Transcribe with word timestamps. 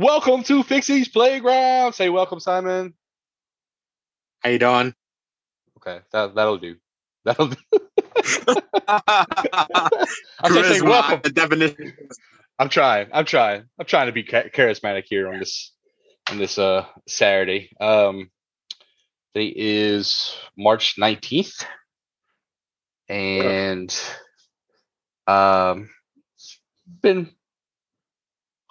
Welcome 0.00 0.44
to 0.44 0.62
Fixie's 0.62 1.08
Playground. 1.08 1.92
Say 1.92 2.08
welcome, 2.08 2.40
Simon. 2.40 2.94
How 4.38 4.48
you 4.48 4.58
doing? 4.58 4.94
Okay, 5.76 6.00
that 6.12 6.34
that'll 6.34 6.56
do. 6.56 6.76
That'll 7.26 7.48
do. 7.48 7.56
I 8.88 9.26
should 10.46 10.64
say 10.64 10.80
Charisma, 10.80 10.84
welcome. 10.84 11.20
The 11.22 11.30
definition. 11.30 11.92
I'm 12.58 12.70
trying. 12.70 13.08
I'm 13.12 13.26
trying. 13.26 13.64
I'm 13.78 13.84
trying 13.84 14.06
to 14.06 14.12
be 14.12 14.24
charismatic 14.24 15.02
here 15.04 15.28
on 15.28 15.38
this 15.38 15.74
on 16.30 16.38
this 16.38 16.56
uh 16.56 16.86
Saturday. 17.06 17.68
Um, 17.78 18.30
today 19.34 19.52
is 19.54 20.34
March 20.56 20.96
19th, 20.96 21.66
and 23.10 23.94
um, 25.26 25.90
been 27.02 27.28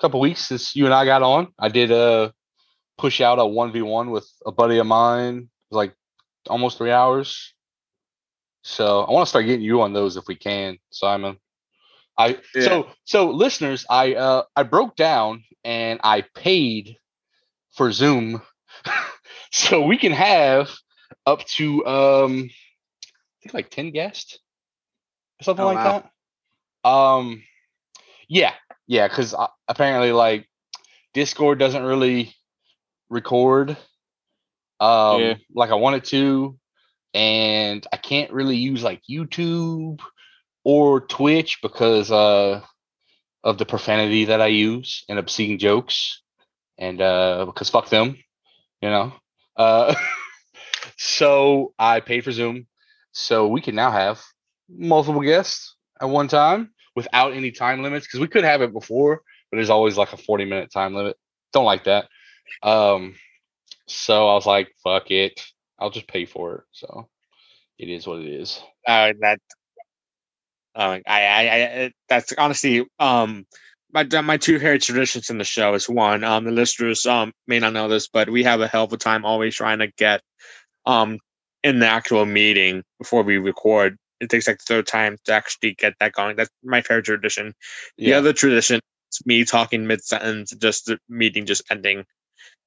couple 0.01 0.19
weeks 0.19 0.47
since 0.47 0.75
you 0.75 0.85
and 0.85 0.93
I 0.93 1.05
got 1.05 1.23
on. 1.23 1.47
I 1.59 1.69
did 1.69 1.91
a 1.91 2.33
push 2.97 3.21
out 3.21 3.39
a 3.39 3.45
one 3.45 3.71
v 3.71 3.81
one 3.81 4.11
with 4.11 4.29
a 4.45 4.51
buddy 4.51 4.77
of 4.77 4.87
mine. 4.87 5.37
It 5.37 5.73
was 5.73 5.77
like 5.77 5.95
almost 6.49 6.77
three 6.77 6.91
hours. 6.91 7.53
So 8.63 9.01
I 9.01 9.11
want 9.11 9.25
to 9.25 9.29
start 9.29 9.45
getting 9.45 9.61
you 9.61 9.81
on 9.81 9.93
those 9.93 10.17
if 10.17 10.27
we 10.27 10.35
can, 10.35 10.77
Simon. 10.91 11.37
I 12.17 12.37
Yeah. 12.55 12.63
so 12.63 12.87
so 13.05 13.29
listeners, 13.31 13.85
I 13.89 14.15
uh 14.15 14.43
I 14.55 14.63
broke 14.63 14.95
down 14.95 15.43
and 15.63 15.99
I 16.03 16.21
paid 16.35 16.97
for 17.71 17.91
Zoom 17.91 18.41
so 19.51 19.85
we 19.85 19.97
can 19.97 20.11
have 20.11 20.69
up 21.25 21.45
to 21.45 21.85
um 21.85 22.49
I 22.49 23.41
think 23.43 23.53
like 23.53 23.69
10 23.69 23.91
guests 23.91 24.39
or 25.39 25.43
something 25.45 25.63
Oh, 25.63 25.67
like 25.67 25.83
wow. 25.83 26.03
that. 26.83 26.89
Um 26.89 27.43
yeah, 28.27 28.53
yeah, 28.89 29.07
cuz 29.07 29.35
apparently 29.67 30.11
like 30.11 30.49
Discord 31.13 31.59
doesn't 31.59 31.83
really 31.83 32.33
record 33.09 33.77
um 34.79 35.21
Yeah. 35.21 35.35
like 35.53 35.69
I 35.69 35.75
wanted 35.75 36.05
to 36.05 36.57
and 37.13 37.85
I 37.93 37.97
can't 37.97 38.31
really 38.33 38.57
use 38.57 38.83
like 38.83 39.01
YouTube 39.09 40.01
or 40.63 41.01
Twitch 41.01 41.59
because 41.61 42.11
uh 42.11 42.61
of 43.43 43.57
the 43.57 43.65
profanity 43.65 44.25
that 44.25 44.41
I 44.41 44.47
use 44.47 45.05
and 45.07 45.19
obscene 45.19 45.59
jokes 45.59 46.21
and 46.77 46.99
uh 47.01 47.45
because 47.45 47.69
fuck 47.69 47.89
them, 47.89 48.17
you 48.81 48.89
know. 48.89 49.13
Uh 49.55 49.93
so 50.97 51.73
I 51.77 51.99
paid 51.99 52.23
for 52.23 52.31
Zoom 52.31 52.65
so 53.11 53.47
we 53.47 53.61
can 53.61 53.75
now 53.75 53.91
have 53.91 54.21
multiple 54.67 55.21
guests 55.21 55.75
at 56.01 56.09
one 56.09 56.27
time 56.27 56.71
without 56.95 57.33
any 57.33 57.51
time 57.51 57.83
limits 57.83 58.05
because 58.07 58.19
we 58.19 58.27
could 58.27 58.43
have 58.43 58.61
it 58.61 58.73
before 58.73 59.21
but 59.49 59.57
there's 59.57 59.69
always 59.69 59.97
like 59.97 60.13
a 60.13 60.17
40 60.17 60.45
minute 60.45 60.71
time 60.71 60.93
limit. 60.93 61.17
Don't 61.53 61.65
like 61.65 61.85
that. 61.85 62.07
Um 62.63 63.15
so 63.87 64.29
I 64.29 64.33
was 64.33 64.45
like 64.45 64.75
fuck 64.83 65.11
it. 65.11 65.41
I'll 65.79 65.89
just 65.91 66.07
pay 66.07 66.25
for 66.25 66.55
it. 66.55 66.63
So 66.71 67.09
it 67.79 67.89
is 67.89 68.05
what 68.05 68.19
it 68.19 68.27
is. 68.27 68.61
Uh, 68.85 69.13
that. 69.21 69.39
Uh, 70.75 70.99
I, 71.07 71.25
I, 71.25 71.83
I, 71.83 71.91
that's 72.07 72.33
honestly, 72.37 72.85
um, 72.99 73.45
my 73.91 74.03
my 74.21 74.37
two 74.37 74.59
hair 74.59 74.77
traditions 74.77 75.29
in 75.29 75.37
the 75.39 75.43
show 75.43 75.73
is 75.73 75.89
one. 75.89 76.23
Um, 76.23 76.43
the 76.43 76.51
listeners 76.51 77.05
um 77.05 77.33
may 77.47 77.59
not 77.59 77.73
know 77.73 77.87
this, 77.87 78.07
but 78.07 78.29
we 78.29 78.43
have 78.43 78.61
a 78.61 78.67
hell 78.67 78.83
of 78.83 78.93
a 78.93 78.97
time 78.97 79.25
always 79.25 79.55
trying 79.55 79.79
to 79.79 79.87
get, 79.97 80.21
um, 80.85 81.17
in 81.63 81.79
the 81.79 81.87
actual 81.87 82.25
meeting 82.25 82.83
before 82.99 83.23
we 83.23 83.37
record. 83.37 83.97
It 84.19 84.29
takes 84.29 84.47
like 84.47 84.59
the 84.59 84.65
third 84.65 84.87
time 84.87 85.17
to 85.25 85.33
actually 85.33 85.75
get 85.75 85.93
that 85.99 86.13
going. 86.13 86.35
That's 86.35 86.49
my 86.63 86.81
favorite 86.81 87.05
tradition. 87.05 87.53
Yeah. 87.97 88.09
The 88.09 88.17
other 88.17 88.33
tradition 88.33 88.79
is 89.11 89.25
me 89.25 89.45
talking 89.45 89.87
mid 89.87 90.03
sentence, 90.03 90.51
just 90.51 90.85
the 90.85 90.99
meeting 91.07 91.45
just 91.45 91.63
ending. 91.71 92.05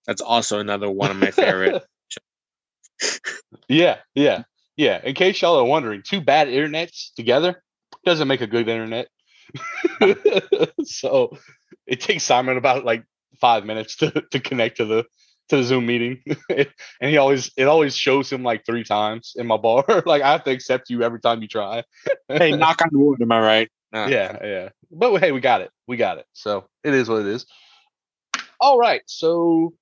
That's 0.07 0.23
also 0.23 0.59
another 0.59 0.91
one 0.91 1.11
of 1.11 1.17
my 1.17 1.31
favorite. 1.31 1.83
Yeah, 3.69 3.99
yeah, 4.15 4.43
yeah. 4.77 5.01
In 5.03 5.15
case 5.15 5.41
y'all 5.41 5.59
are 5.59 5.65
wondering, 5.65 6.03
two 6.03 6.21
bad 6.21 6.49
internets 6.49 7.15
together 7.15 7.63
doesn't 8.05 8.29
make 8.29 8.41
a 8.41 8.47
good 8.47 8.69
internet. 8.69 9.09
so 10.85 11.39
it 11.87 12.01
takes 12.01 12.25
Simon 12.25 12.57
about 12.57 12.85
like 12.85 13.05
five 13.41 13.65
minutes 13.65 13.97
to, 13.97 14.11
to 14.31 14.41
connect 14.41 14.79
to 14.79 14.85
the 14.85 15.05
to 15.49 15.57
the 15.57 15.65
Zoom 15.65 15.87
meeting, 15.87 16.23
and 16.49 16.67
he 17.01 17.17
always 17.17 17.51
it 17.57 17.65
always 17.65 17.97
shows 17.97 18.33
him 18.33 18.43
like 18.43 18.65
three 18.65 18.85
times 18.85 19.35
in 19.37 19.47
my 19.47 19.57
bar. 19.57 19.85
like 20.07 20.23
I 20.23 20.33
have 20.33 20.45
to 20.45 20.51
accept 20.51 20.91
you 20.91 21.03
every 21.03 21.21
time 21.21 21.43
you 21.43 21.49
try. 21.49 21.85
hey, 22.29 22.53
knock 22.57 22.81
on 22.83 22.89
the 22.93 22.99
wood, 22.99 23.21
am 23.21 23.33
I 23.33 23.41
right? 23.41 23.71
No. 23.93 24.07
yeah, 24.07 24.39
yeah. 24.43 24.69
But 24.91 25.19
hey, 25.19 25.33
we 25.33 25.41
got 25.41 25.61
it. 25.61 25.71
We 25.87 25.97
got 25.97 26.19
it. 26.19 26.27
So 26.33 26.67
it 26.83 26.95
is 26.95 27.09
what 27.09 27.21
it 27.21 27.27
is. 27.27 27.47
All 28.61 28.79
right. 28.79 29.03
So 29.07 29.75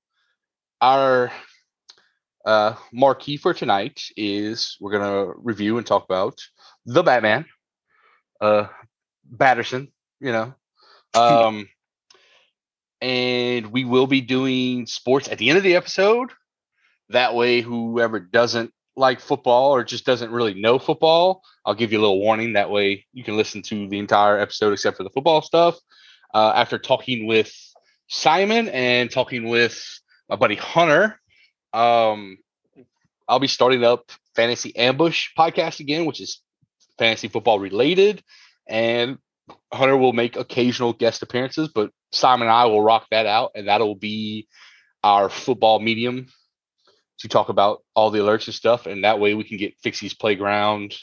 our 0.80 1.30
uh 2.44 2.74
marquee 2.92 3.36
for 3.36 3.52
tonight 3.52 4.02
is 4.16 4.76
we're 4.80 4.92
gonna 4.92 5.32
review 5.36 5.78
and 5.78 5.86
talk 5.86 6.04
about 6.04 6.40
the 6.86 7.02
Batman, 7.02 7.44
uh 8.40 8.66
Batterson, 9.30 9.92
you 10.20 10.32
know. 10.32 10.54
Um 11.14 11.68
and 13.00 13.66
we 13.72 13.84
will 13.84 14.06
be 14.06 14.20
doing 14.20 14.86
sports 14.86 15.28
at 15.28 15.38
the 15.38 15.48
end 15.48 15.58
of 15.58 15.64
the 15.64 15.76
episode. 15.76 16.30
That 17.08 17.34
way, 17.34 17.60
whoever 17.60 18.20
doesn't 18.20 18.72
like 18.96 19.20
football 19.20 19.74
or 19.74 19.84
just 19.84 20.04
doesn't 20.04 20.30
really 20.30 20.54
know 20.54 20.78
football, 20.78 21.42
I'll 21.64 21.74
give 21.74 21.92
you 21.92 21.98
a 21.98 22.02
little 22.02 22.20
warning. 22.20 22.52
That 22.52 22.70
way, 22.70 23.06
you 23.12 23.24
can 23.24 23.36
listen 23.36 23.62
to 23.62 23.88
the 23.88 23.98
entire 23.98 24.38
episode 24.38 24.72
except 24.72 24.96
for 24.96 25.04
the 25.04 25.10
football 25.10 25.42
stuff. 25.42 25.78
Uh, 26.32 26.52
after 26.54 26.78
talking 26.78 27.26
with 27.26 27.52
Simon 28.08 28.68
and 28.68 29.10
talking 29.10 29.48
with 29.48 30.00
my 30.28 30.36
buddy 30.36 30.56
Hunter, 30.56 31.20
um, 31.72 32.38
I'll 33.28 33.40
be 33.40 33.46
starting 33.48 33.84
up 33.84 34.10
Fantasy 34.34 34.76
Ambush 34.76 35.28
podcast 35.38 35.80
again, 35.80 36.04
which 36.04 36.20
is 36.20 36.42
fantasy 36.98 37.28
football 37.28 37.58
related. 37.58 38.22
And 38.68 39.18
Hunter 39.72 39.96
will 39.96 40.12
make 40.12 40.36
occasional 40.36 40.92
guest 40.92 41.22
appearances, 41.22 41.68
but 41.68 41.90
Simon 42.12 42.48
and 42.48 42.54
I 42.54 42.66
will 42.66 42.82
rock 42.82 43.06
that 43.10 43.26
out, 43.26 43.52
and 43.54 43.68
that'll 43.68 43.94
be 43.94 44.48
our 45.02 45.28
football 45.28 45.78
medium 45.78 46.26
to 47.20 47.28
talk 47.28 47.48
about 47.48 47.82
all 47.94 48.10
the 48.10 48.18
alerts 48.18 48.46
and 48.46 48.54
stuff. 48.54 48.86
And 48.86 49.04
that 49.04 49.20
way 49.20 49.34
we 49.34 49.44
can 49.44 49.58
get 49.58 49.78
Fixie's 49.82 50.14
Playground. 50.14 50.96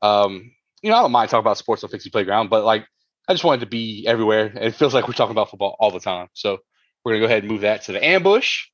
Um, 0.00 0.52
you 0.82 0.90
know, 0.90 0.96
I 0.96 1.02
don't 1.02 1.12
mind 1.12 1.30
talking 1.30 1.44
about 1.44 1.58
sports 1.58 1.84
on 1.84 1.90
Fixie 1.90 2.10
Playground, 2.10 2.50
but 2.50 2.64
like 2.64 2.86
I 3.28 3.32
just 3.32 3.44
wanted 3.44 3.60
to 3.60 3.66
be 3.66 4.06
everywhere. 4.06 4.46
And 4.46 4.64
it 4.64 4.74
feels 4.74 4.94
like 4.94 5.06
we're 5.06 5.14
talking 5.14 5.32
about 5.32 5.50
football 5.50 5.76
all 5.78 5.90
the 5.90 6.00
time. 6.00 6.28
So 6.32 6.58
we're 7.04 7.12
gonna 7.12 7.20
go 7.20 7.26
ahead 7.26 7.42
and 7.42 7.52
move 7.52 7.62
that 7.62 7.82
to 7.82 7.92
the 7.92 8.04
ambush. 8.04 8.66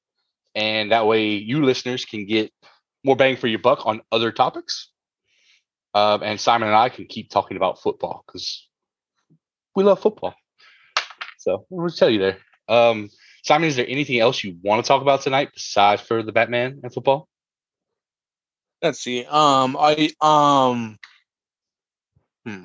And 0.54 0.92
that 0.92 1.06
way 1.06 1.32
you 1.34 1.64
listeners 1.64 2.04
can 2.04 2.26
get 2.26 2.52
more 3.04 3.16
bang 3.16 3.36
for 3.36 3.46
your 3.46 3.58
buck 3.58 3.86
on 3.86 4.00
other 4.10 4.32
topics. 4.32 4.90
Um, 5.94 6.22
and 6.22 6.40
Simon 6.40 6.68
and 6.68 6.76
I 6.76 6.88
can 6.88 7.06
keep 7.06 7.30
talking 7.30 7.56
about 7.56 7.80
football 7.80 8.24
because 8.26 8.67
we 9.78 9.84
love 9.84 10.00
football. 10.00 10.34
So 11.38 11.64
we'll 11.70 11.88
tell 11.88 12.10
you 12.10 12.18
there. 12.18 12.38
Um, 12.68 13.10
Simon, 13.44 13.68
is 13.68 13.76
there 13.76 13.86
anything 13.88 14.18
else 14.18 14.42
you 14.42 14.58
want 14.60 14.84
to 14.84 14.88
talk 14.88 15.02
about 15.02 15.22
tonight 15.22 15.50
besides 15.54 16.02
for 16.02 16.24
the 16.24 16.32
Batman 16.32 16.80
and 16.82 16.92
football? 16.92 17.28
Let's 18.82 18.98
see. 18.98 19.24
Um, 19.24 19.76
I 19.78 20.10
um, 20.20 20.98
hmm, 22.44 22.64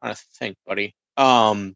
I 0.00 0.14
think, 0.38 0.56
buddy. 0.64 0.94
Um, 1.16 1.74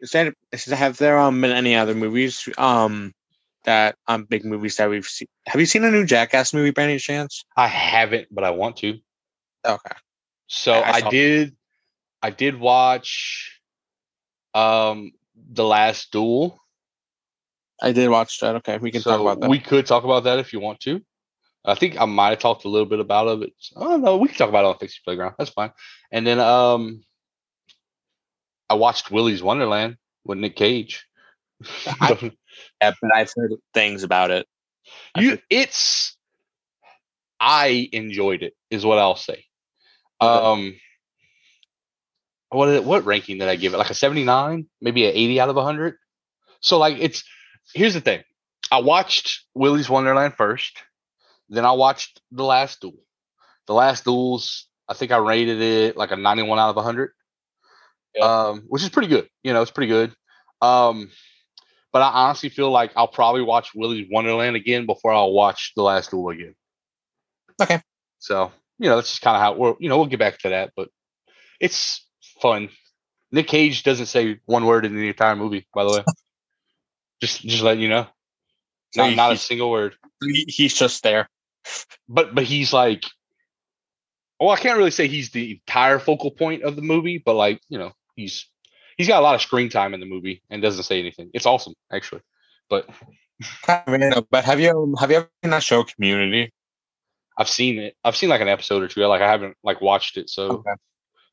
is 0.00 0.12
that 0.12 0.34
have 0.62 0.96
there 0.96 1.18
um 1.18 1.40
been 1.40 1.52
any 1.52 1.76
other 1.76 1.94
movies 1.94 2.48
um 2.58 3.12
that 3.64 3.94
um 4.08 4.24
big 4.24 4.44
movies 4.46 4.76
that 4.76 4.88
we've 4.88 5.04
seen? 5.04 5.28
Have 5.46 5.60
you 5.60 5.66
seen 5.66 5.84
a 5.84 5.90
new 5.90 6.06
Jackass 6.06 6.54
movie 6.54 6.70
by 6.70 6.84
any 6.84 6.98
chance? 6.98 7.44
I 7.58 7.68
haven't, 7.68 8.28
but 8.30 8.42
I 8.42 8.50
want 8.50 8.78
to. 8.78 8.98
Okay. 9.66 9.96
So 10.48 10.72
I- 10.72 10.90
I 10.90 11.06
I, 11.06 11.10
did 11.10 11.56
I 12.22 12.30
did 12.30 12.58
watch 12.58 13.60
um 14.54 15.12
The 15.52 15.64
Last 15.64 16.12
Duel. 16.12 16.58
I 17.82 17.92
did 17.92 18.08
watch 18.10 18.38
that. 18.40 18.56
Okay, 18.56 18.78
we 18.78 18.92
can 18.92 19.02
so 19.02 19.10
talk 19.10 19.20
about 19.20 19.40
that. 19.40 19.50
We 19.50 19.58
could 19.58 19.86
talk 19.86 20.04
about 20.04 20.24
that 20.24 20.38
if 20.38 20.52
you 20.52 20.60
want 20.60 20.80
to. 20.80 21.00
I 21.64 21.74
think 21.74 22.00
I 22.00 22.04
might 22.04 22.30
have 22.30 22.38
talked 22.38 22.64
a 22.64 22.68
little 22.68 22.86
bit 22.86 23.00
about 23.00 23.28
it. 23.28 23.40
But, 23.40 23.50
oh 23.76 23.96
no, 23.96 24.16
we 24.16 24.28
can 24.28 24.36
talk 24.36 24.48
about 24.48 24.64
it 24.64 24.68
on 24.68 24.78
Fixie 24.78 25.00
Playground. 25.04 25.34
That's 25.38 25.50
fine. 25.50 25.72
And 26.10 26.26
then 26.26 26.38
um 26.38 27.02
I 28.68 28.74
watched 28.74 29.10
Willy's 29.10 29.42
Wonderland 29.42 29.96
with 30.24 30.38
Nick 30.38 30.56
Cage. 30.56 31.06
I- 32.00 32.32
yeah, 32.80 32.92
but 33.00 33.14
I've 33.14 33.32
heard 33.36 33.52
things 33.74 34.02
about 34.02 34.30
it. 34.30 34.46
You 35.16 35.38
it's 35.50 36.16
I 37.40 37.88
enjoyed 37.92 38.42
it, 38.42 38.54
is 38.70 38.86
what 38.86 38.98
I'll 38.98 39.16
say. 39.16 39.44
Um 40.20 40.76
what 42.52 42.68
is- 42.68 42.80
what 42.82 43.04
ranking 43.04 43.38
did 43.38 43.48
I 43.48 43.56
give 43.56 43.74
it? 43.74 43.78
Like 43.78 43.90
a 43.90 43.94
79, 43.94 44.66
maybe 44.80 45.06
an 45.06 45.14
80 45.14 45.40
out 45.40 45.48
of 45.48 45.56
100. 45.56 45.96
So 46.60 46.78
like 46.78 46.96
it's 46.98 47.24
here's 47.74 47.94
the 47.94 48.00
thing. 48.00 48.22
I 48.70 48.80
watched 48.80 49.44
Willy's 49.54 49.90
Wonderland 49.90 50.34
first, 50.36 50.78
then 51.48 51.64
I 51.64 51.72
watched 51.72 52.20
The 52.30 52.44
Last 52.44 52.80
Duel. 52.80 52.94
The 53.66 53.74
Last 53.74 54.04
Duels, 54.04 54.66
I 54.88 54.94
think 54.94 55.12
I 55.12 55.18
rated 55.18 55.60
it 55.60 55.96
like 55.96 56.10
a 56.10 56.16
91 56.16 56.58
out 56.58 56.70
of 56.70 56.76
100. 56.76 57.12
Yep. 58.14 58.24
Um, 58.24 58.64
which 58.68 58.82
is 58.82 58.88
pretty 58.90 59.08
good. 59.08 59.28
You 59.42 59.52
know, 59.52 59.62
it's 59.62 59.70
pretty 59.70 59.88
good. 59.88 60.14
Um, 60.60 61.10
But 61.92 62.00
I 62.02 62.08
honestly 62.08 62.48
feel 62.48 62.70
like 62.70 62.92
I'll 62.96 63.08
probably 63.08 63.42
watch 63.42 63.74
Willy's 63.74 64.08
Wonderland 64.10 64.56
again 64.56 64.86
before 64.86 65.12
I'll 65.12 65.32
watch 65.32 65.72
The 65.76 65.82
Last 65.82 66.10
Duel 66.10 66.30
again. 66.30 66.54
Okay. 67.60 67.80
So 68.18 68.50
you 68.78 68.88
know 68.88 68.96
that's 68.96 69.10
just 69.10 69.22
kind 69.22 69.36
of 69.36 69.42
how 69.42 69.52
we're. 69.54 69.74
You 69.78 69.88
know 69.90 69.98
we'll 69.98 70.06
get 70.06 70.18
back 70.18 70.38
to 70.38 70.48
that, 70.50 70.72
but 70.74 70.88
it's 71.60 72.06
fun. 72.42 72.68
Nick 73.30 73.46
Cage 73.46 73.82
doesn't 73.82 74.06
say 74.06 74.38
one 74.44 74.66
word 74.66 74.84
in 74.84 74.94
the 74.94 75.08
entire 75.08 75.36
movie, 75.36 75.66
by 75.72 75.84
the 75.84 75.90
way. 75.90 76.04
just 77.22 77.40
just 77.40 77.62
letting 77.62 77.82
you 77.82 77.88
know. 77.88 78.06
Not, 78.94 79.10
he- 79.10 79.16
not 79.16 79.32
a 79.32 79.36
single 79.38 79.70
word. 79.70 79.94
He- 80.22 80.44
he's 80.48 80.74
just 80.74 81.02
there. 81.02 81.30
But 82.08 82.34
but 82.34 82.44
he's 82.44 82.72
like 82.72 83.04
well, 84.42 84.50
I 84.50 84.56
can't 84.56 84.76
really 84.76 84.90
say 84.90 85.06
he's 85.06 85.30
the 85.30 85.52
entire 85.52 86.00
focal 86.00 86.32
point 86.32 86.64
of 86.64 86.74
the 86.74 86.82
movie, 86.82 87.22
but 87.24 87.34
like, 87.34 87.60
you 87.68 87.78
know, 87.78 87.92
he's 88.16 88.46
he's 88.96 89.06
got 89.06 89.20
a 89.20 89.22
lot 89.22 89.36
of 89.36 89.40
screen 89.40 89.68
time 89.68 89.94
in 89.94 90.00
the 90.00 90.06
movie 90.06 90.42
and 90.50 90.60
doesn't 90.60 90.82
say 90.82 90.98
anything. 90.98 91.30
It's 91.32 91.46
awesome, 91.46 91.74
actually. 91.92 92.22
But 92.68 92.88
But 94.32 94.44
have 94.44 94.58
you 94.58 94.96
have 94.98 95.12
you 95.12 95.18
ever 95.18 95.30
seen 95.44 95.52
that 95.52 95.62
show 95.62 95.84
Community? 95.84 96.52
I've 97.38 97.48
seen 97.48 97.78
it. 97.78 97.96
I've 98.02 98.16
seen 98.16 98.30
like 98.30 98.40
an 98.40 98.48
episode 98.48 98.82
or 98.82 98.88
two. 98.88 99.06
Like 99.06 99.22
I 99.22 99.30
haven't 99.30 99.56
like 99.62 99.80
watched 99.80 100.16
it. 100.16 100.28
So 100.28 100.48
Okay. 100.54 100.72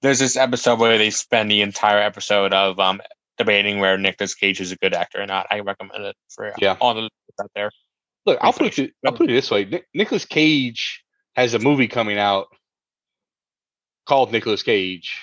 There's 0.02 0.20
this 0.20 0.38
episode 0.38 0.80
where 0.80 0.98
they 0.98 1.10
spend 1.10 1.52
the 1.52 1.62
entire 1.62 2.00
episode 2.00 2.54
of 2.54 2.80
um 2.80 3.02
debating 3.38 3.80
where 3.80 3.98
Nicolas 3.98 4.36
Cage 4.36 4.60
is 4.62 4.72
a 4.72 4.76
good 4.78 4.94
actor 4.94 5.22
or 5.22 5.26
not. 5.26 5.48
I 5.50 5.60
recommend 5.62 6.04
it 6.06 6.16
for 6.30 6.54
Yeah. 6.60 6.76
all 6.82 6.94
the 6.94 7.02
listeners 7.02 7.40
out 7.42 7.52
there. 7.56 7.72
look, 8.26 8.38
I'll 8.42 8.54
put 8.54 8.78
it 8.78 8.92
I'll 9.06 9.14
put 9.14 9.30
it 9.30 9.34
this 9.34 9.50
way. 9.52 9.66
Nic- 9.66 9.88
Nicolas 9.94 10.26
Cage 10.26 11.04
has 11.36 11.54
a 11.54 11.60
movie 11.60 11.88
coming 11.88 12.18
out 12.18 12.48
called 14.06 14.32
Nicolas 14.32 14.64
Cage. 14.64 15.16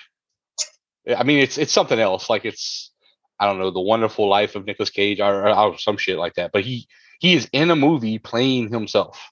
I 1.17 1.23
mean, 1.25 1.38
it's 1.40 1.58
it's 1.58 1.73
something 1.73 1.99
else. 1.99 2.28
Like 2.31 2.44
it's 2.44 2.90
I 3.38 3.46
don't 3.46 3.58
know, 3.58 3.70
The 3.70 3.81
Wonderful 3.81 4.28
Life 4.28 4.56
of 4.56 4.64
Nicolas 4.64 4.90
Cage 4.90 5.20
or, 5.20 5.46
or, 5.49 5.55
or 5.55 5.78
some 5.78 5.99
shit 5.99 6.17
like 6.19 6.34
that. 6.34 6.52
But 6.52 6.64
he 6.64 6.87
he 7.20 7.34
is 7.34 7.49
in 7.52 7.70
a 7.70 7.76
movie 7.76 8.19
playing 8.19 8.70
himself. 8.70 9.31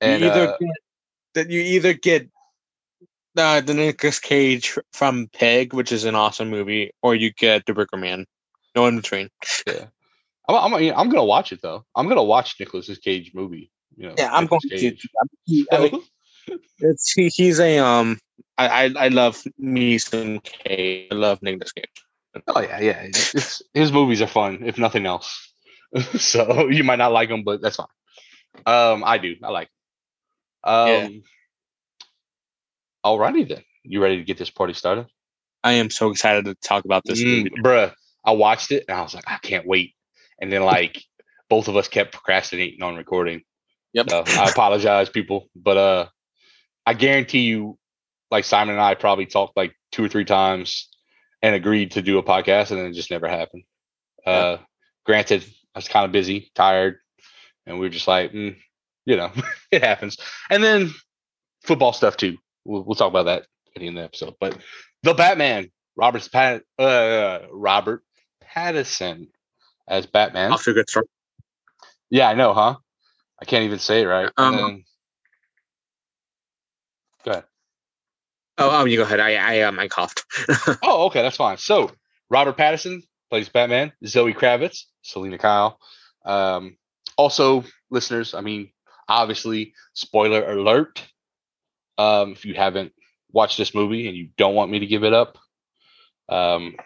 And 0.00 0.22
you 0.22 0.28
either 0.30 0.48
uh, 0.48 0.56
get 0.58 0.70
that 1.34 1.50
you 1.50 1.60
either 1.60 1.92
get 1.94 2.28
uh, 3.36 3.60
the 3.60 3.74
Nicolas 3.74 4.18
Cage 4.18 4.78
from 4.92 5.28
Pig, 5.32 5.72
which 5.72 5.92
is 5.92 6.04
an 6.04 6.14
awesome 6.14 6.50
movie, 6.50 6.92
or 7.02 7.14
you 7.14 7.32
get 7.32 7.66
The 7.66 7.74
Wicker 7.74 7.96
Man. 7.96 8.26
No 8.74 8.86
in 8.86 8.96
between. 8.96 9.30
yeah. 9.66 9.86
I'm, 10.48 10.74
I'm, 10.74 10.74
I'm 10.74 11.08
gonna 11.08 11.24
watch 11.24 11.52
it 11.52 11.62
though. 11.62 11.84
I'm 11.94 12.08
gonna 12.08 12.22
watch 12.22 12.56
Nicolas 12.58 12.98
Cage 12.98 13.32
movie. 13.34 13.70
You 13.96 14.08
know, 14.08 14.14
Yeah, 14.18 14.30
I'm 14.32 14.46
going 14.46 14.60
Nicolas 14.64 14.82
to. 14.82 14.90
Cage. 14.90 15.08
He, 15.44 15.66
I 15.72 15.78
mean, 15.78 16.02
it's 16.78 17.12
he, 17.12 17.28
he's 17.28 17.60
a 17.60 17.78
um. 17.78 18.18
I, 18.58 18.68
I 18.68 18.92
I 19.04 19.08
love 19.08 19.42
me 19.58 19.98
some 19.98 20.40
Cage. 20.40 21.08
I 21.10 21.14
love 21.14 21.40
Nicolas 21.42 21.72
Cage. 21.72 21.86
Oh 22.48 22.60
yeah, 22.60 22.80
yeah. 22.80 23.02
It's, 23.02 23.34
it's 23.34 23.62
his 23.72 23.92
movies 23.92 24.20
are 24.20 24.26
fun, 24.26 24.64
if 24.64 24.76
nothing 24.76 25.06
else. 25.06 25.52
so 26.18 26.68
you 26.68 26.84
might 26.84 26.96
not 26.96 27.12
like 27.12 27.28
them, 27.28 27.44
but 27.44 27.62
that's 27.62 27.76
fine. 27.76 27.86
Um, 28.66 29.04
I 29.04 29.18
do. 29.18 29.36
I 29.42 29.50
like. 29.50 29.68
Um, 30.64 31.22
alrighty 33.04 33.48
then. 33.48 33.62
You 33.82 34.02
ready 34.02 34.16
to 34.16 34.24
get 34.24 34.38
this 34.38 34.50
party 34.50 34.72
started? 34.72 35.06
I 35.62 35.72
am 35.72 35.90
so 35.90 36.10
excited 36.10 36.44
to 36.46 36.54
talk 36.54 36.84
about 36.84 37.02
this 37.04 37.22
Mm, 37.22 37.48
bruh. 37.62 37.92
I 38.24 38.32
watched 38.32 38.70
it 38.70 38.84
and 38.88 38.98
I 38.98 39.02
was 39.02 39.14
like, 39.14 39.24
I 39.26 39.38
can't 39.38 39.66
wait. 39.66 39.94
And 40.40 40.52
then 40.52 40.62
like 40.62 41.02
both 41.48 41.68
of 41.68 41.76
us 41.76 41.88
kept 41.88 42.12
procrastinating 42.12 42.82
on 42.82 42.96
recording. 42.96 43.42
Yep. 43.92 44.10
So 44.10 44.24
I 44.26 44.50
apologize, 44.50 45.08
people, 45.08 45.48
but 45.54 45.76
uh, 45.76 46.06
I 46.84 46.94
guarantee 46.94 47.40
you, 47.40 47.78
like 48.30 48.44
Simon 48.44 48.74
and 48.74 48.82
I 48.82 48.94
probably 48.94 49.26
talked 49.26 49.56
like 49.56 49.74
two 49.92 50.04
or 50.04 50.08
three 50.08 50.24
times 50.24 50.88
and 51.42 51.54
agreed 51.54 51.92
to 51.92 52.02
do 52.02 52.18
a 52.18 52.22
podcast, 52.22 52.70
and 52.70 52.80
then 52.80 52.86
it 52.86 52.94
just 52.94 53.10
never 53.10 53.28
happened. 53.28 53.62
Uh, 54.26 54.56
granted, 55.04 55.44
I 55.74 55.78
was 55.78 55.88
kind 55.88 56.06
of 56.06 56.12
busy, 56.12 56.50
tired, 56.54 56.96
and 57.66 57.78
we 57.78 57.86
were 57.86 57.90
just 57.90 58.08
like, 58.08 58.32
mm, 58.32 58.56
you 59.04 59.16
know, 59.16 59.30
it 59.70 59.84
happens. 59.84 60.16
And 60.50 60.64
then 60.64 60.90
football 61.62 61.92
stuff 61.92 62.16
too. 62.16 62.38
We'll, 62.64 62.82
we'll 62.82 62.94
talk 62.94 63.10
about 63.10 63.24
that 63.26 63.42
at 63.42 63.80
the 63.80 63.86
end 63.86 63.98
of 63.98 64.02
the 64.02 64.04
episode. 64.06 64.34
But 64.40 64.58
the 65.02 65.14
Batman, 65.14 65.70
Robert 65.96 66.28
Pat, 66.32 66.62
uh, 66.78 67.40
Robert 67.50 68.02
Pattinson 68.54 69.28
as 69.88 70.06
Batman. 70.06 70.52
Off 70.52 70.64
to 70.64 70.70
a 70.70 70.74
good 70.74 70.88
start. 70.88 71.08
Yeah, 72.10 72.28
I 72.28 72.34
know, 72.34 72.54
huh? 72.54 72.76
I 73.40 73.44
can't 73.44 73.64
even 73.64 73.78
say 73.78 74.02
it 74.02 74.06
right. 74.06 74.30
Um, 74.36 74.56
then- 74.56 74.84
go 77.24 77.30
ahead. 77.32 77.44
Oh, 78.56 78.70
oh, 78.82 78.84
you 78.84 78.98
go 78.98 79.02
ahead. 79.02 79.18
I 79.20 79.34
I 79.34 79.60
um 79.62 79.78
I 79.80 79.88
coughed. 79.88 80.24
Oh, 80.82 81.06
okay, 81.06 81.22
that's 81.22 81.36
fine. 81.36 81.56
So 81.58 81.90
Robert 82.30 82.56
Pattinson 82.56 83.02
plays 83.30 83.48
Batman. 83.48 83.92
Zoe 84.06 84.32
Kravitz, 84.32 84.84
Selina 85.02 85.38
Kyle. 85.38 85.78
Um, 86.24 86.76
also, 87.18 87.64
listeners, 87.90 88.32
I 88.34 88.40
mean, 88.42 88.70
obviously, 89.08 89.74
spoiler 89.94 90.52
alert. 90.52 91.02
Um, 91.98 92.32
if 92.32 92.44
you 92.44 92.54
haven't 92.54 92.92
watched 93.32 93.58
this 93.58 93.74
movie 93.74 94.08
and 94.08 94.16
you 94.16 94.28
don't 94.36 94.54
want 94.54 94.70
me 94.70 94.80
to 94.80 94.86
give 94.86 95.04
it 95.04 95.12
up, 95.12 95.38
um, 96.28 96.76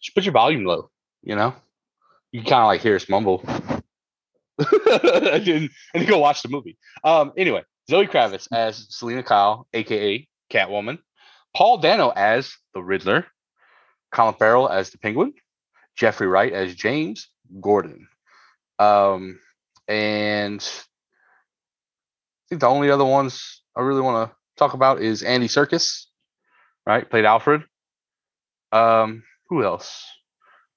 just 0.00 0.14
put 0.14 0.24
your 0.24 0.32
volume 0.32 0.64
low. 0.64 0.90
You 1.22 1.36
know, 1.36 1.54
you 2.32 2.42
kind 2.42 2.62
of 2.62 2.66
like 2.66 2.80
hear 2.80 2.96
us 2.96 3.08
mumble. 3.08 3.44
and, 3.46 5.44
then, 5.44 5.48
and 5.48 5.70
then 5.94 6.06
go 6.06 6.18
watch 6.18 6.42
the 6.42 6.48
movie. 6.48 6.78
Um, 7.04 7.32
anyway, 7.36 7.62
Zoe 7.90 8.06
Kravitz 8.06 8.48
as 8.52 8.86
Selina 8.90 9.22
Kyle, 9.22 9.66
aka 9.72 10.26
Catwoman. 10.50 10.98
Paul 11.54 11.78
Dano 11.78 12.10
as 12.14 12.54
the 12.74 12.82
Riddler. 12.82 13.26
Colin 14.12 14.34
Farrell 14.34 14.68
as 14.68 14.90
the 14.90 14.98
Penguin. 14.98 15.34
Jeffrey 15.96 16.26
Wright 16.26 16.52
as 16.52 16.74
James 16.74 17.28
Gordon. 17.60 18.08
Um, 18.78 19.38
and 19.88 20.60
I 20.60 22.48
think 22.48 22.60
the 22.60 22.68
only 22.68 22.90
other 22.90 23.04
ones 23.04 23.62
I 23.76 23.82
really 23.82 24.00
want 24.00 24.30
to 24.30 24.36
talk 24.60 24.74
about 24.74 25.02
is 25.02 25.24
Andy 25.24 25.48
Serkis, 25.48 26.04
right? 26.86 27.08
Played 27.08 27.24
Alfred. 27.24 27.64
Um, 28.70 29.24
who 29.48 29.64
else? 29.64 30.06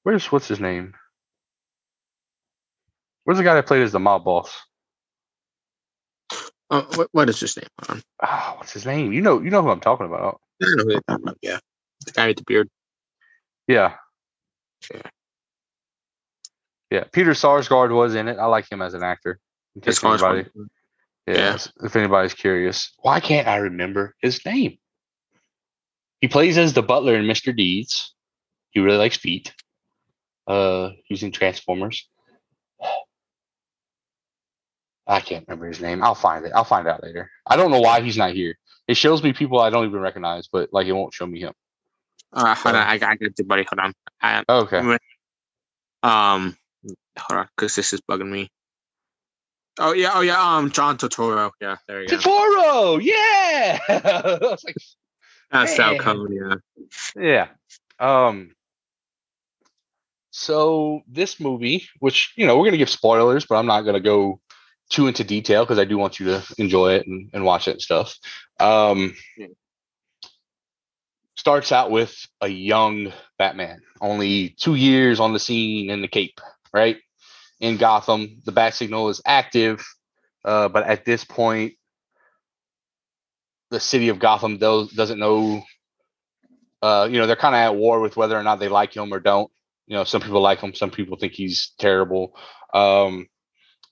Where's 0.02 0.32
what's 0.32 0.48
his 0.48 0.60
name? 0.60 0.96
Where's 3.26 3.38
the 3.38 3.44
guy 3.44 3.54
that 3.54 3.68
played 3.68 3.84
as 3.84 3.92
the 3.92 4.00
mob 4.00 4.26
boss? 4.26 4.52
Oh, 6.70 6.88
what, 6.96 7.10
what 7.12 7.30
is 7.30 7.40
his 7.40 7.56
name? 7.56 8.02
Ah, 8.22 8.56
what's 8.58 8.74
his 8.74 8.86
name? 8.86 9.14
You 9.14 9.22
know, 9.22 9.40
you 9.42 9.52
know 9.52 9.62
who 9.62 9.70
I'm 9.70 9.80
talking 9.80 10.08
about. 10.08 10.40
I 10.62 10.66
know 10.76 10.84
who 10.84 10.92
you're 10.92 11.02
talking 11.02 11.24
about. 11.24 11.38
Yeah, 11.42 11.60
the 12.06 12.12
guy 12.12 12.28
with 12.28 12.38
the 12.38 12.44
beard. 12.44 12.70
Yeah. 13.68 13.96
Yeah. 14.92 15.02
Yeah. 16.90 17.04
Peter 17.12 17.32
Sarsgaard 17.32 17.94
was 17.96 18.16
in 18.16 18.28
it. 18.28 18.38
I 18.38 18.46
like 18.46 18.72
him 18.72 18.82
as 18.82 18.94
an 18.94 19.04
actor. 19.04 19.40
In 19.76 19.82
case 21.28 21.36
As 21.36 21.36
far 21.36 21.56
as 21.56 21.68
anybody, 21.68 21.72
yeah, 21.80 21.82
yeah. 21.82 21.88
if 21.88 21.96
anybody's 21.96 22.34
curious. 22.34 22.94
Why 23.02 23.20
can't 23.20 23.48
I 23.48 23.58
remember 23.58 24.16
his 24.20 24.46
name? 24.46 24.78
He 26.22 26.28
plays 26.28 26.58
as 26.58 26.74
the 26.74 26.84
butler 26.84 27.16
in 27.16 27.26
Mr. 27.26 27.56
Deeds. 27.56 28.14
He 28.72 28.80
really 28.80 28.98
likes 28.98 29.18
feet. 29.18 29.54
Uh 30.48 30.90
using 31.10 31.32
Transformers. 31.32 32.08
I 35.06 35.20
can't 35.20 35.46
remember 35.48 35.68
his 35.68 35.82
name. 35.82 36.04
I'll 36.04 36.16
find 36.16 36.46
it. 36.46 36.54
I'll 36.56 36.64
find 36.64 36.88
out 36.88 37.04
later. 37.04 37.30
I 37.46 37.56
don't 37.56 37.72
know 37.72 37.82
why 37.82 38.02
he's 38.02 38.18
not 38.18 38.34
here. 38.34 38.58
It 38.88 38.96
shows 38.96 39.22
me 39.24 39.34
people 39.34 39.60
I 39.60 39.70
don't 39.70 39.86
even 39.86 40.00
recognize, 40.00 40.48
but 40.48 40.70
like 40.72 40.88
it 40.88 40.94
won't 40.94 41.14
show 41.14 41.26
me 41.26 41.40
him. 41.42 41.54
Uh, 42.32 42.56
hold 42.56 42.76
on, 42.76 42.88
I, 42.88 42.94
I 42.94 42.98
got 42.98 43.18
you, 43.20 43.46
buddy. 43.46 43.66
Hold 43.70 43.80
on. 43.80 43.94
I, 44.22 44.44
Okay. 44.50 44.78
um, 46.04 46.58
hold 47.18 47.40
on, 47.40 47.48
because 47.56 47.76
this 47.76 47.94
is 47.94 48.02
bugging 48.02 48.30
me. 48.30 48.50
Oh 49.80 49.94
yeah, 49.94 50.12
oh 50.14 50.22
yeah. 50.22 50.40
Um, 50.40 50.72
John 50.72 50.98
Turturro. 50.98 51.52
Yeah, 51.60 51.78
there 51.88 52.02
you 52.02 52.08
go. 52.08 52.18
Turturro, 52.18 53.02
yeah. 53.02 53.80
I 53.90 54.38
was 54.42 54.64
like, 54.64 54.76
That's 55.52 55.78
man. 55.78 55.98
Falcone. 55.98 56.36
Yeah. 57.16 57.48
Yeah. 58.00 58.28
Um 58.28 58.52
so 60.32 61.02
this 61.08 61.40
movie, 61.40 61.88
which 62.00 62.34
you 62.36 62.46
know, 62.46 62.58
we're 62.58 62.66
gonna 62.66 62.78
give 62.78 62.90
spoilers, 62.90 63.46
but 63.46 63.56
I'm 63.56 63.66
not 63.66 63.82
gonna 63.82 64.00
go 64.00 64.40
too 64.90 65.08
into 65.08 65.24
detail 65.24 65.64
because 65.64 65.80
I 65.80 65.86
do 65.86 65.98
want 65.98 66.20
you 66.20 66.28
to 66.28 66.44
enjoy 66.58 66.94
it 66.94 67.08
and, 67.08 67.30
and 67.34 67.44
watch 67.44 67.68
it 67.68 67.72
and 67.72 67.82
stuff. 67.82 68.16
Um 68.60 69.16
Yeah. 69.38 69.48
starts 71.36 71.72
out 71.72 71.90
with 71.90 72.16
a 72.42 72.48
young 72.48 73.12
Batman, 73.40 73.82
only 74.02 74.50
two 74.50 74.76
years 74.76 75.20
on 75.20 75.34
the 75.34 75.40
scene 75.40 75.90
in 75.90 76.02
the 76.02 76.08
Cape, 76.08 76.40
right? 76.74 76.98
In 77.64 77.78
Gotham. 77.78 78.42
The 78.46 78.52
bat 78.52 78.74
signal 78.74 79.10
is 79.10 79.22
active, 79.26 79.86
uh, 80.44 80.68
but 80.68 80.84
at 80.84 81.06
this 81.06 81.24
point, 81.24 81.74
the 83.72 83.80
city 83.80 84.10
of 84.10 84.20
Gotham 84.20 84.58
does, 84.58 84.92
doesn't 84.92 85.18
know 85.18 85.64
uh, 86.84 87.08
you 87.10 87.18
know, 87.18 87.26
they're 87.26 87.38
kind 87.38 87.56
of 87.56 87.60
at 87.60 87.76
war 87.76 88.02
with 88.02 88.18
whether 88.18 88.38
or 88.38 88.44
not 88.44 88.60
they 88.60 88.68
like 88.68 88.94
him 88.94 89.14
or 89.14 89.20
don't. 89.22 89.50
You 89.88 89.96
know, 89.96 90.04
some 90.04 90.22
people 90.22 90.42
like 90.42 90.60
him, 90.60 90.74
some 90.76 90.92
people 90.92 91.18
think 91.18 91.32
he's 91.32 91.72
terrible. 91.80 92.36
Um, 92.74 93.28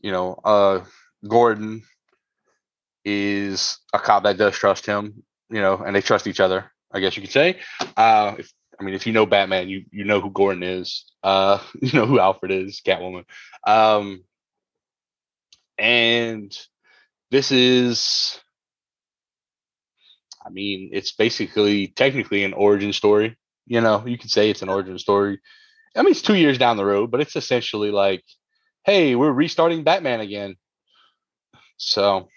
you 0.01 0.11
know, 0.11 0.33
uh, 0.43 0.83
Gordon 1.25 1.83
is 3.05 3.79
a 3.93 3.99
cop 3.99 4.23
that 4.23 4.37
does 4.37 4.55
trust 4.55 4.85
him, 4.85 5.23
you 5.49 5.61
know, 5.61 5.77
and 5.77 5.95
they 5.95 6.01
trust 6.01 6.27
each 6.27 6.41
other, 6.41 6.69
I 6.91 6.99
guess 6.99 7.15
you 7.15 7.21
could 7.21 7.31
say. 7.31 7.61
Uh, 7.95 8.35
if, 8.39 8.51
I 8.81 8.83
mean, 8.83 8.95
if 8.95 9.05
you 9.05 9.13
know 9.13 9.27
Batman, 9.27 9.69
you 9.69 9.85
you 9.91 10.05
know 10.05 10.19
who 10.19 10.31
Gordon 10.31 10.63
is. 10.63 11.05
Uh, 11.21 11.59
you 11.81 11.91
know 11.93 12.07
who 12.07 12.19
Alfred 12.19 12.51
is, 12.51 12.81
Catwoman. 12.83 13.25
Um, 13.65 14.23
and 15.77 16.51
this 17.29 17.51
is, 17.51 18.39
I 20.43 20.49
mean, 20.49 20.89
it's 20.93 21.11
basically 21.11 21.89
technically 21.89 22.43
an 22.43 22.53
origin 22.53 22.91
story. 22.91 23.37
You 23.67 23.81
know, 23.81 24.03
you 24.05 24.17
could 24.17 24.31
say 24.31 24.49
it's 24.49 24.63
an 24.63 24.69
origin 24.69 24.97
story. 24.97 25.39
I 25.95 26.01
mean, 26.01 26.11
it's 26.11 26.23
two 26.23 26.35
years 26.35 26.57
down 26.57 26.77
the 26.77 26.85
road, 26.85 27.11
but 27.11 27.21
it's 27.21 27.35
essentially 27.35 27.91
like, 27.91 28.23
hey, 28.83 29.15
we're 29.15 29.31
restarting 29.31 29.83
Batman 29.83 30.21
again. 30.21 30.55
So 31.77 32.29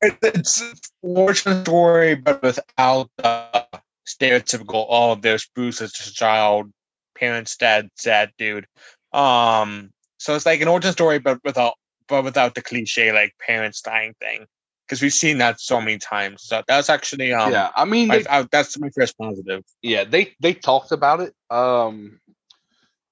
it's 0.00 0.92
origin 1.02 1.64
story, 1.64 2.14
but 2.14 2.42
without 2.42 3.10
the 3.16 3.67
stereotypical 4.08 4.86
"oh, 4.88 5.14
there's 5.14 5.46
Bruce 5.54 5.80
as 5.80 5.92
a 5.92 6.12
child, 6.12 6.72
parents 7.14 7.56
dead, 7.56 7.90
sad 7.96 8.32
dude." 8.38 8.66
Um, 9.12 9.90
so 10.18 10.34
it's 10.34 10.46
like 10.46 10.60
an 10.60 10.68
origin 10.68 10.92
story, 10.92 11.18
but 11.18 11.38
without 11.44 11.74
but 12.08 12.24
without 12.24 12.54
the 12.54 12.62
cliche 12.62 13.12
like 13.12 13.34
parents 13.46 13.82
dying 13.82 14.14
thing, 14.20 14.46
because 14.86 15.02
we've 15.02 15.12
seen 15.12 15.38
that 15.38 15.60
so 15.60 15.80
many 15.80 15.98
times. 15.98 16.42
So 16.42 16.62
that's 16.66 16.90
actually 16.90 17.32
um, 17.32 17.52
yeah, 17.52 17.70
I 17.76 17.84
mean, 17.84 18.08
my, 18.08 18.18
they, 18.18 18.26
I, 18.26 18.42
that's 18.50 18.78
my 18.78 18.90
first 18.90 19.16
positive. 19.18 19.62
yeah, 19.82 20.04
they 20.04 20.34
they 20.40 20.54
talked 20.54 20.92
about 20.92 21.20
it, 21.20 21.34
um, 21.50 22.20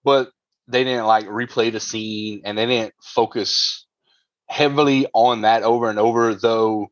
but 0.05 0.31
they 0.69 0.83
didn't 0.85 1.07
like 1.07 1.27
replay 1.27 1.71
the 1.71 1.81
scene 1.81 2.43
and 2.45 2.59
they 2.59 2.67
didn't 2.67 2.95
focus 3.03 3.87
heavily 4.49 5.07
on 5.13 5.43
that 5.43 5.63
over 5.63 5.91
and 5.91 5.99
over. 5.99 6.35
Though 6.35 6.89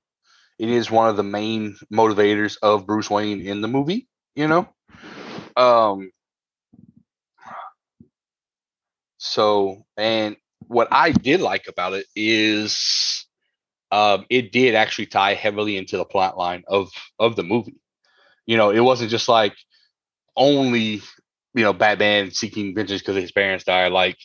it 0.58 0.68
is 0.68 0.90
one 0.90 1.08
of 1.08 1.16
the 1.16 1.22
main 1.22 1.76
motivators 1.92 2.56
of 2.62 2.86
Bruce 2.86 3.10
Wayne 3.10 3.40
in 3.40 3.60
the 3.60 3.68
movie, 3.68 4.08
you 4.34 4.48
know. 4.48 4.68
Um. 5.56 6.10
So, 9.18 9.84
and 9.96 10.36
what 10.68 10.88
I 10.90 11.10
did 11.10 11.40
like 11.40 11.66
about 11.68 11.94
it 11.94 12.06
is, 12.14 13.26
um, 13.90 14.26
it 14.30 14.52
did 14.52 14.74
actually 14.74 15.06
tie 15.06 15.34
heavily 15.34 15.76
into 15.76 15.96
the 15.96 16.04
plot 16.04 16.36
line 16.36 16.64
of 16.68 16.90
of 17.18 17.36
the 17.36 17.42
movie. 17.42 17.76
You 18.46 18.56
know, 18.56 18.70
it 18.70 18.80
wasn't 18.80 19.10
just 19.10 19.28
like 19.28 19.54
only 20.36 21.02
you 21.54 21.62
know 21.62 21.72
Batman 21.72 22.30
seeking 22.30 22.74
vengeance 22.74 23.00
because 23.00 23.16
his 23.16 23.32
parents 23.32 23.64
died. 23.64 23.92
Like 23.92 24.18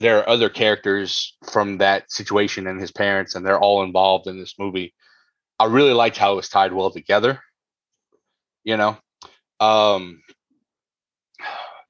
there 0.00 0.18
are 0.18 0.28
other 0.28 0.48
characters 0.48 1.36
from 1.50 1.78
that 1.78 2.10
situation 2.10 2.66
and 2.66 2.80
his 2.80 2.92
parents, 2.92 3.34
and 3.34 3.46
they're 3.46 3.60
all 3.60 3.82
involved 3.82 4.26
in 4.26 4.38
this 4.38 4.54
movie. 4.58 4.94
I 5.58 5.66
really 5.66 5.92
liked 5.92 6.16
how 6.16 6.32
it 6.32 6.36
was 6.36 6.48
tied 6.48 6.72
well 6.72 6.90
together. 6.90 7.40
You 8.64 8.76
know, 8.76 8.96
um, 9.60 10.22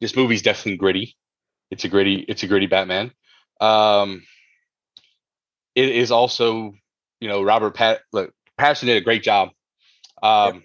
this 0.01 0.17
movie's 0.17 0.43
definitely 0.43 0.77
gritty. 0.77 1.17
It's 1.71 1.85
a 1.85 1.89
gritty. 1.89 2.25
It's 2.29 2.43
a 2.43 2.47
gritty 2.47 2.67
Batman. 2.67 3.13
Um, 3.61 4.23
it 5.75 5.89
is 5.89 6.11
also, 6.11 6.75
you 7.21 7.29
know, 7.29 7.43
Robert 7.43 7.75
Pat. 7.75 8.01
Look, 8.13 8.33
Patterson 8.59 8.89
did 8.89 8.97
a 8.97 9.05
great 9.05 9.23
job. 9.23 9.51
Um, 10.23 10.63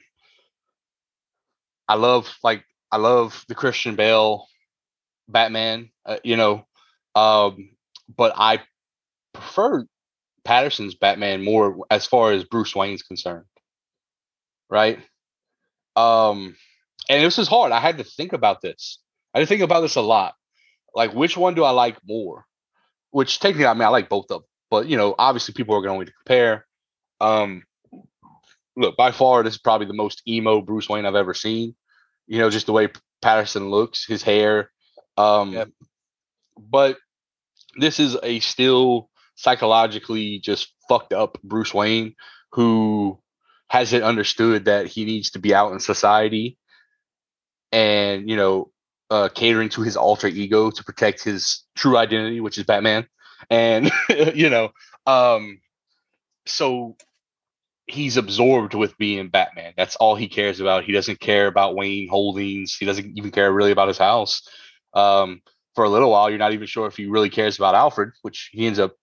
I 1.88 1.96
love 1.96 2.34
like 2.44 2.64
I 2.92 2.98
love 2.98 3.44
the 3.48 3.56
Christian 3.56 3.96
Bale 3.96 4.46
Batman. 5.28 5.90
Uh, 6.06 6.18
you 6.24 6.38
know, 6.38 6.66
um, 7.16 7.70
but 8.16 8.34
I 8.36 8.62
prefer 9.34 9.86
Patterson's 10.50 10.96
Batman 10.96 11.44
more 11.44 11.86
as 11.92 12.08
far 12.08 12.32
as 12.32 12.44
Bruce 12.44 12.76
Wayne's 12.76 13.04
concerned. 13.04 13.46
Right. 14.68 14.98
Um, 15.96 16.56
and 17.08 17.24
this 17.24 17.38
is 17.38 17.48
hard. 17.48 17.72
I 17.72 17.80
had 17.80 18.00
to 18.00 18.04
think 18.04 18.34
about 18.34 18.60
this. 18.60 18.98
I 19.32 19.38
had 19.38 19.44
to 19.44 19.48
think 19.48 19.62
about 19.62 19.82
this 19.82 19.96
a 19.96 20.02
lot. 20.02 20.34
Like, 20.96 21.14
which 21.14 21.38
one 21.38 21.54
do 21.54 21.64
I 21.64 21.70
like 21.70 21.98
more? 22.04 22.46
Which 23.12 23.40
technically, 23.40 23.68
I 23.68 23.76
mean, 23.76 23.84
I 23.84 23.90
like 23.90 24.10
both 24.10 24.26
of 24.32 24.42
them, 24.42 24.44
but 24.72 24.88
you 24.88 24.98
know, 24.98 25.14
obviously, 25.20 25.54
people 25.54 25.76
are 25.76 25.84
going 25.84 26.08
to 26.08 26.12
compare. 26.12 26.66
Um, 27.22 27.62
look, 28.76 28.98
by 28.98 29.12
far, 29.12 29.44
this 29.44 29.54
is 29.54 29.60
probably 29.60 29.86
the 29.86 29.94
most 29.94 30.24
emo 30.28 30.62
Bruce 30.62 30.90
Wayne 30.90 31.06
I've 31.06 31.14
ever 31.14 31.36
seen. 31.36 31.76
You 32.26 32.40
know, 32.40 32.50
just 32.50 32.66
the 32.66 32.74
way 32.74 32.88
Patterson 33.22 33.70
looks, 33.70 34.04
his 34.04 34.24
hair. 34.24 34.72
Um, 35.16 35.54
Yep. 35.54 35.70
But 36.58 36.98
this 37.76 38.00
is 38.00 38.18
a 38.24 38.40
still 38.40 39.09
psychologically 39.40 40.40
just 40.40 40.74
fucked 40.90 41.14
up 41.14 41.38
Bruce 41.44 41.74
Wayne 41.74 42.14
who 42.52 43.18
hasn't 43.70 44.04
understood 44.04 44.66
that 44.66 44.88
he 44.88 45.06
needs 45.06 45.32
to 45.32 45.40
be 45.40 45.56
out 45.56 45.72
in 45.72 45.80
society 45.80 46.58
and, 47.72 48.30
you 48.30 48.36
know, 48.36 48.72
uh, 49.10 49.30
catering 49.34 49.70
to 49.70 49.82
his 49.82 49.96
alter 49.96 50.28
ego 50.28 50.70
to 50.72 50.84
protect 50.84 51.24
his 51.24 51.64
true 51.76 51.96
identity, 51.98 52.42
which 52.42 52.58
is 52.58 52.66
Batman. 52.66 53.08
And, 53.50 53.90
you 54.36 54.50
know, 54.50 54.72
um, 55.06 55.62
so 56.46 56.98
he's 57.88 58.18
absorbed 58.18 58.74
with 58.74 58.98
being 58.98 59.30
Batman. 59.30 59.74
That's 59.78 59.96
all 59.96 60.16
he 60.16 60.28
cares 60.28 60.60
about. 60.60 60.84
He 60.84 60.92
doesn't 60.92 61.22
care 61.22 61.48
about 61.48 61.76
Wayne 61.76 62.10
Holdings. 62.10 62.76
He 62.76 62.86
doesn't 62.86 63.18
even 63.18 63.32
care 63.32 63.52
really 63.52 63.72
about 63.72 63.88
his 63.88 63.98
house. 63.98 64.48
Um, 64.94 65.42
for 65.76 65.86
a 65.86 65.90
little 65.90 66.12
while, 66.12 66.30
you're 66.30 66.40
not 66.40 66.54
even 66.54 66.68
sure 66.68 66.88
if 66.88 66.98
he 66.98 67.06
really 67.06 67.30
cares 67.30 67.58
about 67.58 67.76
Alfred, 67.76 68.12
which 68.22 68.50
he 68.52 68.68
ends 68.68 68.80
up, 68.80 68.96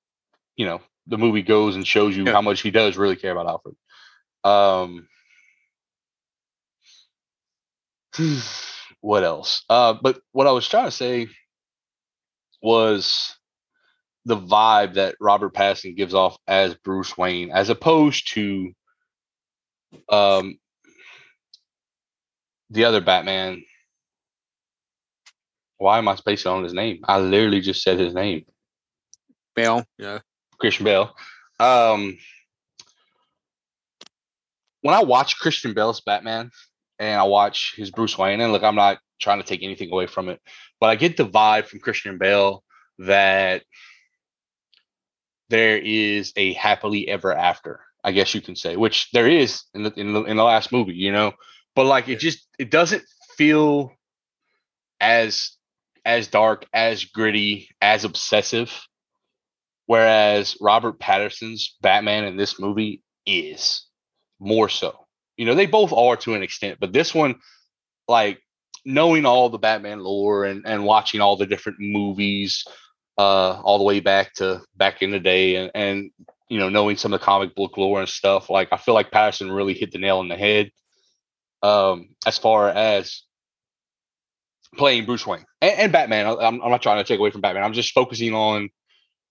you 0.57 0.67
know, 0.67 0.81
the 1.07 1.19
movie 1.19 1.43
goes 1.43 1.77
and 1.77 1.87
shows 1.87 2.17
you 2.17 2.25
Yeah. 2.25 2.33
how 2.33 2.43
much 2.43 2.61
he 2.63 2.71
does 2.71 2.97
really 2.97 3.17
care 3.17 3.33
about 3.33 3.47
Alfred. 3.47 3.77
Um, 4.45 5.09
what 9.01 9.25
else? 9.25 9.65
Uh, 9.69 9.95
but 10.01 10.21
what 10.33 10.47
I 10.47 10.53
was 10.53 10.69
trying 10.69 10.87
to 10.87 10.91
say 10.91 11.29
was 12.63 13.37
the 14.25 14.37
vibe 14.37 14.95
that 14.95 15.15
Robert 15.21 15.55
Pattinson 15.55 15.97
gives 15.97 16.15
off 16.15 16.37
as 16.49 16.75
Bruce 16.75 17.17
Wayne, 17.17 17.51
as 17.51 17.71
opposed 17.71 18.33
to 18.35 18.73
um 20.09 20.59
the 22.71 22.85
other 22.85 23.01
Batman. 23.01 23.63
Why 25.79 25.99
am 25.99 26.09
I 26.09 26.17
spacing 26.17 26.51
on 26.51 26.65
his 26.65 26.73
name? 26.73 27.01
I 27.05 27.19
literally 27.21 27.61
just 27.61 27.83
said 27.83 27.99
his 28.01 28.15
name, 28.15 28.47
Bale, 29.55 29.85
yeah, 29.99 30.21
Christian 30.59 30.85
Bale. 30.85 31.15
Um, 31.59 32.19
when 34.83 34.95
I 34.95 35.03
watch 35.03 35.39
Christian 35.39 35.75
Bale's 35.75 36.01
Batman 36.01 36.51
and 36.99 37.21
I 37.21 37.25
watch 37.25 37.75
his 37.77 37.91
Bruce 37.91 38.17
Wayne, 38.17 38.41
and 38.41 38.53
look, 38.53 38.63
I'm 38.63 38.75
not 38.75 38.99
trying 39.21 39.41
to 39.41 39.47
take 39.47 39.63
anything 39.63 39.91
away 39.91 40.07
from 40.07 40.29
it, 40.29 40.41
but 40.81 40.91
I 40.91 40.97
get 40.97 41.17
the 41.17 41.27
vibe 41.27 41.67
from 41.67 41.81
Christian 41.81 42.19
Bale 42.19 42.63
that 42.99 43.63
there 45.49 45.79
is 45.79 46.33
a 46.37 46.53
happily 46.55 47.09
ever 47.09 47.33
after, 47.33 47.81
I 48.03 48.13
guess 48.13 48.35
you 48.35 48.41
can 48.41 48.57
say, 48.57 48.77
which 48.77 49.11
there 49.13 49.29
is 49.29 49.63
in 49.75 49.85
the 49.85 49.93
in 49.97 50.13
the, 50.13 50.23
in 50.25 50.37
the 50.37 50.45
last 50.45 50.73
movie, 50.73 50.95
you 50.95 51.13
know. 51.13 51.33
But 51.75 51.87
like 51.87 52.09
it 52.09 52.19
just 52.19 52.47
it 52.59 52.71
doesn't 52.71 53.05
feel 53.37 53.93
as 55.01 55.53
as 56.05 56.29
dark, 56.29 56.67
as 56.73 57.05
gritty, 57.05 57.69
as 57.81 58.05
obsessive. 58.05 58.73
Whereas 59.87 60.57
Robert 60.61 60.99
Patterson's 60.99 61.77
Batman 61.81 62.25
in 62.25 62.37
this 62.37 62.59
movie 62.59 63.03
is 63.25 63.87
more 64.39 64.69
so. 64.69 65.07
You 65.37 65.47
know, 65.47 65.55
they 65.55 65.67
both 65.67 65.93
are 65.93 66.17
to 66.17 66.35
an 66.35 66.43
extent, 66.43 66.79
but 66.81 66.93
this 66.93 67.15
one, 67.15 67.37
like 68.09 68.41
knowing 68.85 69.27
all 69.27 69.49
the 69.49 69.59
Batman 69.59 70.01
lore 70.01 70.45
and, 70.45 70.67
and 70.67 70.85
watching 70.85 71.21
all 71.21 71.37
the 71.37 71.47
different 71.47 71.79
movies, 71.81 72.65
uh, 73.19 73.61
all 73.61 73.79
the 73.79 73.85
way 73.85 74.01
back 74.01 74.35
to 74.35 74.63
back 74.77 75.03
in 75.03 75.11
the 75.11 75.21
day, 75.21 75.57
and, 75.57 75.71
and 75.75 76.11
you 76.49 76.59
know, 76.59 76.69
knowing 76.69 76.97
some 76.97 77.13
of 77.13 77.21
the 77.21 77.25
comic 77.25 77.55
book 77.55 77.77
lore 77.77 78.01
and 78.01 78.09
stuff, 78.09 78.49
like 78.51 78.69
I 78.73 78.77
feel 78.77 78.95
like 78.95 79.11
Patterson 79.11 79.51
really 79.51 79.75
hit 79.75 79.93
the 79.93 79.99
nail 79.99 80.19
on 80.19 80.29
the 80.29 80.37
head. 80.37 80.71
Um, 81.63 82.11
as 82.27 82.39
far 82.39 82.69
as 82.69 83.23
playing 84.77 85.07
Bruce 85.07 85.27
Wayne 85.27 85.45
and, 85.61 85.79
and 85.79 85.93
Batman, 85.93 86.27
I'm, 86.27 86.63
I'm 86.63 86.71
not 86.71 86.83
trying 86.83 86.99
to 86.99 87.05
take 87.05 87.19
away 87.19 87.31
from 87.31 87.41
Batman. 87.41 87.65
I'm 87.65 87.73
just 87.73 87.93
focusing 87.93 88.35
on 88.35 88.69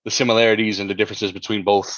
the 0.06 0.10
similarities 0.10 0.78
and 0.80 0.88
the 0.88 0.94
differences 0.94 1.32
between 1.32 1.64
both 1.64 1.94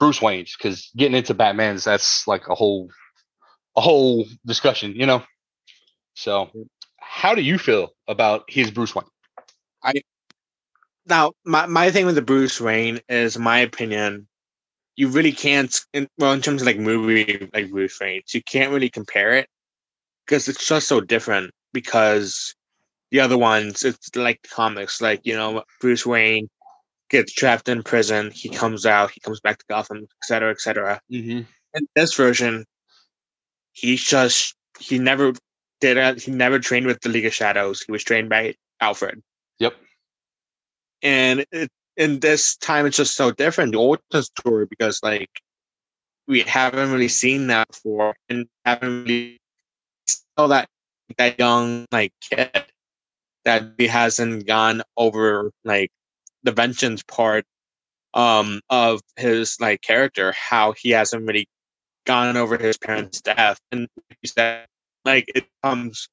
Bruce 0.00 0.20
Waynes 0.20 0.52
because 0.56 0.90
getting 0.96 1.16
into 1.16 1.34
Batman's 1.34 1.84
that's 1.84 2.26
like 2.26 2.48
a 2.48 2.54
whole 2.54 2.90
a 3.76 3.80
whole 3.80 4.24
discussion, 4.44 4.94
you 4.96 5.06
know. 5.06 5.22
So, 6.14 6.50
how 6.98 7.34
do 7.34 7.42
you 7.42 7.58
feel 7.58 7.90
about 8.08 8.44
his 8.48 8.70
Bruce 8.70 8.94
Wayne? 8.94 9.04
I 9.84 9.92
now 11.06 11.32
my, 11.44 11.66
my 11.66 11.90
thing 11.90 12.06
with 12.06 12.14
the 12.14 12.22
bruce 12.22 12.60
wayne 12.60 13.00
is 13.08 13.38
my 13.38 13.58
opinion 13.58 14.26
you 14.96 15.08
really 15.08 15.32
can't 15.32 15.80
in, 15.92 16.08
well 16.18 16.32
in 16.32 16.40
terms 16.40 16.62
of 16.62 16.66
like 16.66 16.78
movie 16.78 17.48
like 17.54 17.70
bruce 17.70 17.98
wayne 18.00 18.22
you 18.32 18.42
can't 18.42 18.72
really 18.72 18.90
compare 18.90 19.32
it 19.34 19.48
because 20.24 20.48
it's 20.48 20.66
just 20.66 20.88
so 20.88 21.00
different 21.00 21.52
because 21.72 22.54
the 23.10 23.20
other 23.20 23.38
ones 23.38 23.84
it's 23.84 24.14
like 24.16 24.44
comics 24.50 25.00
like 25.00 25.20
you 25.24 25.34
know 25.34 25.62
bruce 25.80 26.04
wayne 26.04 26.48
gets 27.08 27.32
trapped 27.32 27.68
in 27.68 27.82
prison 27.82 28.30
he 28.32 28.48
comes 28.48 28.84
out 28.84 29.10
he 29.10 29.20
comes 29.20 29.40
back 29.40 29.58
to 29.58 29.64
gotham 29.68 29.98
etc 29.98 30.16
cetera, 30.22 30.50
etc 30.50 30.60
cetera. 30.60 31.00
Mm-hmm. 31.12 31.40
in 31.74 31.88
this 31.94 32.14
version 32.14 32.64
he's 33.72 34.02
just 34.02 34.54
he 34.78 34.98
never 34.98 35.32
did 35.80 35.98
uh, 35.98 36.14
he 36.14 36.30
never 36.30 36.58
trained 36.58 36.86
with 36.86 37.00
the 37.00 37.08
League 37.08 37.26
of 37.26 37.34
Shadows. 37.34 37.82
He 37.82 37.92
was 37.92 38.04
trained 38.04 38.28
by 38.28 38.54
Alfred. 38.80 39.22
Yep. 39.58 39.74
And 41.02 41.44
it, 41.52 41.70
in 41.96 42.20
this 42.20 42.56
time, 42.56 42.86
it's 42.86 42.96
just 42.96 43.16
so 43.16 43.30
different. 43.30 43.72
The 43.72 43.78
origin 43.78 44.22
story 44.22 44.66
because 44.66 45.00
like 45.02 45.30
we 46.26 46.40
haven't 46.42 46.90
really 46.90 47.08
seen 47.08 47.46
that 47.48 47.68
before, 47.68 48.14
and 48.28 48.46
haven't 48.64 49.04
really 49.04 49.38
saw 50.06 50.46
that 50.48 50.68
that 51.18 51.38
young 51.38 51.86
like 51.92 52.12
kid 52.20 52.50
that 53.44 53.74
he 53.78 53.86
hasn't 53.86 54.46
gone 54.46 54.82
over 54.96 55.52
like 55.64 55.90
the 56.46 56.52
vengeance 56.52 57.02
part 57.02 57.44
um 58.14 58.60
of 58.70 59.02
his 59.16 59.58
like 59.60 59.82
character, 59.82 60.32
how 60.32 60.72
he 60.72 60.90
hasn't 60.90 61.26
really 61.26 61.48
gone 62.06 62.36
over 62.36 62.56
his 62.56 62.78
parents' 62.78 63.20
death, 63.20 63.60
and 63.70 63.88
he 64.22 64.28
said 64.28 64.66
like 65.04 65.30
it 65.34 65.46
comes 65.62 66.08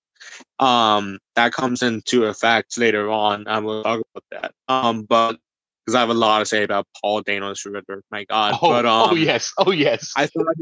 um 0.59 1.19
that 1.35 1.53
comes 1.53 1.81
into 1.81 2.25
effect 2.25 2.77
later 2.77 3.09
on. 3.09 3.47
I 3.47 3.59
will 3.59 3.83
talk 3.83 4.01
about 4.13 4.23
that. 4.31 4.51
Um, 4.67 5.03
but 5.03 5.37
because 5.85 5.95
I 5.95 5.99
have 5.99 6.09
a 6.09 6.13
lot 6.13 6.39
to 6.39 6.45
say 6.45 6.63
about 6.63 6.87
Paul 7.01 7.21
Dano 7.21 7.53
Schroeder. 7.53 8.03
My 8.09 8.23
God. 8.23 8.57
Oh, 8.61 8.69
but 8.69 8.85
um, 8.85 9.09
oh 9.11 9.15
yes, 9.15 9.53
oh 9.57 9.71
yes. 9.71 10.13
I 10.15 10.27
thought, 10.27 10.55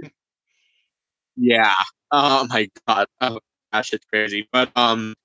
yeah. 1.36 1.74
Oh 2.12 2.48
my 2.50 2.70
God. 2.88 3.08
Oh, 3.20 3.40
that 3.72 3.86
shit's 3.86 4.06
crazy. 4.06 4.48
But 4.52 4.72
um, 4.76 5.16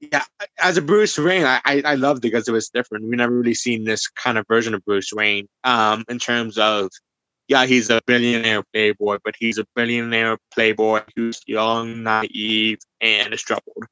yeah. 0.00 0.24
As 0.58 0.76
a 0.76 0.82
Bruce 0.82 1.18
Wayne, 1.18 1.44
I, 1.44 1.60
I 1.64 1.82
I 1.84 1.94
loved 1.94 2.18
it 2.24 2.28
because 2.28 2.48
it 2.48 2.52
was 2.52 2.68
different. 2.68 3.08
We 3.08 3.16
never 3.16 3.34
really 3.34 3.54
seen 3.54 3.84
this 3.84 4.08
kind 4.08 4.38
of 4.38 4.46
version 4.48 4.74
of 4.74 4.84
Bruce 4.84 5.12
Wayne. 5.12 5.46
Um, 5.64 6.04
in 6.08 6.18
terms 6.18 6.58
of 6.58 6.90
yeah, 7.48 7.66
he's 7.66 7.90
a 7.90 8.00
billionaire 8.06 8.62
playboy, 8.72 9.18
but 9.24 9.34
he's 9.38 9.58
a 9.58 9.66
billionaire 9.74 10.38
playboy 10.54 11.02
who's 11.16 11.40
young, 11.46 12.02
naive, 12.04 12.78
and 13.00 13.34
is 13.34 13.42
troubled. 13.42 13.84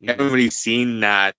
We 0.00 0.08
haven't 0.08 0.30
really 0.32 0.50
seen 0.50 1.00
that, 1.00 1.34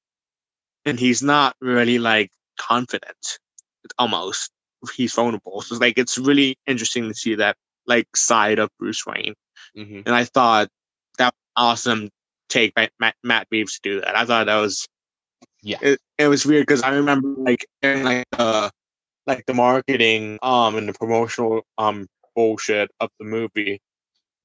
and 0.85 0.99
he's 0.99 1.21
not 1.23 1.55
really 1.61 1.99
like 1.99 2.31
confident. 2.59 3.39
It's 3.83 3.93
almost, 3.97 4.51
he's 4.95 5.13
vulnerable. 5.13 5.61
So 5.61 5.75
it's 5.75 5.81
like 5.87 5.97
it's 5.97 6.17
really 6.17 6.57
interesting 6.67 7.07
to 7.07 7.13
see 7.13 7.35
that 7.35 7.55
like 7.87 8.15
side 8.15 8.59
of 8.59 8.69
Bruce 8.79 9.05
Wayne, 9.05 9.35
Mhm. 9.77 10.03
and 10.05 10.13
I 10.15 10.25
thought 10.25 10.69
that 11.17 11.33
was 11.33 11.51
awesome 11.55 12.09
take 12.51 12.73
Matt, 12.99 13.15
Matt 13.23 13.47
Reeves 13.49 13.79
to 13.79 13.89
do 13.89 14.01
that. 14.01 14.15
I 14.15 14.25
thought 14.25 14.45
that 14.45 14.57
was 14.57 14.87
Yeah. 15.63 15.77
It, 15.81 15.99
it 16.17 16.27
was 16.27 16.45
weird 16.45 16.67
because 16.67 16.83
I 16.83 16.95
remember 16.95 17.29
like 17.37 17.65
in 17.81 18.03
like 18.03 18.27
uh 18.37 18.69
like 19.25 19.45
the 19.45 19.53
marketing 19.53 20.39
um 20.41 20.75
and 20.75 20.87
the 20.87 20.93
promotional 20.93 21.61
um 21.77 22.07
bullshit 22.35 22.91
of 22.99 23.09
the 23.19 23.25
movie. 23.25 23.81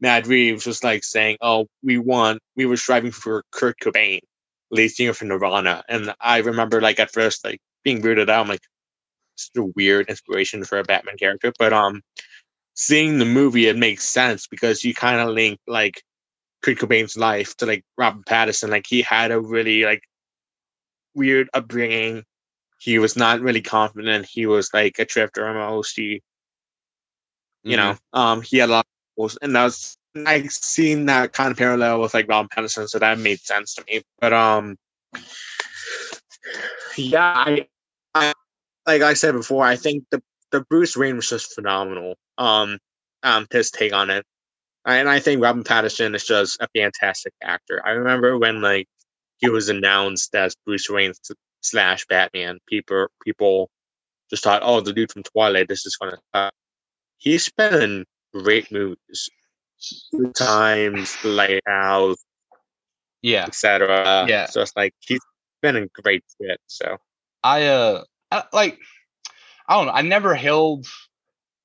Matt 0.01 0.27
Reeves 0.27 0.67
was 0.67 0.85
like 0.85 1.05
saying, 1.05 1.39
"Oh, 1.41 1.67
we 1.83 1.99
want 1.99 2.41
we 2.55 2.67
were 2.67 2.77
striving 2.77 3.13
for 3.13 3.45
Kurt 3.51 3.79
Cobain, 3.81 4.21
lead 4.71 4.89
singer 4.89 5.15
for 5.15 5.25
Nirvana," 5.25 5.83
and 5.89 6.15
I 6.21 6.39
remember 6.39 6.81
like 6.81 7.01
at 7.01 7.13
first 7.13 7.45
like 7.45 7.61
being 7.83 8.03
weirded 8.03 8.29
out. 8.29 8.43
I'm 8.43 8.49
like, 8.49 8.61
"It's 9.37 9.51
a 9.57 9.63
weird 9.63 10.09
inspiration 10.11 10.65
for 10.65 10.79
a 10.79 10.85
Batman 10.85 11.17
character," 11.17 11.53
but 11.59 11.73
um, 11.73 12.03
seeing 12.75 13.19
the 13.19 13.25
movie, 13.25 13.69
it 13.69 13.77
makes 13.79 14.05
sense 14.05 14.47
because 14.47 14.85
you 14.85 14.95
kind 14.95 15.21
of 15.21 15.31
link 15.31 15.59
like 15.67 16.03
Kurt 16.67 16.79
Cobain's 16.79 17.17
life 17.17 17.57
to 17.59 17.67
like 17.67 17.85
Robin 17.97 18.25
Pattinson. 18.25 18.71
Like 18.71 18.87
he 18.89 19.01
had 19.01 19.31
a 19.31 19.41
really 19.41 19.85
like 19.85 20.03
weird 21.15 21.49
upbringing. 21.55 22.25
He 22.79 22.99
was 22.99 23.17
not 23.17 23.41
really 23.41 23.63
confident. 23.63 24.27
He 24.29 24.47
was 24.47 24.75
like 24.75 24.99
a 24.99 25.05
drifter 25.05 25.47
almost. 25.47 25.97
He, 25.97 26.23
you 27.63 27.77
know, 27.77 27.97
um, 28.13 28.43
he 28.43 28.59
had 28.59 28.69
a 28.69 28.73
lot 28.73 28.87
of 28.87 29.17
goals, 29.17 29.39
and 29.41 29.55
that 29.55 29.63
was 29.63 29.97
like 30.17 30.51
seeing 30.51 31.07
that 31.07 31.33
kind 31.33 31.53
of 31.53 31.57
parallel 31.57 32.01
with 32.01 32.15
like 32.15 32.29
Robin 32.29 32.49
Pattinson, 32.49 32.89
so 32.89 32.99
that 32.99 33.19
made 33.19 33.41
sense 33.41 33.75
to 33.75 33.85
me. 33.89 34.03
But 34.21 34.33
um, 34.33 34.77
yeah, 36.97 37.45
I, 37.47 37.69
I 38.13 38.33
like 38.87 39.03
I 39.03 39.15
said 39.15 39.33
before, 39.33 39.65
I 39.65 39.77
think 39.77 40.05
the 40.11 40.21
the 40.51 40.63
Bruce 40.63 40.97
Wayne 40.97 41.17
was 41.17 41.29
just 41.29 41.55
phenomenal. 41.55 42.17
Um, 42.39 42.79
um, 43.23 43.47
his 43.53 43.71
take 43.71 43.93
on 43.93 44.11
it, 44.11 44.25
and 44.87 45.09
I 45.09 45.19
think 45.21 45.43
Robin 45.43 45.65
Pattinson 45.65 46.15
is 46.15 46.25
just 46.25 46.59
a 46.61 46.69
fantastic 46.75 47.33
actor. 47.43 47.83
I 47.85 47.91
remember 47.91 48.39
when 48.39 48.61
like 48.63 48.89
he 49.39 49.49
was 49.51 49.69
announced 49.69 50.35
as 50.35 50.57
Bruce 50.65 50.89
Wayne 50.89 51.13
slash 51.61 52.07
Batman, 52.07 52.59
people 52.69 53.09
people 53.25 53.71
just 54.31 54.43
thought, 54.45 54.63
oh, 54.65 54.81
the 54.81 54.93
dude 54.93 55.13
from 55.13 55.23
Twilight, 55.25 55.69
this 55.69 55.87
is 55.87 55.97
gonna. 55.97 56.19
Uh, 56.33 56.51
he's 57.19 57.49
been 57.51 57.83
in 57.83 58.05
great 58.33 58.71
movies, 58.73 59.29
Times, 60.35 61.17
Lighthouse, 61.25 62.17
Yeah. 63.23 63.45
etc. 63.47 64.27
Yeah. 64.29 64.47
so 64.47 64.63
it's 64.63 64.73
like 64.77 64.95
he's 65.01 65.21
been 65.63 65.77
in 65.77 65.89
great 65.93 66.25
shit. 66.41 66.61
So 66.67 66.97
I 67.43 67.67
uh 67.67 68.05
I, 68.31 68.45
like 68.53 68.79
I 69.69 69.77
don't 69.77 69.87
know. 69.87 69.93
I 69.93 70.03
never 70.03 70.35
held 70.35 70.87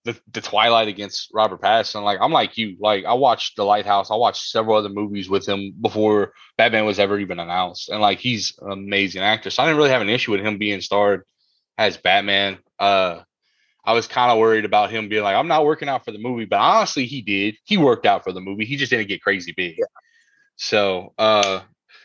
the 0.04 0.20
the 0.32 0.42
Twilight 0.42 0.88
against 0.88 1.30
Robert 1.34 1.62
Pattinson. 1.62 2.04
Like 2.04 2.20
I'm 2.22 2.32
like 2.32 2.58
you. 2.58 2.78
Like 2.80 3.06
I 3.06 3.14
watched 3.14 3.56
The 3.56 3.64
Lighthouse. 3.64 4.12
I 4.12 4.16
watched 4.16 4.50
several 4.50 4.78
other 4.78 4.90
movies 4.90 5.30
with 5.30 5.48
him 5.48 5.74
before 5.80 6.34
Batman 6.58 6.86
was 6.86 7.00
ever 7.00 7.20
even 7.20 7.40
announced. 7.40 7.90
And 7.90 8.02
like 8.02 8.20
he's 8.20 8.58
an 8.62 8.72
amazing 8.72 9.22
actor. 9.22 9.50
So 9.50 9.62
I 9.62 9.66
didn't 9.66 9.78
really 9.78 9.92
have 9.92 10.02
an 10.02 10.10
issue 10.10 10.32
with 10.32 10.42
him 10.42 10.58
being 10.58 10.82
starred 10.82 11.24
as 11.78 11.98
Batman. 11.98 12.58
Uh 12.80 13.22
I 13.84 13.94
was 13.94 14.08
kind 14.08 14.32
of 14.32 14.38
worried 14.38 14.66
about 14.66 14.92
him 14.92 15.10
being 15.10 15.24
like, 15.24 15.36
I'm 15.36 15.48
not 15.48 15.66
working 15.66 15.90
out 15.90 16.06
for 16.06 16.12
the 16.12 16.20
movie, 16.20 16.46
but 16.46 16.60
honestly, 16.60 17.06
he 17.06 17.22
did. 17.22 17.56
He 17.64 17.78
worked 17.78 18.06
out 18.06 18.24
for 18.24 18.32
the 18.32 18.42
movie. 18.42 18.66
He 18.66 18.76
just 18.76 18.92
didn't 18.92 19.08
get 19.08 19.24
crazy 19.24 19.54
big. 19.58 19.78
So, 20.56 21.14
uh, 21.18 21.62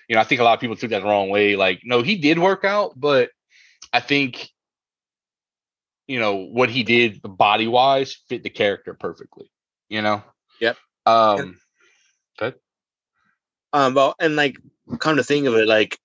you 0.09 0.15
know, 0.15 0.21
I 0.21 0.25
think 0.25 0.41
a 0.41 0.45
lot 0.45 0.55
of 0.55 0.61
people 0.61 0.77
took 0.77 0.91
that 0.91 1.01
the 1.01 1.09
wrong 1.09 1.29
way. 1.29 1.55
Like, 1.57 1.83
no, 1.85 2.01
he 2.01 2.17
did 2.17 2.39
work 2.39 2.65
out, 2.65 2.99
but 2.99 3.31
I 3.93 4.01
think, 4.01 4.49
you 6.07 6.19
know, 6.21 6.37
what 6.37 6.71
he 6.71 6.83
did 6.83 7.21
body 7.23 7.66
wise 7.66 8.16
fit 8.29 8.42
the 8.42 8.51
character 8.51 8.95
perfectly. 8.95 9.51
You 9.88 10.03
know. 10.03 10.23
Yep. 10.61 10.77
Um. 11.07 11.59
Um, 13.73 13.92
well, 13.95 14.14
and 14.19 14.37
like, 14.37 14.57
come 15.01 15.16
to 15.16 15.25
think 15.25 15.47
of 15.47 15.55
it, 15.55 15.69
like, 15.69 15.99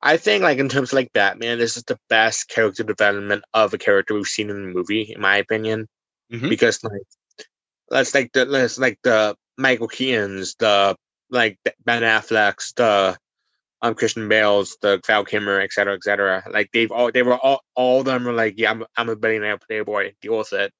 I 0.00 0.16
think 0.16 0.42
like 0.42 0.58
in 0.58 0.70
terms 0.70 0.90
of 0.90 0.94
like 0.94 1.12
Batman, 1.12 1.58
this 1.58 1.76
is 1.76 1.82
the 1.82 1.98
best 2.08 2.48
character 2.48 2.82
development 2.82 3.44
of 3.52 3.74
a 3.74 3.78
character 3.78 4.14
we've 4.14 4.26
seen 4.26 4.48
in 4.48 4.62
the 4.62 4.72
movie, 4.72 5.12
in 5.14 5.20
my 5.20 5.36
opinion. 5.36 5.86
Mhm. 6.32 6.48
Because 6.48 6.82
like, 6.82 7.02
let's 7.90 8.14
like 8.14 8.32
the 8.32 8.46
let's 8.46 8.78
like 8.78 8.98
the 9.02 9.36
Michael 9.58 9.88
Keaton's, 9.88 10.54
the 10.54 10.96
like 11.28 11.58
Ben 11.84 12.02
Affleck's, 12.02 12.72
the 12.72 13.18
um 13.82 13.94
Christian 13.94 14.28
Bale's, 14.28 14.76
the 14.82 15.00
Val 15.06 15.24
Kilmer, 15.24 15.60
et 15.60 15.72
cetera, 15.72 15.94
et 15.94 16.02
cetera. 16.02 16.42
Like 16.50 16.70
they've 16.72 16.90
all 16.92 17.10
they 17.12 17.22
were 17.22 17.38
all 17.38 17.62
all 17.74 18.00
of 18.00 18.06
them 18.06 18.24
were 18.24 18.32
like, 18.32 18.54
yeah, 18.58 18.70
I'm 18.72 18.84
I'm 18.96 19.08
a 19.08 19.16
billionaire 19.16 19.58
playboy, 19.58 20.12
deal 20.22 20.38
with 20.38 20.52
it. 20.52 20.72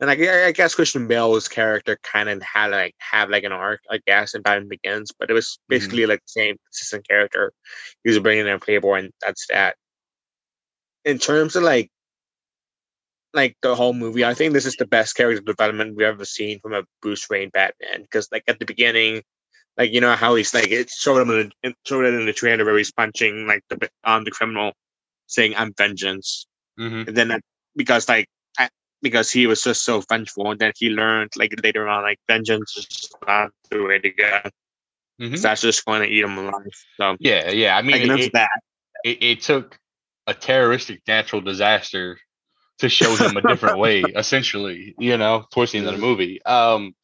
And 0.00 0.08
like 0.08 0.18
I 0.20 0.46
I 0.48 0.52
guess 0.52 0.74
Christian 0.74 1.06
Bale's 1.08 1.48
character 1.48 1.98
kind 2.02 2.28
of 2.28 2.42
had 2.42 2.70
like 2.72 2.94
have 2.98 3.30
like 3.30 3.44
an 3.44 3.52
arc, 3.52 3.80
I 3.90 4.00
guess, 4.06 4.34
in 4.34 4.42
Batman 4.42 4.68
Begins, 4.68 5.12
but 5.18 5.30
it 5.30 5.34
was 5.34 5.58
Mhm. 5.64 5.68
basically 5.68 6.06
like 6.06 6.20
the 6.20 6.28
same 6.28 6.56
consistent 6.66 7.06
character. 7.08 7.52
He 8.04 8.10
was 8.10 8.16
a 8.18 8.20
billionaire 8.22 8.58
playboy, 8.58 9.00
and 9.00 9.12
that's 9.20 9.46
that. 9.48 9.76
In 11.04 11.18
terms 11.18 11.56
of 11.56 11.62
like 11.62 11.90
like 13.32 13.56
the 13.62 13.74
whole 13.76 13.92
movie, 13.92 14.24
I 14.24 14.34
think 14.34 14.54
this 14.54 14.66
is 14.66 14.76
the 14.76 14.86
best 14.86 15.14
character 15.16 15.42
development 15.42 15.96
we've 15.96 16.06
ever 16.06 16.24
seen 16.24 16.58
from 16.60 16.74
a 16.74 16.82
Bruce 17.02 17.28
Wayne 17.30 17.50
Batman. 17.50 18.02
Because 18.02 18.28
like 18.32 18.42
at 18.48 18.58
the 18.58 18.66
beginning, 18.66 19.22
like 19.78 19.92
you 19.92 20.00
know 20.00 20.14
how 20.14 20.34
he's 20.34 20.52
like 20.54 20.68
it 20.70 20.90
showed 20.90 21.20
him 21.20 21.30
in 21.30 21.52
it 21.62 21.76
showed 21.86 22.04
it 22.04 22.14
in 22.14 22.26
the 22.26 22.32
trailer 22.32 22.64
where 22.64 22.76
he's 22.78 22.92
punching 22.92 23.46
like 23.46 23.62
the 23.68 23.88
um 24.04 24.24
the 24.24 24.30
criminal, 24.30 24.72
saying 25.26 25.54
"I'm 25.56 25.72
vengeance." 25.76 26.46
mhm. 26.78 27.06
and 27.08 27.16
then 27.16 27.28
that, 27.28 27.42
because 27.76 28.08
like 28.08 28.26
I, 28.58 28.68
because 29.02 29.30
he 29.30 29.46
was 29.46 29.62
just 29.62 29.84
so 29.84 30.02
vengeful 30.08 30.50
and 30.50 30.58
then 30.60 30.72
he 30.76 30.90
learned 30.90 31.30
like 31.36 31.54
later 31.62 31.88
on 31.88 32.02
like 32.02 32.18
vengeance 32.28 32.76
is 32.76 33.08
not 33.26 33.50
the 33.70 33.82
way 33.82 33.98
to 33.98 34.10
go 34.10 34.40
Mhm. 35.20 35.30
'cause 35.32 35.42
that's 35.42 35.60
just 35.60 35.84
going 35.84 36.00
to 36.02 36.08
eat 36.08 36.24
him 36.24 36.38
alive 36.38 36.72
so 36.96 37.16
Yeah. 37.20 37.50
Yeah. 37.50 37.76
I 37.76 37.82
mean, 37.82 37.98
like, 38.00 38.08
that's 38.08 38.26
it, 38.26 38.32
that 38.32 38.48
it, 39.04 39.22
it 39.22 39.40
took 39.42 39.78
a 40.26 40.32
terroristic 40.34 41.02
natural 41.06 41.42
disaster 41.42 42.18
to 42.78 42.88
show 42.88 43.14
him 43.16 43.36
a 43.36 43.42
different 43.42 43.76
way, 43.78 44.00
essentially, 44.16 44.94
you 44.98 45.18
know, 45.18 45.44
towards 45.52 45.72
the 45.72 45.78
end 45.78 45.88
of 45.88 45.94
the 45.94 46.00
movie. 46.00 46.42
Um, 46.44 46.94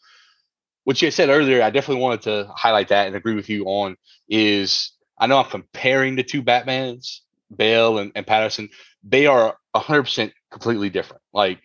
what 0.86 1.02
you 1.02 1.10
said 1.10 1.30
earlier, 1.30 1.62
I 1.62 1.70
definitely 1.70 2.00
wanted 2.00 2.22
to 2.22 2.48
highlight 2.54 2.88
that 2.88 3.08
and 3.08 3.16
agree 3.16 3.34
with 3.34 3.48
you 3.48 3.64
on 3.64 3.96
is 4.28 4.92
I 5.18 5.26
know 5.26 5.36
I'm 5.38 5.50
comparing 5.50 6.14
the 6.14 6.22
two 6.22 6.44
Batmans, 6.44 7.22
Bale 7.54 7.98
and, 7.98 8.12
and 8.14 8.24
Patterson. 8.24 8.68
They 9.02 9.26
are 9.26 9.56
100% 9.74 10.30
completely 10.52 10.88
different. 10.88 11.22
Like, 11.32 11.58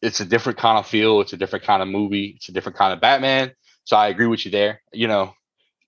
it's 0.00 0.20
a 0.20 0.24
different 0.24 0.60
kind 0.60 0.78
of 0.78 0.86
feel, 0.86 1.20
it's 1.20 1.32
a 1.32 1.36
different 1.36 1.64
kind 1.64 1.82
of 1.82 1.88
movie, 1.88 2.34
it's 2.36 2.48
a 2.48 2.52
different 2.52 2.78
kind 2.78 2.92
of 2.92 3.00
Batman. 3.00 3.50
So 3.82 3.96
I 3.96 4.06
agree 4.06 4.28
with 4.28 4.44
you 4.44 4.52
there. 4.52 4.80
You 4.92 5.08
know, 5.08 5.34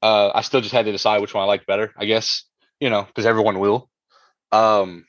uh, 0.03 0.33
I 0.35 0.41
still 0.41 0.61
just 0.61 0.75
had 0.75 0.87
to 0.87 0.93
decide 0.93 1.21
which 1.21 1.35
one 1.35 1.45
I 1.45 1.47
liked 1.47 1.69
better, 1.69 1.93
I 1.97 2.07
guess, 2.07 2.43
you 2.81 2.91
know, 2.91 3.05
because 3.05 3.27
everyone 3.27 3.61
will. 3.61 3.89
Um, 4.51 5.05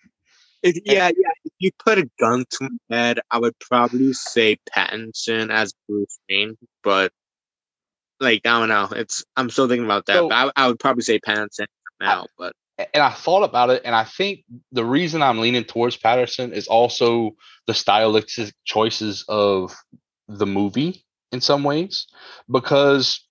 If- 0.62 0.77
yeah 0.86 1.07
yeah 1.07 1.31
if 1.43 1.53
you 1.57 1.71
put 1.83 1.97
a 1.97 2.07
gun 2.19 2.45
to 2.51 2.69
my 2.69 2.95
head 2.95 3.19
i 3.31 3.38
would 3.38 3.57
probably 3.59 4.13
say 4.13 4.57
pattinson 4.73 5.51
as 5.51 5.73
bruce 5.89 6.19
wayne 6.29 6.55
but 6.83 7.12
like 8.23 8.41
I 8.45 8.59
don't 8.59 8.69
know. 8.69 8.89
It's 8.95 9.23
I'm 9.36 9.49
still 9.49 9.67
thinking 9.67 9.86
about 9.86 10.05
that. 10.07 10.15
So- 10.15 10.29
but 10.29 10.36
I, 10.36 10.51
I 10.55 10.67
would 10.67 10.79
probably 10.79 11.03
say 11.03 11.19
Patterson 11.19 11.67
now, 12.01 12.25
but 12.38 12.53
and 12.77 13.03
I 13.03 13.12
thought 13.12 13.43
about 13.43 13.69
it, 13.69 13.83
and 13.86 13.93
I 13.95 14.03
think 14.03 14.39
the 14.71 14.83
reason 14.83 15.21
I'm 15.21 15.39
leaning 15.39 15.63
towards 15.63 15.95
Patterson 15.95 16.53
is 16.53 16.67
also 16.67 17.31
the 17.67 17.73
stylistic 17.73 18.53
choices 18.65 19.23
of 19.27 19.75
the 20.27 20.45
movie 20.47 21.05
in 21.31 21.39
some 21.39 21.63
ways, 21.63 22.07
because 22.49 23.23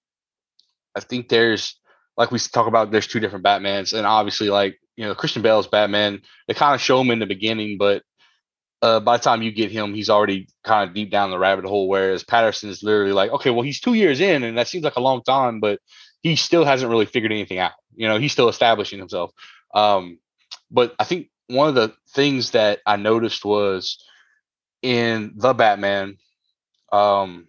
I 0.94 1.00
think 1.00 1.28
there's 1.28 1.78
like 2.16 2.30
we 2.30 2.38
talk 2.38 2.66
about 2.66 2.92
there's 2.92 3.06
two 3.08 3.20
different 3.20 3.44
Batmans, 3.44 3.92
and 3.96 4.06
obviously 4.06 4.48
like 4.48 4.78
you 4.96 5.04
know 5.04 5.14
Christian 5.14 5.42
Bale's 5.42 5.66
Batman, 5.66 6.22
they 6.46 6.54
kind 6.54 6.74
of 6.74 6.80
show 6.80 7.00
him 7.00 7.10
in 7.10 7.18
the 7.18 7.26
beginning, 7.26 7.78
but 7.78 8.02
uh, 8.82 8.98
by 8.98 9.16
the 9.16 9.22
time 9.22 9.42
you 9.42 9.52
get 9.52 9.70
him, 9.70 9.94
he's 9.94 10.10
already 10.10 10.48
kind 10.64 10.88
of 10.88 10.94
deep 10.94 11.10
down 11.10 11.30
the 11.30 11.38
rabbit 11.38 11.64
hole. 11.64 11.88
Whereas 11.88 12.24
Patterson 12.24 12.68
is 12.68 12.82
literally 12.82 13.12
like, 13.12 13.30
okay, 13.30 13.50
well 13.50 13.62
he's 13.62 13.80
two 13.80 13.94
years 13.94 14.20
in, 14.20 14.42
and 14.42 14.58
that 14.58 14.68
seems 14.68 14.84
like 14.84 14.96
a 14.96 15.00
long 15.00 15.22
time, 15.22 15.60
but 15.60 15.78
he 16.22 16.36
still 16.36 16.64
hasn't 16.64 16.90
really 16.90 17.06
figured 17.06 17.32
anything 17.32 17.58
out. 17.58 17.72
You 17.94 18.08
know, 18.08 18.18
he's 18.18 18.32
still 18.32 18.48
establishing 18.48 18.98
himself. 18.98 19.30
Um, 19.72 20.18
but 20.70 20.94
I 20.98 21.04
think 21.04 21.28
one 21.46 21.68
of 21.68 21.74
the 21.74 21.94
things 22.10 22.50
that 22.52 22.80
I 22.84 22.96
noticed 22.96 23.44
was 23.44 24.04
in 24.82 25.34
the 25.36 25.54
Batman, 25.54 26.16
um, 26.92 27.46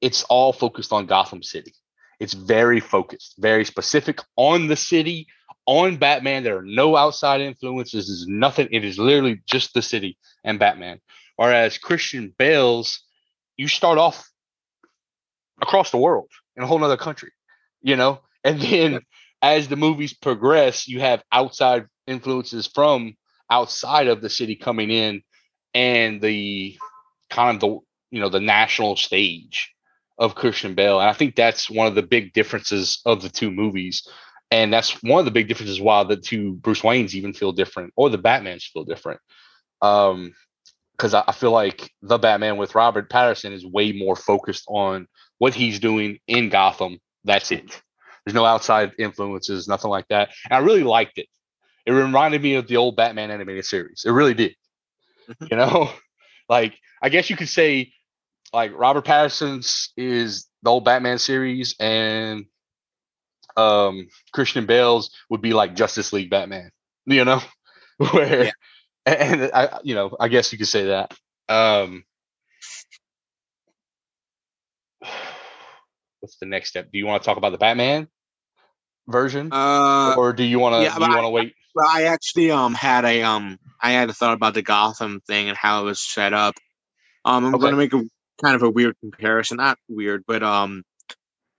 it's 0.00 0.22
all 0.24 0.52
focused 0.52 0.92
on 0.92 1.06
Gotham 1.06 1.42
City. 1.42 1.74
It's 2.20 2.32
very 2.32 2.80
focused, 2.80 3.34
very 3.38 3.64
specific 3.64 4.20
on 4.36 4.68
the 4.68 4.76
city, 4.76 5.26
on 5.66 5.96
Batman. 5.96 6.42
There 6.42 6.58
are 6.58 6.62
no 6.62 6.96
outside 6.96 7.40
influences. 7.40 8.06
There's 8.06 8.26
nothing. 8.26 8.68
It 8.70 8.84
is 8.84 8.98
literally 8.98 9.42
just 9.46 9.74
the 9.74 9.82
city 9.82 10.16
and 10.44 10.58
Batman. 10.58 11.00
Whereas 11.36 11.78
Christian 11.78 12.34
Bale's, 12.38 13.02
you 13.56 13.68
start 13.68 13.98
off 13.98 14.28
across 15.60 15.90
the 15.90 15.98
world 15.98 16.30
in 16.56 16.62
a 16.62 16.66
whole 16.66 16.82
other 16.82 16.96
country, 16.96 17.32
you 17.82 17.96
know, 17.96 18.20
and 18.44 18.60
then 18.60 19.00
as 19.42 19.68
the 19.68 19.76
movies 19.76 20.14
progress, 20.14 20.88
you 20.88 21.00
have 21.00 21.22
outside 21.32 21.86
influences 22.06 22.66
from 22.66 23.16
outside 23.50 24.08
of 24.08 24.20
the 24.20 24.30
city 24.30 24.56
coming 24.56 24.90
in 24.90 25.22
and 25.74 26.20
the 26.20 26.76
kind 27.30 27.56
of 27.56 27.60
the 27.60 27.78
you 28.10 28.20
know 28.20 28.28
the 28.28 28.40
national 28.40 28.96
stage 28.96 29.72
of 30.18 30.34
Christian 30.34 30.74
Bale. 30.74 31.00
And 31.00 31.10
I 31.10 31.12
think 31.12 31.36
that's 31.36 31.68
one 31.68 31.86
of 31.86 31.94
the 31.94 32.02
big 32.02 32.32
differences 32.32 33.00
of 33.04 33.20
the 33.20 33.28
two 33.28 33.50
movies. 33.50 34.08
And 34.50 34.72
that's 34.72 34.92
one 35.02 35.18
of 35.18 35.24
the 35.24 35.30
big 35.32 35.48
differences 35.48 35.80
why 35.80 36.04
the 36.04 36.16
two 36.16 36.54
Bruce 36.54 36.82
Waynes 36.82 37.14
even 37.14 37.32
feel 37.32 37.52
different 37.52 37.92
or 37.96 38.10
the 38.10 38.18
Batmans 38.18 38.64
feel 38.64 38.84
different. 38.84 39.20
Um 39.82 40.34
because 40.96 41.12
I, 41.12 41.24
I 41.28 41.32
feel 41.32 41.50
like 41.50 41.90
the 42.00 42.16
Batman 42.16 42.56
with 42.56 42.74
Robert 42.74 43.10
Patterson 43.10 43.52
is 43.52 43.66
way 43.66 43.92
more 43.92 44.16
focused 44.16 44.64
on 44.66 45.06
what 45.36 45.54
he's 45.54 45.78
doing 45.78 46.18
in 46.26 46.48
Gotham. 46.48 46.98
That's 47.24 47.52
it. 47.52 47.82
There's 48.24 48.34
no 48.34 48.46
outside 48.46 48.92
influences, 48.98 49.68
nothing 49.68 49.90
like 49.90 50.08
that. 50.08 50.30
And 50.48 50.54
I 50.54 50.58
really 50.58 50.82
liked 50.84 51.18
it. 51.18 51.26
It 51.84 51.92
reminded 51.92 52.42
me 52.42 52.54
of 52.54 52.66
the 52.66 52.78
old 52.78 52.96
Batman 52.96 53.30
animated 53.30 53.64
series. 53.66 54.04
It 54.06 54.10
really 54.10 54.34
did. 54.34 54.54
Mhm. 55.28 55.50
You 55.50 55.56
know, 55.58 55.92
like 56.48 56.74
I 57.02 57.08
guess 57.10 57.28
you 57.30 57.36
could 57.36 57.48
say, 57.48 57.92
like 58.52 58.72
Robert 58.74 59.04
Patterson's 59.04 59.92
is 59.96 60.46
the 60.62 60.70
old 60.70 60.84
Batman 60.84 61.18
series, 61.18 61.76
and 61.78 62.46
um 63.56 64.08
Christian 64.32 64.66
Bale's 64.66 65.10
would 65.30 65.42
be 65.42 65.52
like 65.54 65.74
Justice 65.76 66.12
League 66.12 66.30
Batman. 66.30 66.70
You 67.06 67.24
know, 67.24 67.40
where 67.98 68.44
Yeah. 68.44 68.50
and 69.06 69.50
I, 69.54 69.78
you 69.84 69.94
know, 69.94 70.16
I 70.18 70.28
guess 70.28 70.52
you 70.52 70.58
could 70.58 70.68
say 70.68 70.86
that. 70.86 71.14
Um, 71.48 72.04
what's 76.20 76.38
the 76.38 76.46
next 76.46 76.70
step? 76.70 76.90
Do 76.92 76.98
you 76.98 77.06
want 77.06 77.22
to 77.22 77.26
talk 77.26 77.36
about 77.38 77.52
the 77.52 77.58
Batman 77.58 78.08
version, 79.08 79.50
uh, 79.52 80.14
or 80.16 80.32
do 80.32 80.42
you 80.42 80.58
want 80.58 80.74
to? 80.74 80.82
yeah, 80.82 81.08
you 81.08 81.14
want 81.14 81.24
to 81.24 81.30
wait? 81.30 81.54
well, 81.74 81.86
I 81.88 82.04
actually 82.04 82.50
um 82.50 82.74
had 82.74 83.04
a 83.04 83.22
um 83.22 83.58
I 83.80 83.92
had 83.92 84.10
a 84.10 84.14
thought 84.14 84.34
about 84.34 84.54
the 84.54 84.62
Gotham 84.62 85.20
thing 85.26 85.48
and 85.48 85.56
how 85.56 85.82
it 85.82 85.84
was 85.84 86.00
set 86.00 86.32
up. 86.32 86.54
Um, 87.24 87.44
I'm 87.44 87.54
Okay. 87.54 87.60
going 87.60 87.72
to 87.72 87.76
make 87.76 87.92
a 87.92 88.02
kind 88.42 88.56
of 88.56 88.62
a 88.62 88.70
weird 88.70 88.96
comparison, 89.00 89.58
not 89.58 89.78
weird, 89.88 90.24
but 90.26 90.42
um, 90.42 90.82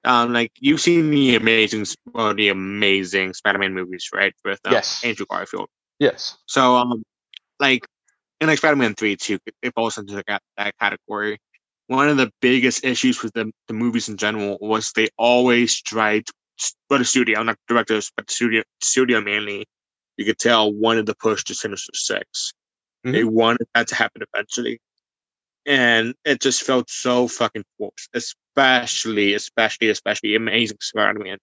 um, 0.07 0.33
like 0.33 0.51
you've 0.59 0.81
seen 0.81 1.09
the 1.09 1.35
amazing, 1.35 1.85
well, 2.13 2.33
the 2.33 2.49
amazing 2.49 3.33
Spider-Man 3.33 3.73
movies, 3.73 4.09
right? 4.13 4.33
With 4.45 4.59
um, 4.65 4.73
Yes. 4.73 5.03
Andrew 5.03 5.25
Garfield. 5.29 5.67
Yes. 5.99 6.37
So 6.45 6.75
um, 6.75 7.03
like 7.59 7.85
in 8.39 8.47
like 8.47 8.57
Spider-Man 8.57 8.95
Three 8.95 9.15
too, 9.17 9.39
it 9.61 9.73
falls 9.75 9.97
into 9.97 10.23
that, 10.27 10.41
that 10.57 10.77
category. 10.79 11.39
One 11.87 12.09
of 12.09 12.17
the 12.17 12.31
biggest 12.41 12.83
issues 12.83 13.21
with 13.21 13.33
the, 13.33 13.51
the 13.67 13.73
movies 13.73 14.09
in 14.09 14.17
general 14.17 14.57
was 14.61 14.91
they 14.95 15.07
always 15.17 15.81
tried, 15.81 16.23
but 16.89 16.99
the 16.99 17.05
studio, 17.05 17.43
not 17.43 17.57
directors, 17.67 18.11
but 18.15 18.29
studio, 18.29 18.63
studio 18.81 19.21
mainly, 19.21 19.65
you 20.17 20.25
could 20.25 20.37
tell 20.37 20.73
wanted 20.73 21.05
to 21.05 21.15
push 21.15 21.43
to 21.45 21.55
Sinister 21.55 21.91
6 21.93 22.53
They 23.03 23.23
wanted 23.23 23.67
that 23.73 23.87
to 23.87 23.95
happen 23.95 24.21
eventually, 24.33 24.79
and 25.67 26.15
it 26.25 26.41
just 26.41 26.63
felt 26.63 26.89
so 26.89 27.27
fucking 27.27 27.65
forced, 27.77 28.09
especially, 28.15 29.35
especially, 29.35 29.89
especially 29.89 30.35
Amazing 30.35 30.77
Spider-Man, 30.81 31.37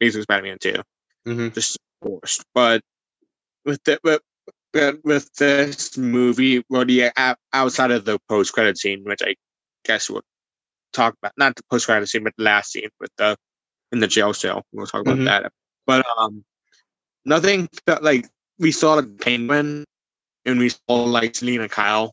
Amazing 0.00 0.22
Spider-Man 0.22 0.58
Two 0.60 0.82
Mhm. 1.26 1.54
just 1.54 1.78
forced. 2.02 2.44
But 2.54 2.82
with 3.64 3.82
the 3.84 3.98
but, 4.02 4.22
but 4.72 5.04
with 5.04 5.32
this 5.34 5.96
movie, 5.96 6.64
well, 6.68 6.84
o- 6.90 7.34
outside 7.52 7.90
of 7.92 8.04
the 8.04 8.18
post 8.28 8.52
credit 8.52 8.78
scene, 8.78 9.04
which 9.04 9.22
I 9.22 9.36
guess 9.84 10.10
we'll 10.10 10.22
talk 10.92 11.14
about, 11.22 11.32
not 11.38 11.56
the 11.56 11.62
post 11.70 11.86
credit 11.86 12.08
scene, 12.08 12.24
but 12.24 12.34
the 12.36 12.44
last 12.44 12.72
scene 12.72 12.90
with 13.00 13.10
the 13.18 13.36
in 13.92 14.00
the 14.00 14.06
jail 14.08 14.34
cell. 14.34 14.64
We'll 14.72 14.86
talk 14.86 15.02
about 15.02 15.18
Mhm. 15.18 15.24
that. 15.26 15.52
But 15.86 16.04
um, 16.18 16.44
nothing 17.24 17.68
felt 17.86 18.02
like 18.02 18.28
we 18.58 18.72
saw 18.72 18.96
the 18.96 19.04
penguin 19.04 19.84
and 20.44 20.58
we 20.58 20.70
saw 20.70 21.04
like 21.04 21.34
Selina 21.36 21.68
Kyle, 21.68 22.12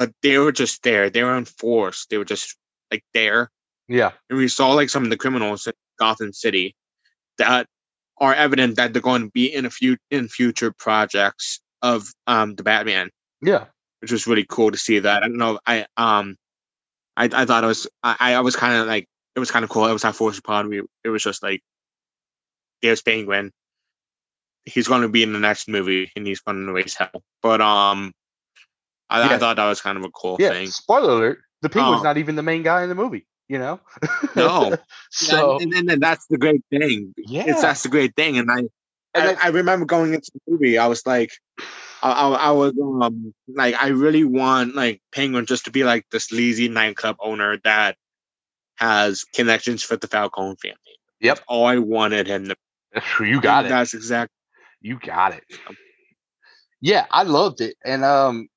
but 0.00 0.10
they 0.22 0.38
were 0.38 0.50
just 0.50 0.82
there. 0.82 1.10
They 1.10 1.22
were 1.22 1.36
enforced. 1.36 2.08
They 2.08 2.16
were 2.16 2.24
just 2.24 2.56
like 2.90 3.04
there 3.14 3.50
Yeah. 3.86 4.12
and 4.30 4.38
we 4.38 4.48
saw 4.48 4.72
like 4.72 4.88
some 4.88 5.04
of 5.04 5.10
the 5.10 5.16
criminals 5.18 5.66
in 5.66 5.74
Gotham 5.98 6.32
City 6.32 6.74
that 7.38 7.66
are 8.18 8.34
evident 8.34 8.76
that 8.76 8.92
they're 8.94 9.02
going 9.02 9.22
to 9.22 9.30
be 9.30 9.46
in 9.54 9.66
a 9.66 9.70
few 9.70 9.96
in 10.10 10.26
future 10.28 10.72
projects 10.72 11.60
of 11.82 12.08
um 12.26 12.54
the 12.56 12.62
Batman, 12.62 13.10
Yeah. 13.42 13.66
which 14.00 14.10
was 14.10 14.26
really 14.26 14.46
cool 14.48 14.70
to 14.72 14.78
see 14.78 14.98
that. 15.00 15.22
I 15.22 15.28
don't 15.28 15.36
know. 15.38 15.60
I 15.66 15.84
um 15.98 16.36
I, 17.16 17.28
I 17.32 17.44
thought 17.44 17.62
it 17.64 17.66
was 17.68 17.86
I, 18.02 18.34
I 18.34 18.40
was 18.40 18.56
kind 18.56 18.74
of 18.80 18.86
like 18.86 19.06
it 19.36 19.40
was 19.40 19.50
kind 19.50 19.64
of 19.64 19.68
cool. 19.70 19.86
It 19.86 19.92
was 19.92 20.04
not 20.04 20.16
forced 20.16 20.38
upon 20.38 20.68
me. 20.70 20.80
It 21.04 21.10
was 21.10 21.22
just 21.22 21.42
like 21.42 21.60
there's 22.82 23.02
Penguin. 23.02 23.52
He's 24.64 24.88
going 24.88 25.02
to 25.02 25.08
be 25.08 25.22
in 25.22 25.32
the 25.32 25.38
next 25.38 25.68
movie 25.68 26.10
and 26.16 26.26
he's 26.26 26.40
going 26.40 26.64
to 26.66 26.72
raise 26.72 26.94
hell. 26.94 27.22
But 27.42 27.60
um, 27.60 28.12
I, 29.10 29.20
Yeah. 29.28 29.34
I 29.34 29.38
thought 29.38 29.56
that 29.56 29.68
was 29.68 29.80
kind 29.80 29.98
of 29.98 30.04
a 30.04 30.10
cool 30.10 30.36
Yeah. 30.38 30.50
thing. 30.50 30.68
Spoiler 30.68 31.10
alert: 31.10 31.38
the 31.62 31.68
penguin's 31.68 32.00
Oh. 32.00 32.04
not 32.04 32.16
even 32.16 32.36
the 32.36 32.42
main 32.42 32.62
guy 32.62 32.82
in 32.82 32.88
the 32.88 32.94
movie. 32.94 33.26
You 33.48 33.58
know. 33.58 33.80
No. 34.36 34.76
so 35.10 35.58
and, 35.60 35.74
and, 35.74 35.90
and 35.90 36.00
that's 36.02 36.26
the 36.28 36.38
great 36.38 36.62
thing. 36.70 37.12
yeah. 37.18 37.44
It's 37.48 37.62
that's 37.62 37.82
the 37.82 37.88
great 37.88 38.14
thing, 38.14 38.38
and 38.38 38.48
I 38.50 38.58
And 38.58 39.36
I, 39.36 39.46
I 39.46 39.48
remember 39.48 39.84
going 39.86 40.14
into 40.14 40.30
the 40.34 40.40
movie. 40.52 40.78
I 40.78 40.86
was 40.86 41.04
like, 41.04 41.32
I, 42.02 42.12
I, 42.12 42.28
I 42.30 42.50
was 42.52 42.72
um 42.80 43.34
like 43.48 43.74
I 43.82 43.88
really 43.88 44.22
want 44.24 44.76
like 44.76 45.02
Penguin 45.12 45.46
just 45.46 45.64
to 45.64 45.72
be 45.72 45.82
like 45.82 46.06
this 46.12 46.26
sleazy 46.26 46.68
nightclub 46.68 47.16
owner 47.18 47.58
that 47.64 47.96
has 48.76 49.24
connections 49.34 49.88
with 49.90 50.00
the 50.00 50.06
Falcone 50.06 50.54
family. 50.62 50.78
Yep. 51.20 51.36
That's 51.36 51.44
all 51.48 51.66
I 51.66 51.78
wanted 51.78 52.28
him 52.28 52.46
to. 52.48 52.56
That's 52.94 53.04
true. 53.06 53.26
you 53.26 53.40
got 53.40 53.66
it. 53.66 53.68
That's 53.70 53.94
exactly. 53.94 54.34
You 54.80 54.98
got 54.98 55.34
it. 55.34 55.44
Yeah, 56.80 57.06
I 57.10 57.24
loved 57.24 57.60
it, 57.60 57.76
and 57.84 58.04
um, 58.04 58.48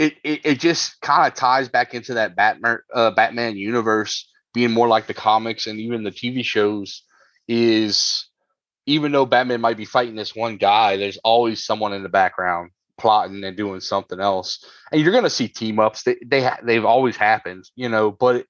it 0.00 0.14
it, 0.24 0.40
it 0.44 0.60
just 0.60 1.00
kind 1.02 1.30
of 1.30 1.38
ties 1.38 1.68
back 1.68 1.94
into 1.94 2.14
that 2.14 2.34
Batman 2.34 2.78
uh, 2.94 3.10
Batman 3.10 3.56
universe 3.56 4.28
being 4.54 4.70
more 4.72 4.88
like 4.88 5.06
the 5.06 5.14
comics 5.14 5.66
and 5.66 5.78
even 5.78 6.02
the 6.02 6.10
TV 6.10 6.42
shows. 6.42 7.02
Is 7.46 8.28
even 8.86 9.12
though 9.12 9.26
Batman 9.26 9.60
might 9.60 9.76
be 9.76 9.84
fighting 9.84 10.16
this 10.16 10.34
one 10.34 10.56
guy, 10.56 10.96
there's 10.96 11.18
always 11.18 11.64
someone 11.64 11.92
in 11.92 12.02
the 12.02 12.08
background 12.08 12.70
plotting 12.98 13.44
and 13.44 13.56
doing 13.56 13.80
something 13.80 14.20
else, 14.20 14.64
and 14.90 15.02
you're 15.02 15.12
gonna 15.12 15.28
see 15.30 15.48
team 15.48 15.78
ups. 15.78 16.02
They 16.04 16.16
they 16.24 16.42
ha- 16.44 16.60
they've 16.62 16.84
always 16.84 17.16
happened, 17.16 17.64
you 17.76 17.88
know, 17.90 18.10
but 18.10 18.36
it 18.36 18.46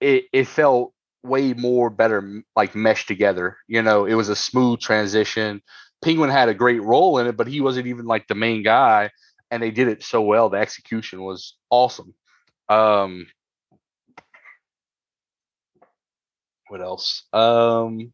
it, 0.00 0.24
it 0.32 0.48
felt 0.48 0.92
way 1.22 1.52
more 1.52 1.90
better 1.90 2.42
like 2.56 2.74
meshed 2.74 3.08
together. 3.08 3.56
You 3.68 3.82
know, 3.82 4.04
it 4.06 4.14
was 4.14 4.28
a 4.28 4.36
smooth 4.36 4.80
transition. 4.80 5.62
Penguin 6.02 6.30
had 6.30 6.48
a 6.48 6.54
great 6.54 6.82
role 6.82 7.18
in 7.18 7.26
it, 7.26 7.36
but 7.36 7.46
he 7.46 7.60
wasn't 7.60 7.86
even 7.86 8.06
like 8.06 8.26
the 8.26 8.34
main 8.34 8.62
guy, 8.62 9.10
and 9.50 9.62
they 9.62 9.70
did 9.70 9.88
it 9.88 10.02
so 10.02 10.22
well. 10.22 10.48
The 10.50 10.58
execution 10.58 11.22
was 11.22 11.56
awesome. 11.70 12.14
Um, 12.68 13.26
what 16.68 16.80
else? 16.80 17.24
Um, 17.32 18.12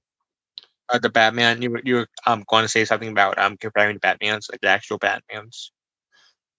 Uh, 0.88 0.98
the 0.98 1.08
Batman. 1.10 1.62
You 1.62 1.70
were 1.70 1.80
you 1.84 1.94
were 1.96 2.08
um 2.26 2.44
going 2.48 2.62
to 2.64 2.68
say 2.68 2.84
something 2.84 3.08
about 3.08 3.38
um 3.38 3.56
comparing 3.56 3.98
Batman's 3.98 4.48
like 4.50 4.60
the 4.60 4.68
actual 4.68 4.98
Batman's. 4.98 5.72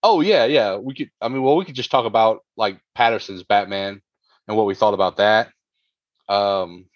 oh 0.02 0.20
yeah, 0.20 0.44
yeah. 0.44 0.76
We 0.76 0.94
could. 0.94 1.10
I 1.20 1.28
mean, 1.28 1.42
well, 1.42 1.56
we 1.56 1.64
could 1.64 1.74
just 1.74 1.90
talk 1.90 2.06
about 2.06 2.44
like 2.56 2.80
Patterson's 2.94 3.42
Batman 3.44 4.00
and 4.48 4.56
what 4.56 4.66
we 4.66 4.74
thought 4.74 4.94
about 4.94 5.16
that. 5.18 5.50
Um, 6.28 6.86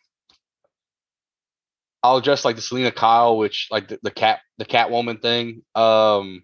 I'll 2.03 2.21
just 2.21 2.45
like 2.45 2.57
the 2.57 2.63
Selina 2.63 2.91
Kyle, 2.93 3.37
which 3.39 3.69
like 3.71 3.89
the, 3.89 3.99
the 4.03 4.11
cat 4.11 4.41
the 4.59 4.65
Catwoman 4.65 5.21
thing. 5.23 5.63
Um, 5.75 6.43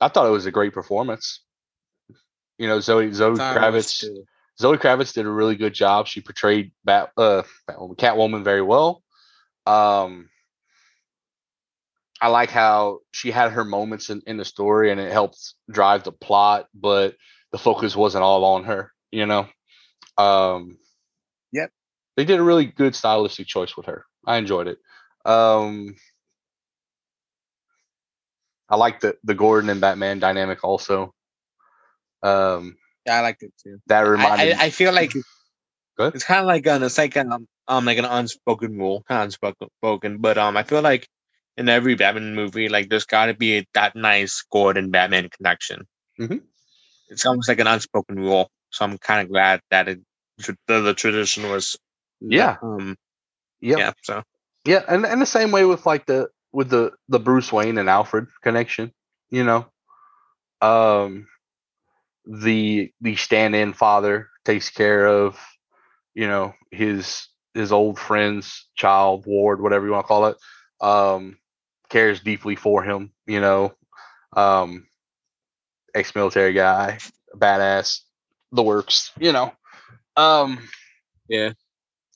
I 0.00 0.08
thought 0.08 0.26
it 0.26 0.30
was 0.30 0.46
a 0.46 0.50
great 0.50 0.72
performance. 0.72 1.40
You 2.58 2.68
know, 2.68 2.80
Zoe 2.80 3.12
Zoe 3.12 3.36
Kravitz. 3.36 4.04
Zoe 4.60 4.76
Kravitz 4.76 5.14
did 5.14 5.26
a 5.26 5.30
really 5.30 5.54
good 5.54 5.72
job. 5.72 6.08
She 6.08 6.20
portrayed 6.20 6.72
Bat, 6.84 7.12
uh, 7.16 7.42
Batwoman, 7.70 7.96
Catwoman 7.96 8.44
very 8.44 8.62
well. 8.62 9.02
Um, 9.66 10.28
I 12.20 12.28
like 12.28 12.50
how 12.50 13.00
she 13.12 13.30
had 13.30 13.52
her 13.52 13.64
moments 13.64 14.10
in, 14.10 14.22
in 14.26 14.36
the 14.36 14.44
story 14.44 14.90
and 14.90 15.00
it 15.00 15.12
helped 15.12 15.54
drive 15.70 16.02
the 16.02 16.12
plot, 16.12 16.66
but 16.74 17.14
the 17.52 17.58
focus 17.58 17.94
wasn't 17.94 18.24
all 18.24 18.44
on 18.44 18.64
her, 18.64 18.92
you 19.12 19.26
know? 19.26 19.46
Um, 20.16 20.78
yep. 21.52 21.70
They 22.16 22.24
did 22.24 22.40
a 22.40 22.42
really 22.42 22.66
good 22.66 22.96
stylistic 22.96 23.46
choice 23.46 23.76
with 23.76 23.86
her. 23.86 24.04
I 24.26 24.38
enjoyed 24.38 24.66
it. 24.66 24.78
Um, 25.24 25.94
I 28.68 28.76
like 28.76 29.00
the, 29.00 29.16
the 29.24 29.34
Gordon 29.34 29.70
and 29.70 29.80
Batman 29.80 30.18
dynamic 30.18 30.62
also. 30.64 31.14
Um, 32.22 32.76
yeah, 33.06 33.18
I 33.18 33.20
liked 33.20 33.42
it 33.42 33.52
too. 33.62 33.78
That 33.86 34.00
reminded 34.00 34.56
I, 34.56 34.62
I, 34.62 34.66
I 34.66 34.70
feel 34.70 34.92
like 34.92 35.12
it's 35.98 36.24
kind 36.24 36.40
of 36.40 36.46
like 36.46 36.66
an, 36.66 36.82
it's 36.82 36.98
like 36.98 37.16
an, 37.16 37.46
um, 37.68 37.84
like 37.84 37.98
an 37.98 38.04
unspoken 38.04 38.78
rule, 38.78 39.04
kind 39.08 39.32
of 39.32 39.38
unspoken, 39.60 40.18
but 40.18 40.36
um, 40.38 40.56
I 40.56 40.62
feel 40.62 40.82
like 40.82 41.08
in 41.56 41.68
every 41.68 41.94
Batman 41.94 42.34
movie, 42.34 42.68
like 42.68 42.88
there's 42.88 43.04
got 43.04 43.26
to 43.26 43.34
be 43.34 43.66
that 43.74 43.96
nice 43.96 44.44
Gordon 44.50 44.90
Batman 44.90 45.28
connection. 45.28 45.86
Mm-hmm. 46.18 46.38
It's 47.08 47.26
almost 47.26 47.48
like 47.48 47.58
an 47.58 47.66
unspoken 47.66 48.16
rule. 48.16 48.50
So 48.70 48.84
I'm 48.84 48.98
kind 48.98 49.22
of 49.22 49.32
glad 49.32 49.60
that 49.70 49.88
it 49.88 50.00
the, 50.66 50.80
the 50.80 50.94
tradition 50.94 51.48
was. 51.50 51.76
Yeah. 52.20 52.56
Um. 52.62 52.96
Yep. 53.60 53.78
Yeah. 53.78 53.92
So. 54.02 54.22
Yeah, 54.64 54.82
and 54.88 55.04
and 55.06 55.20
the 55.20 55.26
same 55.26 55.50
way 55.50 55.64
with 55.64 55.86
like 55.86 56.06
the 56.06 56.28
with 56.52 56.70
the 56.70 56.92
the 57.08 57.18
Bruce 57.20 57.52
Wayne 57.52 57.78
and 57.78 57.88
Alfred 57.88 58.26
connection, 58.42 58.92
you 59.30 59.44
know, 59.44 59.66
um, 60.60 61.26
the 62.26 62.92
the 63.00 63.16
stand-in 63.16 63.72
father 63.72 64.28
takes 64.44 64.70
care 64.70 65.06
of, 65.06 65.38
you 66.14 66.26
know, 66.26 66.54
his 66.70 67.28
his 67.54 67.72
old 67.72 67.98
friend's 67.98 68.68
child, 68.76 69.24
ward, 69.26 69.60
whatever 69.60 69.86
you 69.86 69.92
want 69.92 70.04
to 70.04 70.08
call 70.08 70.26
it. 70.26 70.36
Um, 70.80 71.38
cares 71.88 72.20
deeply 72.20 72.54
for 72.56 72.82
him, 72.82 73.12
you 73.26 73.40
know, 73.40 73.74
um, 74.36 74.86
ex-military 75.94 76.52
guy, 76.52 76.98
badass, 77.36 78.00
the 78.52 78.62
works, 78.62 79.10
you 79.18 79.32
know. 79.32 79.52
Um, 80.16 80.58
yeah. 81.28 81.52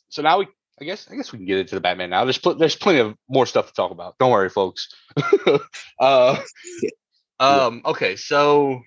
So 0.08 0.22
now 0.22 0.38
we, 0.40 0.48
I 0.80 0.84
guess, 0.84 1.08
I 1.10 1.16
guess 1.16 1.32
we 1.32 1.38
can 1.38 1.46
get 1.46 1.58
into 1.58 1.74
the 1.74 1.80
Batman 1.80 2.10
now. 2.10 2.24
There's 2.24 2.38
pl- 2.38 2.56
there's 2.56 2.76
plenty 2.76 3.00
of 3.00 3.14
more 3.28 3.46
stuff 3.46 3.68
to 3.68 3.72
talk 3.72 3.90
about. 3.90 4.16
Don't 4.18 4.30
worry, 4.30 4.48
folks. 4.48 4.88
uh, 6.00 6.42
um, 7.40 7.82
okay, 7.84 8.16
so 8.16 8.80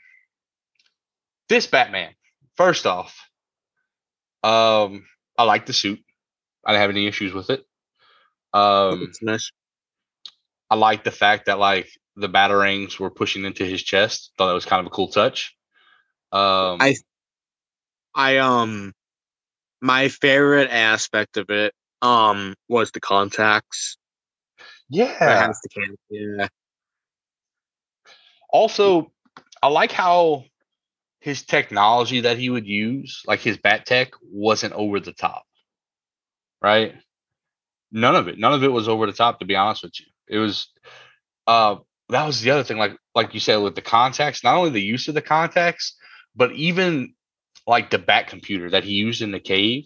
this 1.47 1.67
Batman, 1.67 2.13
first 2.57 2.85
off, 2.85 3.17
um, 4.43 5.05
I 5.37 5.43
like 5.43 5.65
the 5.65 5.73
suit. 5.73 5.99
I 6.65 6.71
didn't 6.71 6.81
have 6.81 6.89
any 6.89 7.07
issues 7.07 7.33
with 7.33 7.49
it. 7.49 7.63
Um, 8.53 9.11
nice. 9.21 9.51
I 10.69 10.75
like 10.75 11.03
the 11.03 11.11
fact 11.11 11.45
that 11.45 11.59
like 11.59 11.89
the 12.15 12.29
batarangs 12.29 12.99
were 12.99 13.11
pushing 13.11 13.45
into 13.45 13.65
his 13.65 13.83
chest. 13.83 14.31
Thought 14.37 14.47
that 14.47 14.53
was 14.53 14.65
kind 14.65 14.79
of 14.79 14.87
a 14.87 14.95
cool 14.95 15.09
touch. 15.09 15.55
Um, 16.31 16.79
I, 16.81 16.95
I 18.15 18.37
um, 18.37 18.93
my 19.81 20.07
favorite 20.09 20.69
aspect 20.71 21.37
of 21.37 21.49
it 21.49 21.73
um 22.01 22.55
was 22.67 22.91
the 22.91 22.99
contacts. 22.99 23.97
Yeah. 24.89 25.51
Yeah. 26.09 26.47
Also, 28.49 29.11
I 29.61 29.67
like 29.67 29.91
how 29.91 30.45
his 31.19 31.43
technology 31.43 32.21
that 32.21 32.37
he 32.37 32.49
would 32.49 32.67
use, 32.67 33.23
like 33.25 33.39
his 33.39 33.57
bat 33.57 33.85
tech, 33.85 34.11
wasn't 34.21 34.73
over 34.73 34.99
the 34.99 35.13
top. 35.13 35.43
Right? 36.61 36.95
None 37.91 38.15
of 38.15 38.27
it. 38.27 38.37
None 38.37 38.53
of 38.53 38.63
it 38.63 38.71
was 38.71 38.87
over 38.87 39.05
the 39.05 39.13
top, 39.13 39.39
to 39.39 39.45
be 39.45 39.55
honest 39.55 39.83
with 39.83 39.99
you. 39.99 40.05
It 40.27 40.37
was 40.37 40.67
uh 41.47 41.77
that 42.09 42.25
was 42.25 42.41
the 42.41 42.51
other 42.51 42.63
thing, 42.63 42.77
like 42.77 42.95
like 43.15 43.33
you 43.33 43.39
said, 43.39 43.57
with 43.57 43.75
the 43.75 43.81
contacts, 43.81 44.43
not 44.43 44.55
only 44.55 44.69
the 44.69 44.81
use 44.81 45.07
of 45.07 45.15
the 45.15 45.21
contacts, 45.21 45.97
but 46.35 46.51
even 46.53 47.15
like 47.67 47.89
the 47.89 47.99
bat 47.99 48.27
computer 48.27 48.69
that 48.69 48.83
he 48.83 48.93
used 48.93 49.21
in 49.21 49.31
the 49.31 49.39
cave, 49.39 49.85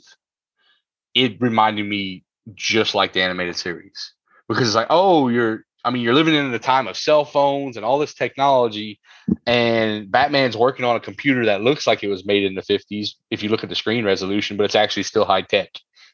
it 1.14 1.42
reminded 1.42 1.86
me 1.86 2.24
just 2.54 2.96
like 2.96 3.14
the 3.14 3.22
animated 3.22 3.56
series. 3.56 4.14
Because 4.48 4.68
it's 4.68 4.76
like, 4.76 4.88
oh, 4.90 5.30
you're 5.30 5.66
I 5.86 5.92
mean, 5.92 6.04
you're 6.04 6.14
living 6.14 6.36
in 6.36 6.52
the 6.52 6.60
time 6.60 6.88
of 6.88 6.98
cell 6.98 7.24
phones 7.24 7.78
and 7.78 7.86
all 7.86 8.00
this 8.00 8.14
technology, 8.14 9.00
and 9.46 10.12
Batman's 10.12 10.58
working 10.58 10.84
on 10.84 10.98
a 10.98 11.00
computer 11.00 11.46
that 11.46 11.62
looks 11.62 11.88
like 11.88 12.04
it 12.04 12.10
was 12.10 12.26
made 12.26 12.44
in 12.44 12.56
the 12.56 12.62
50s 12.62 13.16
if 13.32 13.42
you 13.44 13.50
look 13.50 13.64
at 13.64 13.70
the 13.70 13.76
screen 13.76 14.04
resolution, 14.04 14.58
but 14.58 14.66
it's 14.66 14.76
actually 14.76 15.04
still 15.04 15.24
high 15.24 15.42
tech, 15.42 15.70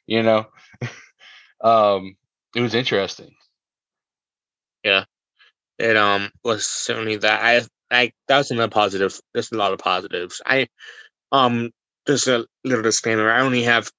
you 0.05 0.21
know? 0.21 0.45
um, 1.63 2.15
it 2.55 2.61
was 2.61 2.75
interesting. 2.75 3.33
Yeah. 4.83 5.05
It 5.79 5.97
um 5.97 6.31
was 6.43 6.67
certainly 6.67 7.17
that 7.17 7.41
I 7.43 7.61
I 7.91 8.13
that 8.27 8.37
was 8.37 8.51
another 8.51 8.69
positive. 8.69 9.19
There's 9.33 9.51
a 9.51 9.57
lot 9.57 9.73
of 9.73 9.79
positives. 9.79 10.41
I 10.45 10.67
um 11.31 11.71
just 12.07 12.27
a 12.27 12.45
little 12.63 12.83
disclaimer. 12.83 13.29
I 13.29 13.41
only 13.41 13.63
have 13.63 13.91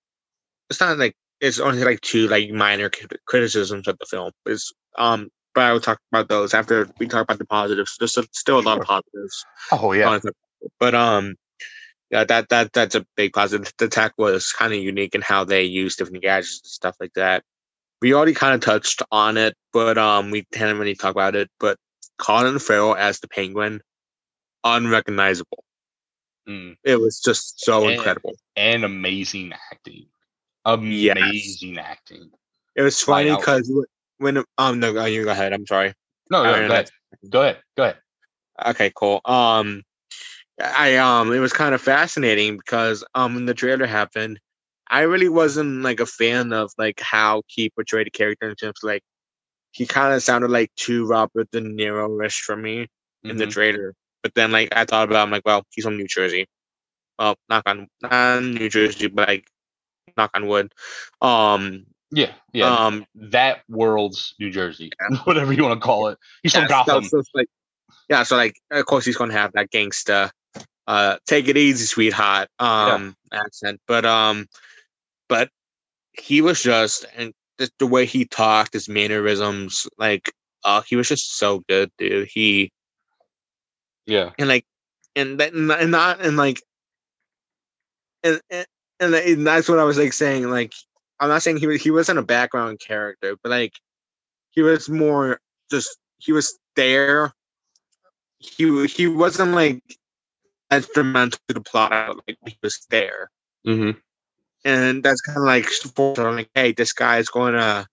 it's 0.71 0.81
not 0.81 0.99
like 0.99 1.15
it's 1.41 1.59
only 1.59 1.85
like 1.85 2.01
two 2.01 2.29
like 2.29 2.51
minor 2.51 2.91
criticisms 3.27 3.89
of 3.89 3.99
the 3.99 4.07
film. 4.07 4.33
Is 4.47 4.73
um 4.99 5.29
but 5.55 5.65
I 5.65 5.73
will 5.73 5.81
talk 5.81 5.99
about 6.13 6.29
those 6.29 6.55
after 6.55 6.89
we 6.99 7.07
talk 7.07 7.23
about 7.23 7.39
the 7.39 7.47
positives. 7.47 7.97
There's 7.99 8.17
a, 8.17 8.25
still 8.33 8.59
a 8.59 8.61
lot 8.61 8.81
of 8.81 8.87
positives. 8.87 9.45
Oh 9.73 9.93
yeah. 9.93 10.19
But 10.79 10.95
um 10.95 11.35
yeah, 12.11 12.25
that 12.25 12.49
that 12.51 12.73
that's 12.73 12.95
a 12.95 13.05
big 13.17 13.33
positive. 13.33 13.73
The 13.79 13.89
tech 13.89 14.13
was 14.17 14.53
kind 14.53 14.73
of 14.73 14.79
unique 14.79 15.15
in 15.15 15.23
how 15.23 15.45
they 15.45 15.65
use 15.65 15.97
different 15.97 16.23
gadgets 16.23 16.61
and 16.63 16.71
stuff 16.71 16.97
like 17.01 17.15
that. 17.15 17.43
We 18.01 18.15
already 18.15 18.35
kind 18.35 18.55
of 18.55 18.61
touched 18.61 19.03
on 19.11 19.37
it, 19.37 19.55
but 19.73 19.99
um, 19.99 20.31
we 20.31 20.47
didn't 20.53 20.79
really 20.79 20.95
talk 20.95 21.11
about 21.11 21.35
it. 21.35 21.51
But 21.59 21.79
Colin 22.19 22.59
Farrell 22.59 22.95
as 22.95 23.21
the 23.21 23.29
Penguin, 23.29 23.81
unrecognizable. 24.63 25.65
Mm. 26.49 26.77
It 26.85 27.01
was 27.01 27.21
just 27.21 27.65
so 27.65 27.85
and, 27.85 27.95
incredible 27.95 28.35
and 28.57 28.85
amazing 28.85 29.53
acting. 29.73 30.07
Amazing 30.65 31.75
yes. 31.75 31.85
acting. 31.87 32.31
It 32.75 32.83
was 32.83 33.01
funny 33.01 33.35
because 33.35 33.73
when 34.19 34.45
um 34.59 34.81
no 34.81 35.05
you 35.07 35.25
go 35.25 35.31
ahead. 35.31 35.53
I'm 35.53 35.67
sorry. 35.67 35.95
No, 36.31 36.43
no, 36.43 36.69
go 36.69 36.75
ahead. 36.75 36.91
Go 37.29 37.43
ahead. 37.43 37.59
Go 37.77 37.83
ahead. 37.85 37.97
Okay, 38.65 38.93
cool. 38.95 39.21
Um, 39.25 39.83
I 40.61 40.97
um, 40.97 41.33
it 41.33 41.39
was 41.39 41.53
kind 41.53 41.75
of 41.75 41.83
fascinating 41.83 42.57
because 42.57 43.05
um, 43.15 43.35
when 43.35 43.47
the 43.47 43.55
trailer 43.55 43.87
happened, 43.87 44.41
I 44.89 45.03
really 45.03 45.29
wasn't 45.29 45.83
like 45.83 46.01
a 46.01 46.07
fan 46.07 46.53
of 46.53 46.73
like 46.79 47.01
how 47.01 47.43
he 47.47 47.71
portrayed 47.71 48.07
the 48.07 48.11
character 48.11 48.49
in 48.49 48.57
terms 48.57 48.79
of, 48.83 48.89
like 48.89 49.03
he 49.73 49.87
kind 49.87 50.15
of 50.15 50.23
sounded 50.23 50.51
like 50.51 50.75
too 50.77 51.07
Robert 51.07 51.51
De 51.51 51.61
Niro-ish 51.61 52.41
for 52.41 52.57
me 52.57 52.83
mm-hmm. 52.83 53.31
in 53.31 53.37
the 53.37 53.45
mm-hmm. 53.45 53.51
trailer. 53.51 53.95
But 54.27 54.35
then 54.35 54.51
like 54.51 54.71
I 54.75 54.85
thought 54.85 55.09
about, 55.09 55.23
I'm 55.23 55.31
like, 55.31 55.47
well, 55.47 55.65
he's 55.71 55.85
from 55.85 55.97
New 55.97 56.09
Jersey. 56.09 56.49
Well, 57.17 57.37
knock 57.49 57.63
on 57.67 57.87
not 58.03 58.43
New 58.43 58.69
Jersey, 58.69 59.07
but 59.07 59.29
like 59.29 59.47
knock 60.17 60.33
on 60.35 60.49
wood. 60.49 60.73
Um, 61.23 61.87
yeah, 62.11 62.33
yeah. 62.53 62.75
Um, 62.75 63.07
that 63.15 63.61
world's 63.69 64.35
New 64.41 64.51
Jersey, 64.51 64.91
yeah. 65.01 65.19
whatever 65.25 65.53
you 65.53 65.63
want 65.63 65.81
to 65.81 65.85
call 65.85 66.09
it. 66.09 66.19
He's 66.43 66.55
yeah, 66.55 66.63
from 66.63 66.69
Gotham. 66.69 67.05
So, 67.05 67.23
so 67.23 67.31
like, 67.35 67.47
yeah, 68.09 68.25
so 68.25 68.37
like, 68.37 68.57
of 68.73 68.85
course, 68.87 69.05
he's 69.05 69.17
gonna 69.17 69.33
have 69.33 69.53
that 69.53 69.71
gangsta, 69.71 70.33
uh, 70.89 71.19
take 71.25 71.47
it 71.47 71.57
easy, 71.57 71.85
sweetheart, 71.85 72.49
um, 72.59 73.15
yeah. 73.31 73.39
accent. 73.39 73.81
But 73.87 74.05
um, 74.05 74.49
but 75.29 75.51
he 76.15 76.41
was 76.41 76.61
just 76.61 77.07
and 77.17 77.33
just 77.61 77.79
the 77.79 77.87
way 77.87 78.07
he 78.07 78.25
talked, 78.25 78.73
his 78.73 78.89
mannerisms, 78.89 79.87
like, 79.99 80.33
uh, 80.65 80.83
he 80.83 80.97
was 80.97 81.09
just 81.09 81.39
so 81.39 81.63
good, 81.69 81.93
dude. 81.97 82.29
He, 82.29 82.73
yeah, 84.07 84.31
and 84.39 84.49
like, 84.49 84.65
and 85.15 85.41
that, 85.41 85.53
and 85.53 85.91
not, 85.91 86.21
and 86.21 86.37
like, 86.37 86.63
and, 88.23 88.41
and 88.51 88.67
and 89.15 89.47
that's 89.47 89.69
what 89.69 89.79
I 89.79 89.85
was 89.85 89.99
like 89.99 90.13
saying. 90.13 90.49
Like, 90.49 90.73
I'm 91.21 91.29
not 91.29 91.43
saying 91.43 91.59
he 91.59 91.67
was 91.67 91.83
he 91.83 91.91
wasn't 91.91 92.19
a 92.19 92.23
background 92.23 92.81
character, 92.81 93.37
but 93.43 93.51
like 93.51 93.75
he 94.51 94.63
was 94.63 94.89
more 94.89 95.41
just 95.71 95.99
he 96.19 96.33
was 96.33 96.59
there. 96.77 97.33
He 98.39 98.87
he 98.87 99.07
wasn't 99.07 99.53
like 99.53 99.83
instrumental 100.71 101.39
to 101.49 101.55
the 101.55 101.61
plot. 101.61 102.17
Like 102.27 102.39
he 102.47 102.59
was 102.63 102.87
there, 102.91 103.31
mm-hmm. 103.67 103.99
and 104.65 105.03
that's 105.03 105.21
kind 105.21 105.39
of 105.39 105.45
like 105.45 105.69
like, 106.37 106.51
hey, 106.55 106.73
this 106.73 106.93
guy 106.93 107.19
is 107.19 107.29
going 107.29 107.55
to 107.55 107.87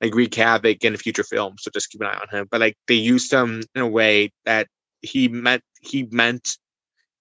like 0.00 0.14
wreak 0.14 0.34
havoc 0.34 0.84
in 0.84 0.94
a 0.94 0.98
future 0.98 1.24
film, 1.24 1.56
so 1.58 1.70
just 1.72 1.90
keep 1.90 2.00
an 2.00 2.08
eye 2.08 2.20
on 2.20 2.38
him. 2.38 2.48
But 2.50 2.60
like 2.60 2.76
they 2.88 2.94
used 2.94 3.32
him 3.32 3.62
in 3.74 3.82
a 3.82 3.88
way 3.88 4.32
that 4.44 4.68
he 5.02 5.28
meant 5.28 5.62
he 5.80 6.08
meant 6.10 6.56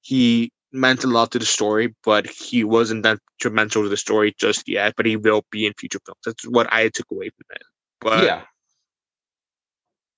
he 0.01 0.51
meant 0.71 1.03
a 1.03 1.07
lot 1.07 1.31
to 1.31 1.39
the 1.39 1.45
story, 1.45 1.95
but 2.03 2.27
he 2.27 2.63
wasn't 2.63 3.03
detrimental 3.03 3.83
to 3.83 3.89
the 3.89 3.97
story 3.97 4.35
just 4.37 4.67
yet. 4.67 4.93
But 4.95 5.05
he 5.05 5.15
will 5.17 5.43
be 5.51 5.65
in 5.65 5.73
future 5.73 5.99
films. 6.05 6.19
That's 6.25 6.47
what 6.47 6.71
I 6.71 6.89
took 6.89 7.07
away 7.11 7.29
from 7.29 7.55
it. 7.55 7.63
But 8.01 8.23
yeah, 8.25 8.41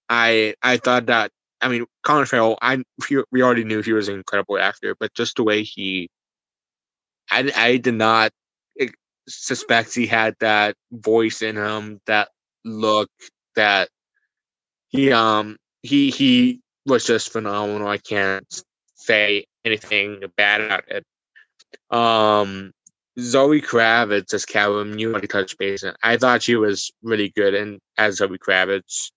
I 0.10 0.56
I 0.62 0.78
thought 0.78 1.08
that 1.08 1.32
I 1.62 1.68
mean 1.70 1.86
Colin 2.04 2.26
Farrell. 2.26 2.58
I 2.62 2.84
we 3.32 3.42
already 3.42 3.64
knew 3.64 3.82
he 3.82 3.94
was 3.94 4.08
an 4.08 4.16
incredible 4.16 4.58
actor, 4.58 4.96
but 5.00 5.14
just 5.14 5.36
the 5.38 5.44
way 5.44 5.64
he, 5.64 6.10
I 7.30 7.52
I 7.56 7.78
did 7.78 7.96
not 7.96 8.32
suspect 9.28 9.94
he 9.96 10.08
had 10.08 10.36
that 10.40 10.76
voice 10.92 11.42
in 11.42 11.56
him, 11.56 12.00
that 12.08 12.30
look, 12.66 13.10
that 13.56 13.90
he 14.90 15.12
um 15.12 15.58
he 15.82 16.10
he 16.12 16.62
was 16.86 17.06
just 17.06 17.32
phenomenal. 17.32 17.88
I 17.88 17.98
can't 17.98 18.48
say 18.96 19.46
anything 19.66 20.22
bad 20.38 20.62
about 20.62 20.84
it. 20.88 21.06
Um, 21.96 22.72
Zoe 23.20 23.62
Kravitz 23.62 24.34
as 24.34 24.46
Catwoman, 24.46 25.00
you 25.00 25.12
already 25.12 25.28
touched 25.28 25.58
base. 25.58 25.84
I 26.04 26.18
thought 26.18 26.44
she 26.44 26.56
was 26.56 26.92
really 27.04 27.30
good 27.30 27.54
and 27.54 27.80
as 27.98 28.18
Zoe 28.18 28.38
Kravitz. 28.38 29.12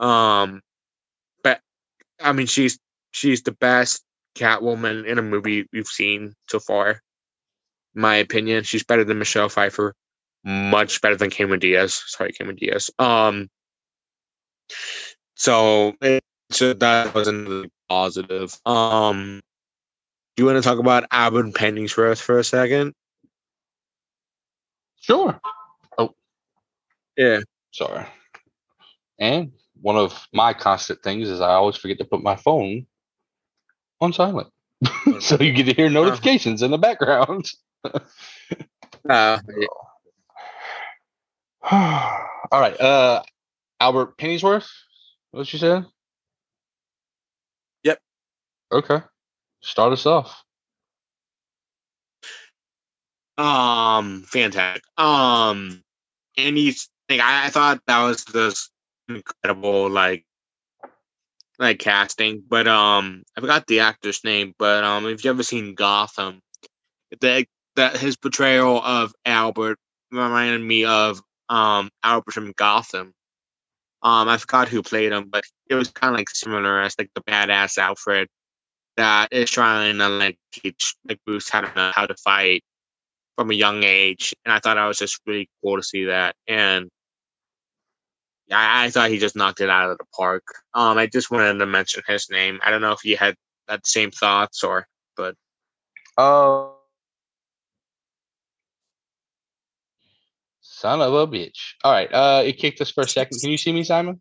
Um, 0.00 0.60
but 1.42 1.60
I 2.20 2.32
mean, 2.32 2.46
she's 2.46 2.78
she's 3.12 3.42
the 3.42 3.52
best 3.52 4.02
Catwoman 4.34 5.06
in 5.06 5.18
a 5.18 5.22
movie 5.22 5.66
we've 5.72 5.86
seen 5.86 6.34
so 6.48 6.60
far. 6.60 7.00
My 7.94 8.16
opinion, 8.16 8.64
she's 8.64 8.84
better 8.84 9.04
than 9.04 9.18
Michelle 9.18 9.48
Pfeiffer, 9.48 9.94
much 10.44 11.00
better 11.00 11.16
than 11.16 11.30
Cameron 11.30 11.60
Diaz. 11.60 12.02
Sorry, 12.06 12.32
Cameron 12.32 12.56
Diaz. 12.56 12.90
Um, 12.98 13.48
so, 15.36 15.94
so 16.54 16.72
that 16.74 17.14
wasn't 17.14 17.48
really 17.48 17.70
positive. 17.88 18.58
Um, 18.66 19.40
do 20.36 20.42
you 20.42 20.46
want 20.46 20.62
to 20.62 20.68
talk 20.68 20.78
about 20.78 21.04
Albert 21.10 21.52
Penningsworth 21.52 22.20
for 22.20 22.38
a 22.38 22.44
second? 22.44 22.94
Sure. 25.00 25.38
Oh, 25.98 26.14
yeah. 27.16 27.40
Sorry. 27.72 28.06
And 29.18 29.52
one 29.80 29.96
of 29.96 30.26
my 30.32 30.54
constant 30.54 31.02
things 31.02 31.28
is 31.28 31.40
I 31.40 31.50
always 31.50 31.76
forget 31.76 31.98
to 31.98 32.04
put 32.04 32.22
my 32.22 32.36
phone 32.36 32.86
on 34.00 34.12
silent, 34.12 34.48
so 35.20 35.36
you 35.40 35.52
get 35.52 35.66
to 35.66 35.74
hear 35.74 35.88
notifications 35.88 36.62
in 36.62 36.70
the 36.70 36.78
background. 36.78 37.50
uh, 39.08 39.38
All 41.70 42.60
right. 42.60 42.78
Uh, 42.80 43.22
Albert 43.80 44.16
Penningsworth. 44.18 44.68
What 45.30 45.52
you 45.52 45.58
said? 45.58 45.86
Okay. 48.72 49.00
Start 49.62 49.92
us 49.92 50.06
off. 50.06 50.42
Um, 53.36 54.22
fantastic. 54.22 54.84
Um, 54.96 55.82
like, 56.36 57.20
I, 57.20 57.46
I 57.46 57.50
thought 57.50 57.80
that 57.86 58.04
was 58.04 58.24
this 58.24 58.70
incredible, 59.08 59.90
like, 59.90 60.24
like 61.58 61.78
casting. 61.78 62.42
But 62.46 62.68
um, 62.68 63.22
I 63.36 63.40
forgot 63.40 63.66
the 63.66 63.80
actor's 63.80 64.22
name. 64.24 64.54
But 64.58 64.84
um, 64.84 65.06
if 65.06 65.24
you 65.24 65.30
ever 65.30 65.42
seen 65.42 65.74
Gotham, 65.74 66.40
that 67.20 67.46
that 67.76 67.96
his 67.96 68.16
portrayal 68.16 68.80
of 68.82 69.12
Albert 69.24 69.78
reminded 70.10 70.60
me 70.60 70.84
of 70.84 71.20
um 71.48 71.90
Albert 72.02 72.32
from 72.32 72.52
Gotham. 72.56 73.12
Um, 74.02 74.28
I 74.28 74.36
forgot 74.36 74.68
who 74.68 74.82
played 74.82 75.12
him, 75.12 75.28
but 75.30 75.44
it 75.68 75.74
was 75.74 75.90
kind 75.90 76.12
of 76.14 76.18
like 76.18 76.28
similar 76.28 76.80
as 76.80 76.94
like 76.98 77.10
the 77.14 77.22
badass 77.22 77.78
Alfred 77.78 78.28
that 78.96 79.32
is 79.32 79.50
trying 79.50 79.98
to 79.98 80.08
like 80.08 80.38
teach 80.52 80.94
like 81.08 81.20
Bruce 81.26 81.48
how 81.48 81.62
to 81.62 81.92
how 81.94 82.06
to 82.06 82.14
fight 82.16 82.62
from 83.36 83.50
a 83.50 83.54
young 83.54 83.82
age, 83.82 84.34
and 84.44 84.52
I 84.52 84.58
thought 84.58 84.74
that 84.74 84.86
was 84.86 84.98
just 84.98 85.20
really 85.26 85.48
cool 85.62 85.76
to 85.76 85.82
see 85.82 86.04
that. 86.04 86.36
And 86.46 86.90
I, 88.50 88.86
I 88.86 88.90
thought 88.90 89.10
he 89.10 89.18
just 89.18 89.36
knocked 89.36 89.60
it 89.60 89.70
out 89.70 89.90
of 89.90 89.98
the 89.98 90.04
park. 90.16 90.44
Um, 90.74 90.98
I 90.98 91.06
just 91.06 91.30
wanted 91.30 91.58
to 91.58 91.66
mention 91.66 92.02
his 92.06 92.30
name. 92.30 92.60
I 92.64 92.70
don't 92.70 92.82
know 92.82 92.92
if 92.92 93.04
you 93.04 93.16
had 93.16 93.34
that 93.68 93.86
same 93.86 94.10
thoughts 94.10 94.62
or, 94.62 94.86
but 95.16 95.34
uh, 96.18 96.68
son 100.60 101.00
of 101.00 101.12
a 101.12 101.26
bitch. 101.26 101.74
All 101.82 101.92
right, 101.92 102.12
uh, 102.12 102.42
it 102.44 102.58
kicked 102.58 102.80
us 102.80 102.90
for 102.90 103.02
a 103.02 103.08
second. 103.08 103.40
Can 103.40 103.50
you 103.50 103.58
see 103.58 103.72
me, 103.72 103.84
Simon? 103.84 104.20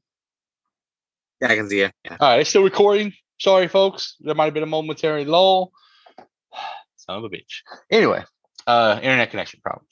Yeah, 1.41 1.49
I 1.49 1.55
can 1.55 1.69
see 1.69 1.79
you. 1.79 1.89
Yeah. 2.05 2.17
All 2.19 2.29
right, 2.29 2.39
it's 2.41 2.49
still 2.49 2.63
recording. 2.63 3.13
Sorry, 3.43 3.67
folks. 3.67 4.15
There 4.21 4.33
might 4.35 4.45
have 4.45 4.53
been 4.53 4.63
a 4.63 4.67
momentary 4.67 5.25
lull. 5.25 5.73
Son 6.95 7.17
of 7.17 7.25
a 7.25 7.29
bitch. 7.29 7.63
Anyway, 7.91 8.23
uh, 8.65 8.99
internet 9.01 9.31
connection 9.31 9.59
problems. 9.61 9.89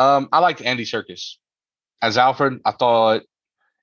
Um, 0.00 0.28
I 0.32 0.40
liked 0.40 0.62
Andy 0.62 0.84
Serkis 0.84 1.36
as 2.02 2.18
Alfred. 2.18 2.60
I 2.64 2.72
thought 2.72 3.22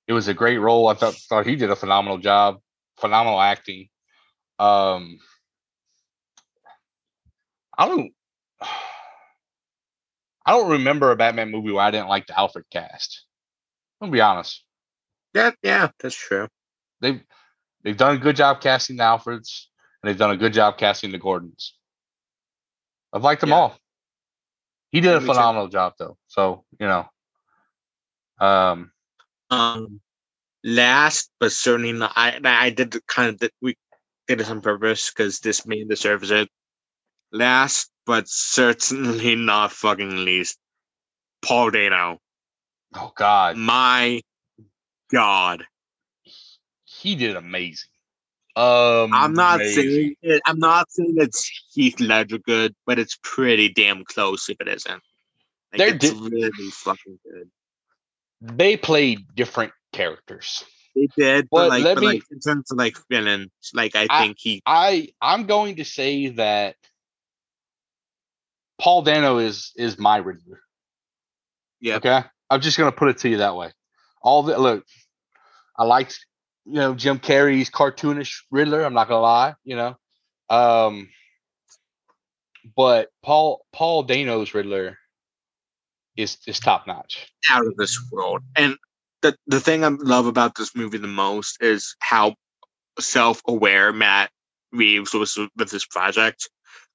it 0.06 0.12
was 0.12 0.28
a 0.28 0.34
great 0.34 0.58
role. 0.58 0.90
I 0.90 0.96
thought 0.96 1.14
thought 1.14 1.46
he 1.46 1.56
did 1.56 1.72
a 1.72 1.78
phenomenal 1.78 2.18
job, 2.18 2.58
phenomenal 2.98 3.40
acting. 3.40 3.88
Um, 4.60 5.20
I 7.78 7.88
don't. 7.88 8.12
I 10.48 10.52
don't 10.52 10.72
remember 10.72 11.12
a 11.12 11.16
Batman 11.16 11.52
movie 11.52 11.72
where 11.72 11.86
I 11.86 11.92
didn't 11.92 12.10
like 12.10 12.28
the 12.28 12.38
Alfred 12.38 12.66
cast. 12.70 13.24
Gonna 14.02 14.12
be 14.12 14.20
honest. 14.20 14.62
Yeah, 15.34 15.52
yeah, 15.64 15.88
that's 16.02 16.18
true. 16.18 16.50
They've 17.00 17.22
they've 17.86 17.96
done 17.96 18.16
a 18.16 18.20
good 18.20 18.36
job 18.36 18.60
casting 18.60 18.98
the 18.98 19.04
Alfreds, 19.04 19.68
and 20.04 20.10
they've 20.10 20.18
done 20.18 20.32
a 20.32 20.38
good 20.38 20.52
job 20.52 20.78
casting 20.78 21.12
the 21.12 21.18
Gordons. 21.20 21.76
I've 23.14 23.24
liked 23.24 23.40
them 23.40 23.52
Yeah. 23.52 23.56
all. 23.56 23.78
He 24.92 25.00
did 25.00 25.12
Yeah, 25.12 25.18
a 25.18 25.20
me 25.22 25.28
too. 25.28 25.34
phenomenal 25.34 25.68
job 25.70 25.94
though. 25.98 26.18
So, 26.28 26.66
you 26.80 26.88
know. 26.88 27.08
Um 28.40 28.92
Um, 29.50 30.02
last 30.64 31.32
but 31.40 31.52
certainly 31.54 31.94
not, 31.94 32.12
I 32.16 32.40
I 32.44 32.70
did 32.72 32.92
the 32.92 33.02
kind 33.08 33.30
of 33.30 33.40
that 33.40 33.54
we 33.62 33.78
did 34.28 34.40
this 34.40 34.50
on 34.50 34.60
purpose 34.62 35.12
because 35.12 35.40
this 35.40 35.66
made 35.66 35.88
the 35.88 35.96
service 35.96 36.32
it. 36.32 36.50
Last 37.32 37.92
but 38.06 38.28
certainly 38.28 39.36
not 39.52 39.72
fucking 39.72 40.26
least, 40.26 40.58
Paul 41.42 41.72
Dano. 41.72 42.20
oh 42.96 43.12
god, 43.16 43.56
My 43.58 44.22
God, 45.12 45.66
he 47.02 47.16
did 47.16 47.36
amazing. 47.36 47.90
Um 48.56 49.14
I'm 49.14 49.34
not 49.34 49.60
saying 49.60 50.16
it, 50.22 50.42
I'm 50.46 50.60
not 50.60 50.90
saying 50.92 51.16
it's 51.18 51.50
Heath 51.74 52.00
Ledger 52.00 52.38
good, 52.38 52.74
but 52.86 52.98
it's 53.00 53.18
pretty 53.22 53.70
damn 53.70 54.06
close 54.06 54.48
if 54.50 54.58
it 54.62 54.68
isn't. 54.68 55.02
Like, 55.74 55.78
They're 55.78 55.96
it's 55.96 56.12
di- 56.12 56.30
really 56.30 56.70
fucking 56.72 57.20
good. 57.26 57.50
they 58.42 58.78
played 58.78 59.20
different 59.36 59.74
characters. 59.92 60.64
They 60.96 61.10
did, 61.18 61.50
but 61.52 61.58
Well, 61.58 61.68
like, 61.70 61.84
let 61.84 61.96
but 61.96 62.02
me- 62.02 62.08
like 62.08 62.24
in 62.32 62.40
terms 62.40 62.72
of 62.72 62.78
like 62.78 62.98
villains, 63.10 63.52
like 63.74 63.96
I 63.96 64.08
I- 64.10 64.24
think 64.24 64.38
he 64.40 64.62
I 64.66 65.10
I'm 65.22 65.46
going 65.48 65.76
to 65.78 65.84
say 65.86 66.30
that 66.30 66.78
Paul 68.80 69.02
Dano 69.02 69.38
is 69.40 69.74
is 69.76 69.98
my 69.98 70.18
Riddler. 70.18 70.62
yeah 71.82 71.98
Okay, 71.98 72.24
I'm 72.50 72.62
just 72.62 72.78
gonna 72.78 72.92
put 72.94 73.10
it 73.10 73.18
to 73.20 73.30
you 73.30 73.38
that 73.38 73.56
way. 73.58 73.72
All 74.22 74.44
the 74.44 74.58
look, 74.58 74.86
I 75.78 75.84
liked 75.84 76.26
you 76.66 76.74
know 76.74 76.96
Jim 76.96 77.20
Carrey's 77.20 77.70
cartoonish 77.70 78.44
Riddler. 78.52 78.84
I'm 78.84 78.94
not 78.94 79.08
gonna 79.08 79.22
lie, 79.22 79.54
you 79.64 79.76
know, 79.76 79.98
um, 80.50 81.10
but 82.76 83.10
Paul 83.24 83.66
Paul 83.72 84.04
Dano's 84.04 84.54
Riddler 84.54 84.98
is 86.18 86.38
is 86.48 86.60
top 86.60 86.88
notch. 86.88 87.32
out 87.50 87.66
of 87.66 87.76
this 87.78 87.98
world. 88.12 88.42
And 88.56 88.78
the 89.22 89.36
the 89.48 89.60
thing 89.60 89.84
I 89.84 89.90
love 89.90 90.26
about 90.26 90.56
this 90.56 90.76
movie 90.76 90.98
the 90.98 91.08
most 91.08 91.62
is 91.62 91.96
how 92.00 92.36
self 93.00 93.42
aware 93.48 93.94
Matt 93.94 94.32
Reeves 94.72 95.14
was 95.14 95.38
with 95.58 95.70
this 95.70 95.86
project 95.86 96.50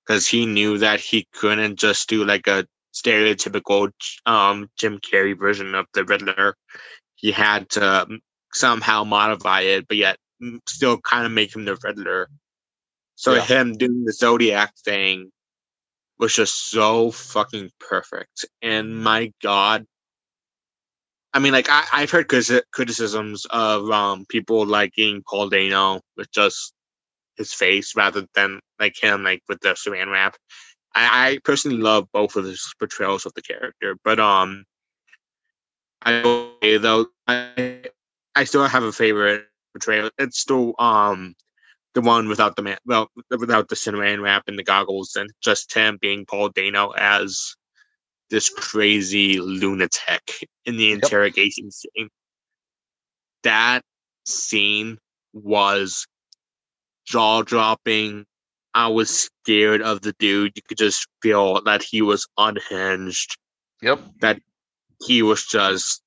because 0.07 0.27
he 0.27 0.47
knew 0.47 0.79
that 0.79 1.01
he 1.01 1.27
couldn't 1.33 1.79
just 1.79 2.09
do 2.09 2.25
like 2.25 2.47
a 2.47 2.67
stereotypical 2.95 3.91
um 4.27 4.69
Jim 4.77 4.99
Carrey 4.99 5.39
version 5.39 5.75
of 5.75 5.87
the 5.95 6.05
Riddler. 6.05 6.57
He 7.15 7.31
had 7.31 7.69
to 7.71 8.07
somehow 8.53 9.05
modify 9.05 9.61
it, 9.63 9.87
but 9.89 9.97
yet 9.97 10.17
still 10.69 10.99
kind 10.99 11.27
of 11.27 11.33
make 11.33 11.55
him 11.55 11.65
the 11.65 11.77
Riddler. 11.83 12.29
So 13.17 13.35
Yeah. 13.35 13.43
him 13.43 13.77
doing 13.77 14.05
the 14.05 14.13
Zodiac 14.13 14.75
thing 14.85 15.31
was 16.19 16.35
just 16.35 16.71
so 16.71 17.11
fucking 17.11 17.71
perfect. 17.79 18.45
And 18.63 19.03
my 19.03 19.33
God, 19.43 19.87
I 21.33 21.39
mean, 21.39 21.53
like 21.53 21.69
I, 21.71 21.85
I've 21.93 22.11
heard 22.11 22.29
criti- 22.29 22.63
criticisms 22.73 23.47
of 23.51 23.91
um 23.91 24.27
people 24.29 24.67
liking 24.67 25.23
Paul 25.29 25.49
Dano 25.49 26.01
with 26.17 26.31
just 26.33 26.75
his 27.37 27.53
face 27.53 27.95
rather 27.97 28.27
than 28.35 28.61
like 28.79 28.95
him 29.01 29.23
like 29.23 29.43
with 29.49 29.61
the 29.61 29.71
Saran 29.71 30.11
wrap. 30.11 30.37
I, 30.95 31.31
I 31.33 31.39
personally 31.45 31.79
love 31.79 32.09
both 32.13 32.37
of 32.37 32.45
his 32.45 32.75
portrayals 32.79 33.25
of 33.27 33.33
the 33.35 33.43
character, 33.43 33.97
but 34.05 34.19
um, 34.19 34.65
I 36.03 36.23
will 36.23 36.51
say, 36.63 36.79
though 36.79 37.07
I 37.29 37.80
I 38.37 38.45
still 38.45 38.67
have 38.67 38.83
a 38.83 38.93
favorite 38.93 39.47
portrayal. 39.73 40.11
It's 40.19 40.41
still 40.41 40.75
um 40.79 41.35
the 41.95 42.01
one 42.01 42.29
without 42.29 42.55
the 42.55 42.63
man, 42.63 42.79
well, 42.87 43.11
without 43.31 43.69
the 43.69 43.75
cinnamon 43.77 44.21
wrap 44.21 44.45
and 44.47 44.59
the 44.59 44.63
goggles, 44.63 45.17
and 45.17 45.29
just 45.43 45.75
him 45.75 45.99
being 46.01 46.25
Paul 46.25 46.49
Dano 46.51 46.91
as 46.91 47.57
this 48.31 48.49
crazy 48.49 49.41
lunatic 49.41 50.47
in 50.65 50.77
the 50.77 50.85
Yep. 50.85 51.03
interrogation 51.03 51.71
scene. 51.73 52.09
That 53.43 53.83
scene 54.25 54.99
was 55.33 56.07
jaw 57.07 57.43
dropping. 57.43 58.25
I 58.73 58.87
was 58.87 59.11
scared 59.43 59.83
of 59.83 60.03
the 60.03 60.13
dude. 60.21 60.53
You 60.55 60.63
could 60.69 60.79
just 60.79 61.09
feel 61.23 61.61
that 61.63 61.83
he 61.83 62.03
was 62.03 62.29
unhinged. 62.39 63.37
Yep. 63.83 64.01
That 64.21 64.41
he 65.05 65.23
was 65.23 65.45
just. 65.45 66.00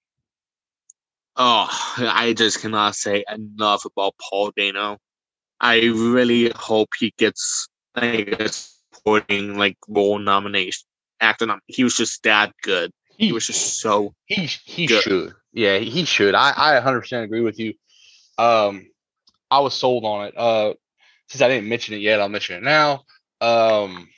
Oh, 1.35 1.67
I 1.97 2.33
just 2.33 2.61
cannot 2.61 2.95
say 2.95 3.23
enough 3.33 3.85
about 3.85 4.15
Paul 4.19 4.51
Dano. 4.55 4.97
I 5.59 5.77
really 5.85 6.51
hope 6.55 6.89
he 6.99 7.13
gets 7.17 7.67
like 7.95 8.27
a 8.39 8.49
supporting 8.49 9.57
like 9.57 9.77
role 9.87 10.19
nomination. 10.19 10.85
Actor, 11.19 11.45
nom- 11.47 11.61
he 11.67 11.83
was 11.83 11.95
just 11.95 12.21
that 12.23 12.53
good. 12.61 12.91
He 13.17 13.31
was 13.31 13.47
just 13.47 13.79
so 13.79 14.13
He 14.25 14.45
he 14.65 14.87
Good. 14.87 15.03
should. 15.03 15.33
Yeah, 15.53 15.77
he 15.77 16.05
should. 16.05 16.35
I 16.35 16.51
I 16.55 16.73
100% 16.79 17.23
agree 17.25 17.41
with 17.41 17.59
you. 17.59 17.73
Um, 18.37 18.87
I 19.49 19.59
was 19.59 19.73
sold 19.73 20.03
on 20.05 20.27
it. 20.27 20.37
Uh, 20.37 20.73
since 21.29 21.41
I 21.41 21.47
didn't 21.47 21.69
mention 21.69 21.93
it 21.95 22.01
yet, 22.01 22.19
I'll 22.19 22.29
mention 22.29 22.57
it 22.57 22.63
now. 22.63 23.03
Um, 23.39 24.09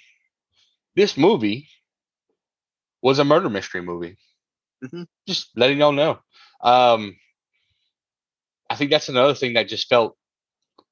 this 0.96 1.18
movie 1.18 1.68
was 3.02 3.20
a 3.20 3.26
murder 3.26 3.50
mystery 3.50 3.82
movie. 3.82 4.18
Mhm. 4.84 5.08
Just 5.28 5.50
letting 5.56 5.80
y'all 5.80 5.92
know. 5.92 6.20
Um, 6.62 7.16
I 8.70 8.76
think 8.76 8.92
that's 8.92 9.10
another 9.10 9.36
thing 9.36 9.54
that 9.54 9.68
just 9.70 9.88
felt 9.90 10.18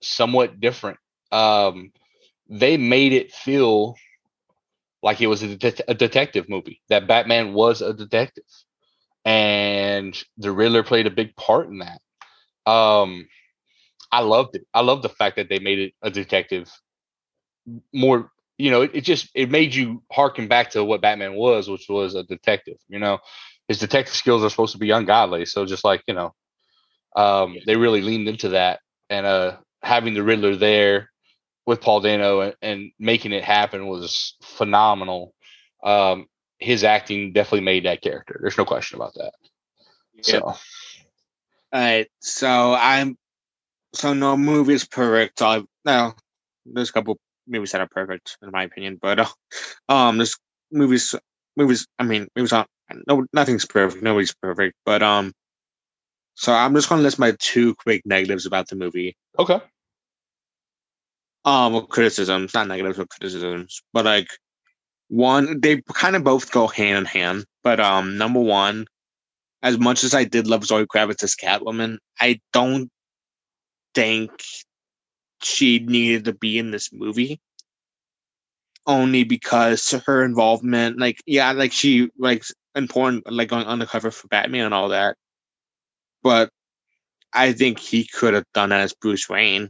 somewhat 0.02 0.60
different. 0.60 1.00
Um, 1.32 1.92
they 2.50 2.78
made 2.78 3.14
it 3.14 3.32
feel 3.34 3.96
like 5.02 5.22
it 5.22 5.28
was 5.28 5.44
a, 5.44 5.56
det- 5.56 5.82
a 5.88 5.94
detective 5.94 6.50
movie. 6.50 6.82
That 6.90 7.08
Batman 7.08 7.54
was 7.54 7.82
a 7.82 7.94
detective, 7.94 8.46
and 9.26 10.22
the 10.38 10.52
Riddler 10.52 10.84
played 10.84 11.08
a 11.08 11.12
big 11.12 11.36
part 11.36 11.68
in 11.70 11.80
that. 11.80 12.02
Um, 12.72 13.28
I 14.12 14.22
loved 14.22 14.56
it. 14.56 14.68
I 14.74 14.82
love 14.82 15.02
the 15.02 15.10
fact 15.10 15.38
that 15.38 15.50
they 15.50 15.60
made 15.60 15.80
it 15.80 15.94
a 16.02 16.10
detective. 16.12 16.72
More, 17.94 18.32
you 18.58 18.72
know, 18.72 18.82
it, 18.82 18.92
it 18.94 19.02
just 19.02 19.30
it 19.36 19.50
made 19.50 19.74
you 19.74 20.04
harken 20.12 20.48
back 20.48 20.72
to 20.72 20.84
what 20.84 21.02
Batman 21.02 21.36
was, 21.36 21.70
which 21.70 21.86
was 21.90 22.16
a 22.16 22.24
detective. 22.24 22.78
You 22.90 23.00
know, 23.00 23.20
his 23.68 23.80
detective 23.80 24.16
skills 24.16 24.44
are 24.44 24.50
supposed 24.50 24.74
to 24.74 24.80
be 24.80 24.92
ungodly, 24.92 25.46
so 25.46 25.66
just 25.66 25.84
like 25.84 26.04
you 26.08 26.14
know, 26.14 26.34
um, 27.16 27.58
they 27.66 27.76
really 27.76 28.02
leaned 28.02 28.28
into 28.28 28.50
that, 28.50 28.80
and 29.10 29.26
uh, 29.26 29.58
having 29.82 30.14
the 30.14 30.24
Riddler 30.24 30.56
there 30.56 31.10
with 31.66 31.82
Paul 31.82 32.02
Dano 32.02 32.42
and, 32.42 32.56
and 32.62 32.92
making 33.00 33.32
it 33.32 33.44
happen 33.44 33.88
was 33.88 34.36
phenomenal. 34.42 35.34
Um, 35.84 36.28
his 36.60 36.84
acting 36.84 37.34
definitely 37.34 37.62
made 37.62 37.86
that 37.86 38.02
character. 38.02 38.38
There's 38.42 38.58
no 38.58 38.66
question 38.66 38.98
about 38.98 39.14
that. 39.16 39.34
So 40.22 40.40
All 40.42 40.56
right, 41.74 42.08
so 42.20 42.74
I'm 42.74 43.18
so 43.94 44.14
no 44.14 44.38
movie 44.38 44.74
is 44.74 44.86
perfect. 44.86 45.42
I 45.42 45.64
no, 45.86 46.14
there's 46.66 46.90
a 46.90 46.94
couple 46.94 47.18
movies 47.48 47.72
that 47.72 47.82
are 47.82 47.88
perfect 47.88 48.38
in 48.42 48.52
my 48.52 48.64
opinion, 48.64 48.98
but 49.02 49.20
uh, 49.20 49.26
um, 49.90 50.18
there's 50.18 50.38
movies 50.72 51.16
movies. 51.58 51.88
I 52.00 52.04
mean, 52.04 52.28
movies 52.36 52.54
are 52.54 52.66
no 53.08 53.26
nothing's 53.34 53.66
perfect. 53.66 54.04
Nobody's 54.04 54.34
perfect, 54.34 54.76
but 54.86 55.02
um, 55.04 55.34
so 56.36 56.54
I'm 56.54 56.74
just 56.76 56.90
gonna 56.90 57.02
list 57.02 57.20
my 57.20 57.36
two 57.40 57.76
quick 57.76 58.04
negatives 58.06 58.46
about 58.46 58.68
the 58.70 58.76
movie. 58.76 59.16
okay, 59.40 59.60
Um, 61.46 61.74
well, 61.74 61.84
criticisms, 61.88 62.54
not 62.54 62.68
negatives, 62.68 62.98
but 62.98 63.10
criticisms. 63.10 63.82
But 63.94 64.06
like 64.06 64.30
one, 65.10 65.60
they 65.62 65.82
kind 65.94 66.16
of 66.16 66.24
both 66.24 66.52
go 66.52 66.68
hand 66.68 67.00
in 67.00 67.06
hand. 67.06 67.46
But 67.64 67.80
um, 67.80 68.18
number 68.18 68.40
one, 68.40 68.86
as 69.62 69.78
much 69.78 70.04
as 70.04 70.14
I 70.14 70.24
did 70.26 70.48
love 70.48 70.66
Zoe 70.66 70.86
Kravitz 70.86 71.24
as 71.24 71.36
Catwoman, 71.36 71.98
I 72.20 72.40
don't 72.54 72.90
think 73.96 74.32
she 75.42 75.80
needed 75.80 76.26
to 76.26 76.34
be 76.34 76.58
in 76.58 76.72
this 76.72 76.92
movie. 76.94 77.40
Only 78.86 79.24
because 79.24 79.92
her 80.06 80.24
involvement, 80.26 81.00
like 81.00 81.22
yeah, 81.26 81.52
like 81.54 81.72
she 81.72 82.10
like 82.18 82.44
important, 82.76 83.32
like 83.32 83.50
going 83.50 83.66
undercover 83.66 84.12
for 84.12 84.28
Batman 84.28 84.66
and 84.66 84.74
all 84.74 84.90
that. 84.90 85.16
But 86.24 86.50
I 87.34 87.54
think 87.54 87.80
he 87.80 88.06
could 88.08 88.34
have 88.34 88.46
done 88.54 88.70
that 88.70 88.82
as 88.82 88.94
Bruce 88.94 89.30
Wayne, 89.30 89.70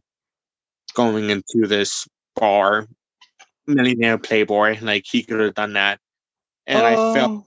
going 0.94 1.30
into 1.30 1.68
this 1.68 2.08
bar, 2.36 2.88
millionaire 3.68 4.18
playboy. 4.18 4.78
Like 4.82 5.06
he 5.10 5.24
could 5.24 5.40
have 5.40 5.56
done 5.56 5.74
that, 5.74 6.00
and 6.68 6.86
I 6.86 6.98
felt 6.98 7.32
Um, 7.32 7.44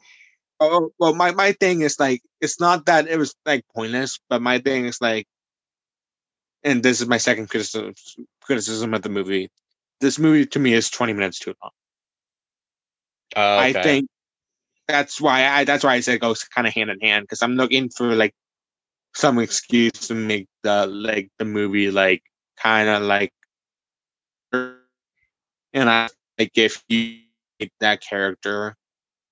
Oh 0.59 0.91
well, 0.99 1.15
my 1.15 1.33
my 1.33 1.53
thing 1.53 1.83
is 1.83 2.01
like 2.01 2.23
it's 2.41 2.59
not 2.61 2.87
that 2.87 3.09
it 3.09 3.19
was 3.19 3.35
like 3.45 3.65
pointless, 3.75 4.19
but 4.29 4.41
my 4.41 4.59
thing 4.59 4.87
is 4.87 5.01
like, 5.03 5.27
and 6.65 6.83
this 6.83 7.01
is 7.01 7.09
my 7.09 7.19
second 7.19 7.51
criticism 7.51 7.93
criticism 8.41 8.95
of 8.95 9.03
the 9.03 9.11
movie. 9.11 9.51
This 10.01 10.19
movie 10.19 10.47
to 10.47 10.59
me 10.59 10.73
is 10.73 10.89
twenty 10.89 11.13
minutes 11.13 11.39
too 11.39 11.55
long. 11.63 11.73
uh, 13.37 13.59
I 13.61 13.73
think 13.73 14.09
that's 14.89 15.21
why 15.21 15.47
I 15.47 15.65
that's 15.65 15.85
why 15.85 15.95
I 15.95 16.01
said 16.01 16.17
it 16.17 16.21
goes 16.21 16.45
kind 16.45 16.67
of 16.67 16.75
hand 16.75 16.91
in 16.91 17.01
hand 17.01 17.25
because 17.25 17.43
I'm 17.43 17.57
looking 17.57 17.89
for 17.91 18.15
like 18.15 18.35
some 19.15 19.39
excuse 19.41 19.93
to 20.09 20.15
make 20.15 20.49
the 20.65 20.87
like 20.87 21.31
the 21.39 21.45
movie 21.47 21.91
like 21.91 22.23
kind 22.59 22.89
of 22.89 23.03
like, 23.05 23.33
and 24.53 25.91
I 25.91 26.09
like 26.39 26.53
if 26.57 26.83
you 26.89 27.21
make 27.61 27.73
that 27.81 28.01
character 28.03 28.77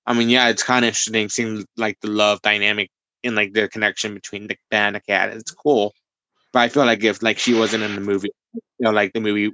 I 0.07 0.13
mean, 0.13 0.29
yeah, 0.29 0.49
it's 0.49 0.63
kind 0.63 0.85
of 0.85 0.89
interesting 0.89 1.29
seeing 1.29 1.65
like 1.77 1.97
the 2.01 2.09
love 2.09 2.41
dynamic 2.41 2.89
and 3.23 3.35
like 3.35 3.53
the 3.53 3.69
connection 3.69 4.15
between 4.15 4.47
the 4.47 4.57
band 4.71 4.95
and 4.95 5.03
the 5.03 5.11
cat. 5.11 5.29
It's 5.35 5.51
cool, 5.51 5.93
but 6.53 6.61
I 6.61 6.69
feel 6.69 6.85
like 6.85 7.03
if 7.03 7.23
like 7.23 7.39
she 7.39 7.53
wasn't 7.55 7.83
in 7.83 7.95
the 7.95 8.01
movie, 8.01 8.29
you 8.55 8.61
know, 8.85 8.91
like 8.91 9.13
the 9.13 9.21
movie, 9.21 9.51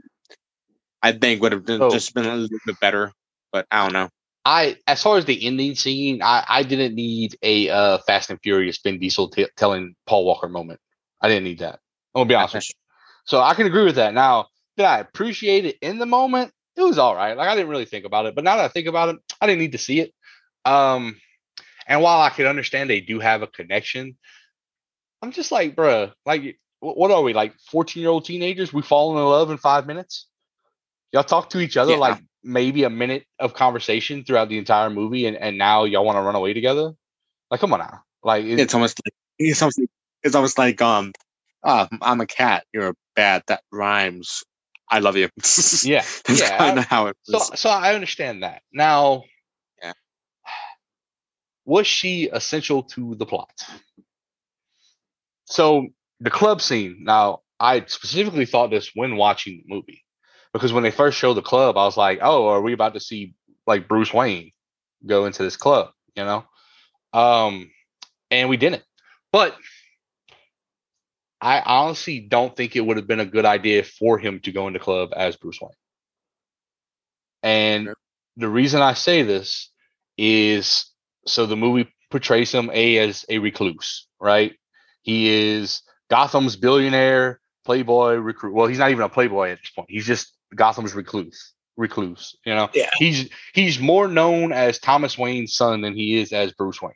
I 1.03 1.11
think 1.13 1.41
would 1.41 1.51
have 1.51 1.65
Oh. 1.69 1.89
just 1.91 2.13
been 2.13 2.25
a 2.25 2.35
little 2.35 2.59
bit 2.65 2.79
better. 2.79 3.11
But 3.51 3.67
I 3.71 3.83
don't 3.83 3.93
know. 3.93 4.09
I 4.43 4.77
as 4.87 5.01
far 5.03 5.17
as 5.17 5.25
the 5.25 5.45
ending 5.45 5.75
scene, 5.75 6.21
I, 6.21 6.43
I 6.47 6.63
didn't 6.63 6.95
need 6.95 7.37
a 7.41 7.69
uh, 7.69 7.97
Fast 7.99 8.29
and 8.29 8.39
Furious 8.41 8.79
Vin 8.79 8.99
Diesel 8.99 9.29
t- 9.29 9.47
telling 9.55 9.95
Paul 10.07 10.25
Walker 10.25 10.47
moment. 10.49 10.79
I 11.21 11.27
didn't 11.27 11.43
need 11.43 11.59
that. 11.59 11.79
I'm 12.15 12.21
gonna 12.21 12.25
be 12.25 12.35
honest 12.35 12.55
with 12.55 12.69
you. 12.69 12.75
So 13.23 13.39
I 13.39 13.53
can 13.53 13.67
agree 13.67 13.85
with 13.85 13.95
that. 13.95 14.15
Now, 14.15 14.47
did 14.77 14.85
I 14.87 14.97
appreciate 14.97 15.65
it 15.65 15.77
in 15.79 15.99
the 15.99 16.07
moment? 16.07 16.51
It 16.75 16.81
was 16.81 16.97
all 16.97 17.15
right. 17.15 17.37
Like 17.37 17.47
I 17.47 17.55
didn't 17.55 17.69
really 17.69 17.85
think 17.85 18.03
about 18.03 18.25
it, 18.25 18.33
but 18.33 18.43
now 18.43 18.55
that 18.57 18.65
I 18.65 18.67
think 18.67 18.87
about 18.87 19.09
it, 19.09 19.17
I 19.39 19.45
didn't 19.45 19.59
need 19.59 19.73
to 19.73 19.77
see 19.77 19.99
it. 19.99 20.11
Um, 20.65 21.17
and 21.85 22.01
while 22.01 22.19
I 22.19 22.31
could 22.31 22.47
understand 22.47 22.89
they 22.89 22.99
do 22.99 23.19
have 23.19 23.43
a 23.43 23.47
connection, 23.47 24.17
I'm 25.21 25.31
just 25.31 25.51
like, 25.51 25.75
bruh, 25.75 26.13
like, 26.25 26.57
what 26.79 27.11
are 27.11 27.21
we 27.21 27.33
like, 27.33 27.53
14 27.69 28.01
year 28.01 28.09
old 28.09 28.25
teenagers? 28.25 28.73
We 28.73 28.81
fall 28.81 29.15
in 29.15 29.23
love 29.23 29.51
in 29.51 29.57
five 29.57 29.85
minutes. 29.85 30.27
Y'all 31.11 31.23
talk 31.23 31.51
to 31.51 31.59
each 31.59 31.77
other 31.77 31.91
Yeah. 31.91 31.97
like 31.97 32.23
maybe 32.43 32.83
a 32.83 32.89
minute 32.89 33.25
of 33.39 33.53
conversation 33.53 34.23
throughout 34.23 34.49
the 34.49 34.57
entire 34.57 34.89
movie, 34.89 35.25
and, 35.25 35.37
and 35.37 35.57
now 35.57 35.83
y'all 35.83 36.05
want 36.05 36.17
to 36.17 36.21
run 36.21 36.35
away 36.35 36.53
together? 36.53 36.93
Like, 37.49 37.59
come 37.59 37.73
on 37.73 37.79
now. 37.79 38.03
Like, 38.23 38.45
it- 38.45 38.59
It's 38.59 38.73
almost 38.73 38.99
like 39.05 39.13
it's 39.39 39.61
almost 39.61 39.79
like, 39.79 39.89
it's 40.23 40.35
almost 40.35 40.57
like 40.57 40.81
um, 40.81 41.13
oh, 41.63 41.87
I'm 42.01 42.21
a 42.21 42.27
cat. 42.27 42.65
You're 42.73 42.89
a 42.89 42.93
bat. 43.15 43.43
That 43.47 43.61
rhymes. 43.71 44.43
I 44.89 44.99
love 44.99 45.15
you. 45.15 45.29
yeah, 45.83 46.03
yeah. 46.29 46.57
kind 46.57 46.77
of 46.79 46.85
how 46.85 47.07
it 47.07 47.17
So, 47.23 47.39
so 47.39 47.69
I 47.69 47.93
understand 47.95 48.43
that. 48.43 48.61
Now, 48.73 49.23
Yeah. 49.81 49.93
was 51.65 51.87
she 51.87 52.29
essential 52.31 52.83
to 52.83 53.15
the 53.15 53.25
plot? 53.25 53.51
So 55.45 55.87
the 56.19 56.29
club 56.29 56.61
scene. 56.61 56.97
Now, 57.03 57.41
I 57.59 57.85
specifically 57.85 58.45
thought 58.45 58.69
this 58.69 58.91
when 58.93 59.15
watching 59.15 59.63
the 59.65 59.73
movie 59.73 60.03
because 60.53 60.73
when 60.73 60.83
they 60.83 60.91
first 60.91 61.17
showed 61.17 61.35
the 61.35 61.41
club, 61.41 61.77
I 61.77 61.85
was 61.85 61.97
like, 61.97 62.19
"Oh, 62.21 62.47
are 62.47 62.61
we 62.61 62.73
about 62.73 62.93
to 62.93 62.99
see 62.99 63.35
like 63.67 63.87
Bruce 63.87 64.13
Wayne 64.13 64.51
go 65.05 65.25
into 65.25 65.43
this 65.43 65.57
club?" 65.57 65.91
You 66.15 66.23
know, 66.25 66.45
um, 67.13 67.71
and 68.29 68.49
we 68.49 68.57
didn't. 68.57 68.83
But 69.31 69.55
I 71.39 71.61
honestly 71.61 72.19
don't 72.19 72.55
think 72.55 72.75
it 72.75 72.81
would 72.81 72.97
have 72.97 73.07
been 73.07 73.19
a 73.19 73.25
good 73.25 73.45
idea 73.45 73.83
for 73.83 74.19
him 74.19 74.39
to 74.41 74.51
go 74.51 74.67
into 74.67 74.79
club 74.79 75.11
as 75.15 75.35
Bruce 75.37 75.59
Wayne. 75.61 75.71
And 77.43 77.89
the 78.37 78.49
reason 78.49 78.81
I 78.81 78.93
say 78.93 79.23
this 79.23 79.71
is 80.17 80.85
so 81.25 81.45
the 81.45 81.55
movie 81.55 81.91
portrays 82.11 82.51
him 82.51 82.69
a 82.73 82.97
as 82.97 83.25
a 83.29 83.39
recluse, 83.39 84.07
right? 84.19 84.53
He 85.01 85.29
is 85.29 85.81
Gotham's 86.09 86.55
billionaire, 86.55 87.39
playboy, 87.65 88.15
recruit. 88.15 88.53
Well, 88.53 88.67
he's 88.67 88.77
not 88.77 88.91
even 88.91 89.03
a 89.03 89.09
playboy 89.09 89.49
at 89.49 89.59
this 89.59 89.71
point. 89.71 89.89
He's 89.89 90.05
just 90.05 90.35
Gotham's 90.55 90.93
recluse. 90.93 91.53
Recluse, 91.77 92.35
you 92.45 92.53
know. 92.53 92.69
Yeah. 92.73 92.89
He's 92.97 93.29
he's 93.53 93.79
more 93.79 94.07
known 94.07 94.51
as 94.51 94.77
Thomas 94.77 95.17
Wayne's 95.17 95.55
son 95.55 95.81
than 95.81 95.93
he 95.95 96.19
is 96.19 96.33
as 96.33 96.51
Bruce 96.51 96.81
Wayne 96.81 96.93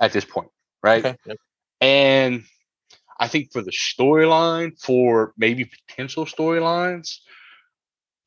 at 0.00 0.12
this 0.12 0.24
point, 0.24 0.50
right? 0.82 1.04
Okay. 1.04 1.36
And 1.80 2.44
I 3.18 3.28
think 3.28 3.52
for 3.52 3.60
the 3.62 3.70
storyline, 3.70 4.80
for 4.80 5.34
maybe 5.36 5.70
potential 5.86 6.24
storylines, 6.24 7.18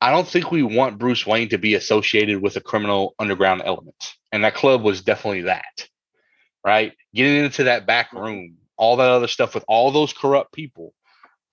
I 0.00 0.10
don't 0.10 0.26
think 0.26 0.50
we 0.50 0.62
want 0.62 0.98
Bruce 0.98 1.26
Wayne 1.26 1.48
to 1.48 1.58
be 1.58 1.74
associated 1.74 2.40
with 2.40 2.56
a 2.56 2.60
criminal 2.60 3.14
underground 3.18 3.62
element. 3.64 4.14
And 4.32 4.44
that 4.44 4.54
club 4.54 4.82
was 4.82 5.02
definitely 5.02 5.42
that, 5.42 5.88
right? 6.64 6.92
Getting 7.14 7.44
into 7.44 7.64
that 7.64 7.86
back 7.86 8.10
mm-hmm. 8.10 8.18
room, 8.18 8.56
all 8.76 8.96
that 8.96 9.10
other 9.10 9.28
stuff 9.28 9.54
with 9.54 9.64
all 9.66 9.90
those 9.90 10.12
corrupt 10.12 10.52
people. 10.52 10.94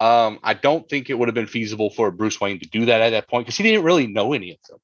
Um, 0.01 0.39
I 0.41 0.55
don't 0.55 0.89
think 0.89 1.11
it 1.11 1.13
would 1.13 1.27
have 1.27 1.35
been 1.35 1.45
feasible 1.45 1.91
for 1.91 2.09
Bruce 2.09 2.41
Wayne 2.41 2.59
to 2.59 2.67
do 2.67 2.85
that 2.85 3.01
at 3.01 3.11
that 3.11 3.27
point 3.27 3.45
because 3.45 3.57
he 3.57 3.63
didn't 3.63 3.83
really 3.83 4.07
know 4.07 4.33
any 4.33 4.51
of 4.51 4.57
them. 4.67 4.79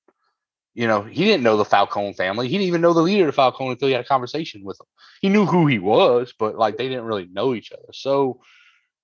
You 0.76 0.86
know, 0.86 1.02
he 1.02 1.26
didn't 1.26 1.42
know 1.42 1.58
the 1.58 1.66
Falcone 1.66 2.14
family. 2.14 2.48
He 2.48 2.54
didn't 2.54 2.68
even 2.68 2.82
know 2.82 2.94
the 2.94 3.02
leader 3.02 3.28
of 3.28 3.34
Falcone 3.34 3.72
until 3.72 3.88
he 3.88 3.96
had 3.96 4.06
a 4.06 4.08
conversation 4.08 4.64
with 4.64 4.80
him. 4.80 4.86
He 5.22 5.30
knew 5.30 5.48
who 5.48 5.66
he 5.66 5.80
was, 5.80 6.36
but 6.38 6.56
like 6.56 6.78
they 6.78 6.88
didn't 6.88 7.06
really 7.06 7.28
know 7.32 7.56
each 7.56 7.72
other. 7.72 7.92
So 7.94 8.42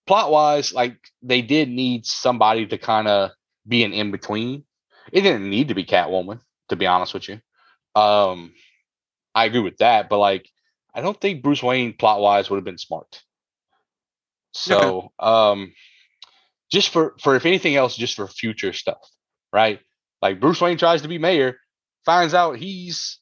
plot 0.06 0.30
wise, 0.30 0.72
like 0.72 0.98
they 1.24 1.42
did 1.42 1.68
need 1.70 2.06
somebody 2.06 2.68
to 2.68 2.78
kind 2.78 3.08
of 3.08 3.32
be 3.68 3.84
an 3.84 3.92
in 3.92 4.12
between. 4.12 4.66
It 5.12 5.22
didn't 5.22 5.50
need 5.50 5.70
to 5.70 5.74
be 5.74 5.84
Catwoman, 5.84 6.42
to 6.70 6.76
be 6.76 6.86
honest 6.86 7.16
with 7.16 7.28
you. 7.28 7.42
Um, 8.00 8.54
I 9.34 9.46
agree 9.46 9.62
with 9.62 9.78
that, 9.78 10.10
but 10.10 10.20
like, 10.20 10.48
I 10.94 11.02
don't 11.02 11.20
think 11.20 11.42
Bruce 11.42 11.64
Wayne 11.64 11.94
plot 11.94 12.20
wise 12.20 12.52
would 12.52 12.58
have 12.58 12.64
been 12.64 12.78
smart. 12.78 13.24
So, 14.52 14.78
okay. 14.80 15.08
um, 15.18 15.74
just 16.72 16.90
for 16.90 17.16
for 17.22 17.36
if 17.36 17.46
anything 17.46 17.76
else, 17.76 17.96
just 17.96 18.16
for 18.16 18.28
future 18.28 18.74
stuff, 18.74 19.02
right? 19.52 19.80
Like 20.22 20.40
Bruce 20.40 20.62
Wayne 20.62 20.78
tries 20.78 21.02
to 21.02 21.08
be 21.08 21.18
mayor, 21.18 21.58
finds 22.06 22.34
out 22.34 22.58
he's 22.58 23.20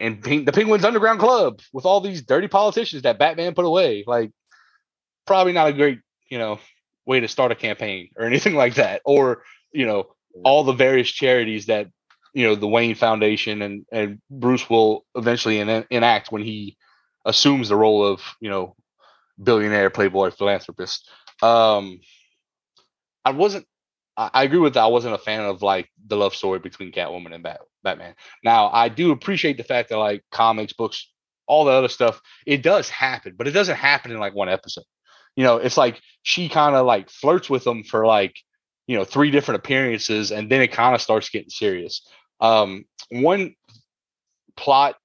in 0.00 0.20
the 0.20 0.52
Penguins 0.52 0.84
Underground 0.84 1.20
Club 1.20 1.60
with 1.72 1.86
all 1.86 2.00
these 2.00 2.22
dirty 2.22 2.48
politicians 2.48 3.02
that 3.02 3.18
Batman 3.18 3.54
put 3.54 3.64
away. 3.64 4.04
Like, 4.06 4.30
probably 5.26 5.52
not 5.52 5.68
a 5.68 5.72
great, 5.72 6.00
you 6.28 6.38
know, 6.38 6.58
way 7.06 7.20
to 7.20 7.28
start 7.28 7.52
a 7.52 7.56
campaign 7.56 8.10
or 8.16 8.24
anything 8.26 8.54
like 8.54 8.74
that. 8.74 9.02
Or, 9.04 9.42
you 9.72 9.86
know, 9.86 10.06
all 10.44 10.64
the 10.64 10.72
various 10.72 11.10
charities 11.10 11.66
that, 11.66 11.88
you 12.34 12.46
know, 12.46 12.54
the 12.54 12.68
Wayne 12.68 12.94
Foundation 12.94 13.62
and, 13.62 13.86
and 13.90 14.20
Bruce 14.30 14.68
will 14.68 15.04
eventually 15.14 15.60
en- 15.60 15.86
enact 15.90 16.30
when 16.30 16.42
he 16.42 16.76
assumes 17.24 17.68
the 17.68 17.76
role 17.76 18.04
of, 18.04 18.20
you 18.40 18.50
know, 18.50 18.76
billionaire 19.42 19.90
playboy 19.90 20.30
philanthropist. 20.30 21.08
Um, 21.42 22.00
I 23.26 23.30
wasn't, 23.30 23.66
I, 24.16 24.30
I 24.32 24.42
agree 24.44 24.58
with 24.58 24.74
that. 24.74 24.84
I 24.84 24.86
wasn't 24.86 25.14
a 25.14 25.18
fan 25.18 25.40
of 25.40 25.62
like 25.62 25.90
the 26.06 26.16
love 26.16 26.34
story 26.34 26.58
between 26.58 26.92
Catwoman 26.92 27.34
and 27.34 27.42
Bat- 27.42 27.60
Batman. 27.82 28.14
Now, 28.44 28.70
I 28.70 28.88
do 28.88 29.10
appreciate 29.10 29.58
the 29.58 29.64
fact 29.64 29.90
that 29.90 29.98
like 29.98 30.22
comics, 30.30 30.72
books, 30.72 31.10
all 31.46 31.64
the 31.64 31.72
other 31.72 31.88
stuff, 31.88 32.20
it 32.46 32.62
does 32.62 32.88
happen, 32.88 33.34
but 33.36 33.46
it 33.46 33.52
doesn't 33.52 33.76
happen 33.76 34.10
in 34.10 34.18
like 34.18 34.34
one 34.34 34.48
episode 34.48 34.84
you 35.36 35.44
know, 35.44 35.58
it's 35.58 35.76
like 35.76 36.00
she 36.22 36.48
kind 36.48 36.74
of 36.74 36.86
like 36.86 37.10
flirts 37.10 37.48
with 37.48 37.66
him 37.66 37.84
for 37.84 38.06
like, 38.06 38.34
you 38.86 38.96
know, 38.96 39.04
three 39.04 39.30
different 39.30 39.60
appearances, 39.60 40.32
and 40.32 40.50
then 40.50 40.62
it 40.62 40.72
kind 40.72 40.94
of 40.94 41.02
starts 41.02 41.28
getting 41.28 41.50
serious. 41.50 42.06
Um, 42.40 42.84
one 43.10 43.54
plot 44.56 44.96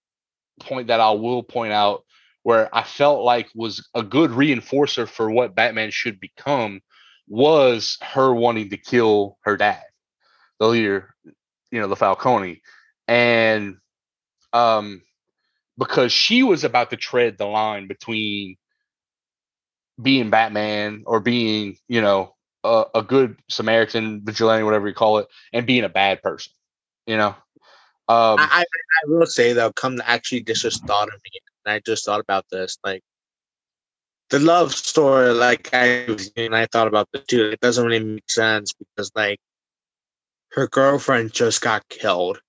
point 0.61 0.87
that 0.87 0.99
I 0.99 1.11
will 1.11 1.43
point 1.43 1.73
out 1.73 2.03
where 2.43 2.73
I 2.75 2.83
felt 2.83 3.23
like 3.23 3.49
was 3.53 3.87
a 3.93 4.01
good 4.01 4.31
reinforcer 4.31 5.07
for 5.07 5.29
what 5.29 5.55
Batman 5.55 5.91
should 5.91 6.19
become 6.19 6.81
was 7.31 7.97
her 8.01 8.33
wanting 8.33 8.69
to 8.69 8.77
kill 8.77 9.37
her 9.43 9.55
dad, 9.55 9.83
the 10.59 10.67
leader, 10.67 11.15
you 11.71 11.79
know, 11.79 11.87
the 11.87 11.95
Falcone. 11.95 12.61
And 13.07 13.77
um 14.51 15.01
because 15.77 16.11
she 16.11 16.43
was 16.43 16.65
about 16.65 16.89
to 16.89 16.97
tread 16.97 17.37
the 17.37 17.45
line 17.45 17.87
between 17.87 18.57
being 19.99 20.29
Batman 20.29 21.03
or 21.05 21.21
being, 21.21 21.77
you 21.87 22.01
know, 22.01 22.35
a, 22.65 22.85
a, 22.95 23.01
good 23.01 23.37
Samaritan, 23.49 24.21
vigilante, 24.23 24.63
whatever 24.63 24.87
you 24.89 24.93
call 24.93 25.19
it, 25.19 25.27
and 25.53 25.65
being 25.65 25.85
a 25.85 25.89
bad 25.89 26.21
person. 26.21 26.51
You 27.07 27.17
know. 27.17 27.35
Um, 28.09 28.37
I, 28.39 28.65
I 28.65 29.07
will 29.07 29.25
say 29.25 29.53
though, 29.53 29.71
come 29.71 29.97
to 29.97 30.09
actually, 30.09 30.41
this 30.41 30.63
just 30.63 30.85
thought 30.85 31.07
of 31.07 31.13
me, 31.13 31.39
and 31.65 31.73
I 31.73 31.79
just 31.79 32.05
thought 32.05 32.19
about 32.19 32.45
this, 32.51 32.77
like 32.83 33.03
the 34.31 34.39
love 34.39 34.73
story. 34.73 35.31
Like 35.31 35.73
I 35.73 36.05
was 36.07 36.31
and 36.35 36.55
I 36.55 36.65
thought 36.65 36.87
about 36.87 37.09
the 37.13 37.19
two, 37.19 37.45
It 37.45 37.59
doesn't 37.59 37.85
really 37.85 38.03
make 38.03 38.29
sense 38.29 38.73
because 38.73 39.11
like 39.15 39.39
her 40.53 40.67
girlfriend 40.67 41.33
just 41.33 41.61
got 41.61 41.87
killed. 41.89 42.41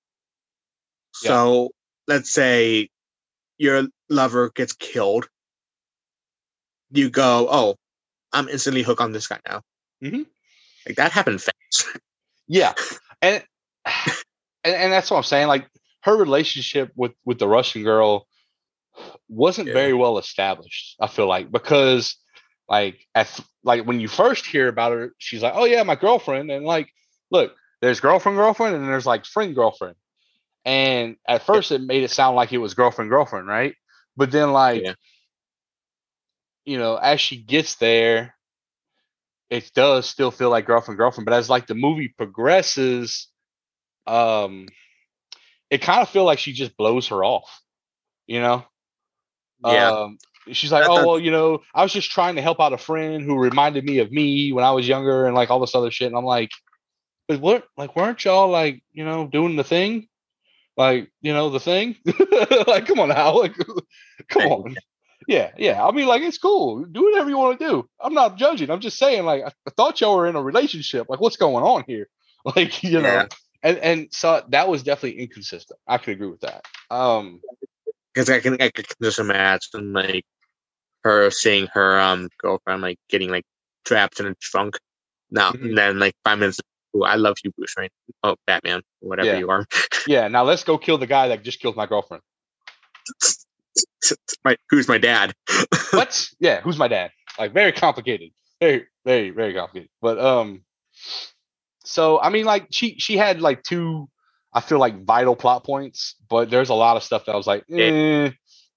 Yeah. 1.23 1.29
So 1.29 1.71
let's 2.09 2.33
say 2.33 2.89
your 3.59 3.87
lover 4.09 4.51
gets 4.55 4.73
killed 4.73 5.29
you 6.93 7.11
go, 7.11 7.49
oh, 7.51 7.77
I'm 8.33 8.49
instantly 8.49 8.83
hooked 8.83 9.01
on 9.01 9.13
this 9.13 9.27
guy 9.27 9.41
now. 9.49 9.63
Mm-hmm. 10.03 10.23
Like 10.87 10.97
that 10.97 11.13
happened 11.13 11.43
fast. 11.43 11.99
yeah, 12.49 12.75
and, 13.21 13.43
and 14.65 14.75
and 14.75 14.93
that's 14.93 15.11
what 15.11 15.19
I'm 15.19 15.23
saying. 15.23 15.49
Like 15.49 15.69
her 16.03 16.17
relationship 16.17 16.93
with 16.97 17.13
with 17.25 17.39
the 17.39 17.49
Russian 17.49 17.83
girl 17.83 18.27
wasn't 19.33 19.69
yeah. 19.69 19.75
very 19.75 19.95
well 19.95 20.19
established. 20.19 20.97
I 21.01 21.07
feel 21.07 21.27
like 21.27 21.51
because 21.51 22.17
like 22.69 23.07
at 23.15 23.41
like 23.65 23.85
when 23.85 24.01
you 24.01 24.09
first 24.09 24.47
hear 24.47 24.69
about 24.69 24.93
her, 24.93 25.13
she's 25.19 25.43
like, 25.43 25.55
oh 25.57 25.65
yeah, 25.65 25.83
my 25.83 25.97
girlfriend, 25.97 26.51
and 26.51 26.65
like 26.65 26.89
look, 27.31 27.53
there's 27.81 28.01
girlfriend 28.01 28.39
girlfriend, 28.39 28.77
and 28.77 28.87
there's 28.87 29.07
like 29.07 29.25
friend 29.25 29.55
girlfriend. 29.55 29.97
And 30.65 31.17
at 31.27 31.43
first, 31.43 31.71
yeah. 31.71 31.79
it 31.79 31.83
made 31.83 32.05
it 32.05 32.11
sound 32.11 32.37
like 32.37 32.53
it 32.53 32.59
was 32.59 32.75
girlfriend 32.75 33.11
girlfriend, 33.11 33.49
right? 33.49 33.75
But 34.17 34.31
then 34.31 34.53
like 34.53 34.83
yeah 34.85 34.95
you 36.65 36.79
know, 36.79 36.97
as 36.97 37.21
she 37.21 37.37
gets 37.37 37.77
there, 37.77 38.35
it 39.51 39.71
does 39.75 40.09
still 40.09 40.31
feel 40.31 40.51
like 40.51 40.67
girlfriend, 40.67 40.99
girlfriend. 40.99 41.25
But 41.25 41.35
as 41.35 41.51
like 41.51 41.67
the 41.67 41.75
movie 41.75 42.09
progresses, 42.09 43.29
um, 44.07 44.69
it 45.71 45.83
kind 45.83 46.03
of 46.03 46.09
feel 46.09 46.25
like 46.25 46.39
she 46.39 46.53
just 46.53 46.77
blows 46.77 47.09
her 47.09 47.25
off, 47.25 47.61
you 48.27 48.41
know? 48.41 48.65
Yeah. 49.65 49.91
Um, 49.91 50.19
she's 50.51 50.73
like, 50.73 50.87
oh 50.89 51.07
well, 51.07 51.19
you 51.19 51.31
know, 51.31 51.63
I 51.75 51.83
was 51.83 51.93
just 51.93 52.11
trying 52.11 52.37
to 52.37 52.43
help 52.43 52.61
out 52.61 52.73
a 52.73 52.79
friend 52.79 53.23
who 53.23 53.39
reminded 53.39 53.85
me 53.85 53.99
of 53.99 54.11
me 54.11 54.53
when 54.53 54.65
I 54.65 54.73
was 54.73 54.89
younger, 54.89 55.27
and 55.27 55.35
like 55.35 55.51
all 55.51 55.61
this 55.61 55.75
other 55.75 55.91
shit. 55.91 56.09
And 56.09 56.17
I'm 56.17 56.25
like, 56.25 56.51
but 57.29 57.41
what? 57.41 57.65
Like, 57.77 57.97
weren't 57.97 58.25
y'all 58.25 58.49
like, 58.49 58.83
you 58.93 59.05
know, 59.05 59.27
doing 59.27 59.57
the 59.57 59.65
thing? 59.65 60.09
Like, 60.77 61.11
you 61.21 61.33
know, 61.33 61.51
the 61.51 61.61
thing? 61.61 61.97
like, 62.67 62.87
come 62.87 63.01
on 63.01 63.11
now, 63.11 63.39
like, 63.39 63.55
come 64.29 64.43
on 64.45 64.77
yeah, 65.29 65.51
yeah. 65.57 65.85
I 65.85 65.91
mean, 65.93 66.07
like 66.07 66.23
it's 66.23 66.39
cool. 66.39 66.85
Do 66.85 67.05
whatever 67.05 67.29
you 67.31 67.39
want 67.39 67.59
to 67.59 67.67
do. 67.67 67.89
I'm 68.01 68.15
not 68.15 68.37
judging. 68.37 68.71
I'm 68.71 68.81
just 68.81 68.99
saying, 68.99 69.25
like, 69.25 69.43
I, 69.45 69.71
thought 69.71 70.01
y'all 70.01 70.17
were 70.17 70.27
in 70.27 70.37
a 70.37 70.43
relationship. 70.43 71.09
Like, 71.09 71.21
what's 71.21 71.37
going 71.37 71.65
on 71.65 71.85
here? 71.87 72.09
Like, 72.45 72.83
you 72.83 73.01
know. 73.01 73.29
And 73.63 73.79
and 73.79 74.09
so 74.11 74.43
that 74.49 74.67
was 74.67 74.83
definitely 74.83 75.21
inconsistent. 75.21 75.79
I 75.87 75.99
could 75.99 76.15
agree 76.15 76.27
with 76.27 76.41
that. 76.41 76.65
Um, 76.91 77.41
because 78.13 78.31
I 78.31 78.41
can 78.41 78.61
I 78.61 78.71
can 78.71 78.85
just 79.03 79.19
imagine 79.19 79.93
like 79.93 80.25
her 81.05 81.31
seeing 81.31 81.69
her 81.73 81.99
um 81.99 82.29
girlfriend 82.39 82.83
like 82.83 82.99
getting 83.09 83.31
like 83.31 83.45
trapped 83.85 84.21
in 84.21 84.27
a 84.27 84.35
trunk. 84.35 84.79
Now 85.31 85.53
mm-hmm. 85.53 85.67
and 85.67 85.79
then 85.79 85.99
like 85.99 86.15
five 86.25 86.39
minutes. 86.39 86.61
Ooh, 86.97 87.05
I 87.05 87.15
love 87.15 87.37
you, 87.43 87.51
Bruce 87.57 87.75
Wayne. 87.77 87.89
Oh, 88.23 88.37
Batman, 88.47 88.83
whatever 89.01 89.29
yeah. 89.29 89.39
you 89.39 89.49
are. 89.49 89.67
yeah. 90.07 90.29
Now 90.29 90.45
let's 90.45 90.63
go 90.63 90.77
kill 90.77 90.99
the 90.99 91.07
guy 91.07 91.29
that 91.29 91.43
just 91.43 91.61
killed 91.61 91.77
my 91.77 91.87
girlfriend. 91.87 92.23
my 94.45 94.57
who's 94.69 94.89
my 94.89 94.99
dad? 94.99 95.33
what? 95.91 96.29
Yeah, 96.39 96.61
who's 96.61 96.77
my 96.77 96.89
dad? 96.89 97.11
Like 97.39 97.53
very 97.53 97.73
complicated. 97.73 98.31
Very, 98.61 98.87
very, 99.05 99.31
very 99.31 99.55
complicated. 99.55 99.89
But 100.01 100.19
um 100.19 100.63
so 101.85 102.21
I 102.21 102.29
mean 102.29 102.45
like 102.45 102.67
she 102.71 102.99
she 102.99 103.17
had 103.17 103.41
like 103.41 103.63
two 103.63 104.09
I 104.55 104.61
feel 104.61 104.79
like 104.79 105.05
vital 105.05 105.37
plot 105.37 105.65
points, 105.65 106.17
but 106.29 106.51
there's 106.51 106.69
a 106.69 106.75
lot 106.75 106.97
of 106.97 107.03
stuff 107.03 107.25
that 107.25 107.33
I 107.33 107.37
was 107.37 107.47
like, 107.47 107.65
eh, 107.71 108.31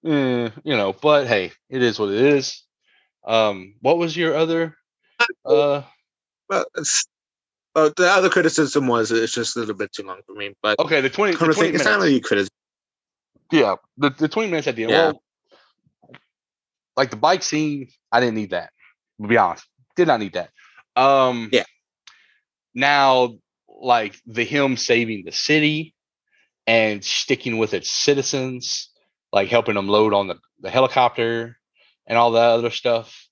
eh, 0.06 0.50
you 0.64 0.78
know, 0.78 0.94
but 0.94 1.28
hey, 1.28 1.52
it 1.70 1.82
is 1.82 2.00
what 2.00 2.10
it 2.10 2.22
is. 2.22 2.64
Um, 3.26 3.76
what 3.82 3.98
was 3.98 4.16
your 4.16 4.36
other 4.36 4.78
uh 5.46 5.82
well, 6.50 6.66
well, 7.74 7.92
the 7.96 8.08
other 8.08 8.30
criticism 8.30 8.88
was 8.88 9.12
it's 9.12 9.34
just 9.34 9.56
a 9.56 9.60
little 9.60 9.76
bit 9.76 9.92
too 9.92 10.04
long 10.04 10.22
for 10.26 10.34
me. 10.34 10.54
But 10.62 10.80
okay, 10.80 11.02
the 11.02 11.10
20, 11.10 11.34
the 11.34 11.38
20 11.38 11.60
minutes. 11.60 11.76
it's 11.76 11.86
not 11.86 12.00
really 12.00 12.20
criticism. 12.20 12.52
Yeah, 13.52 13.76
the, 13.98 14.12
the 14.12 14.28
20 14.28 14.50
minutes 14.50 14.68
at 14.68 14.76
the 14.76 14.84
end. 14.84 14.92
Yeah. 14.92 15.06
Well, 15.08 15.22
like 16.96 17.10
the 17.10 17.18
bike 17.18 17.44
scene, 17.44 17.90
I 18.12 18.20
didn't 18.20 18.36
need 18.36 18.52
that. 18.52 18.72
To 19.22 19.28
be 19.28 19.38
honest, 19.38 19.66
did 19.96 20.08
not 20.08 20.20
need 20.20 20.34
that. 20.34 20.50
Um, 20.96 21.50
yeah. 21.52 21.64
Now, 22.74 23.36
like 23.82 24.16
the 24.26 24.44
him 24.44 24.78
saving 24.78 25.26
the 25.26 25.32
city 25.32 25.96
and 26.68 27.04
sticking 27.04 27.58
with 27.58 27.74
its 27.74 27.92
citizens, 27.92 28.90
like 29.32 29.50
helping 29.50 29.76
them 29.76 29.88
load 29.88 30.14
on 30.14 30.28
the, 30.28 30.36
the 30.62 30.70
helicopter 30.70 31.58
and 32.08 32.18
all 32.18 32.32
that 32.32 32.50
other 32.52 32.70
stuff. 32.72 33.28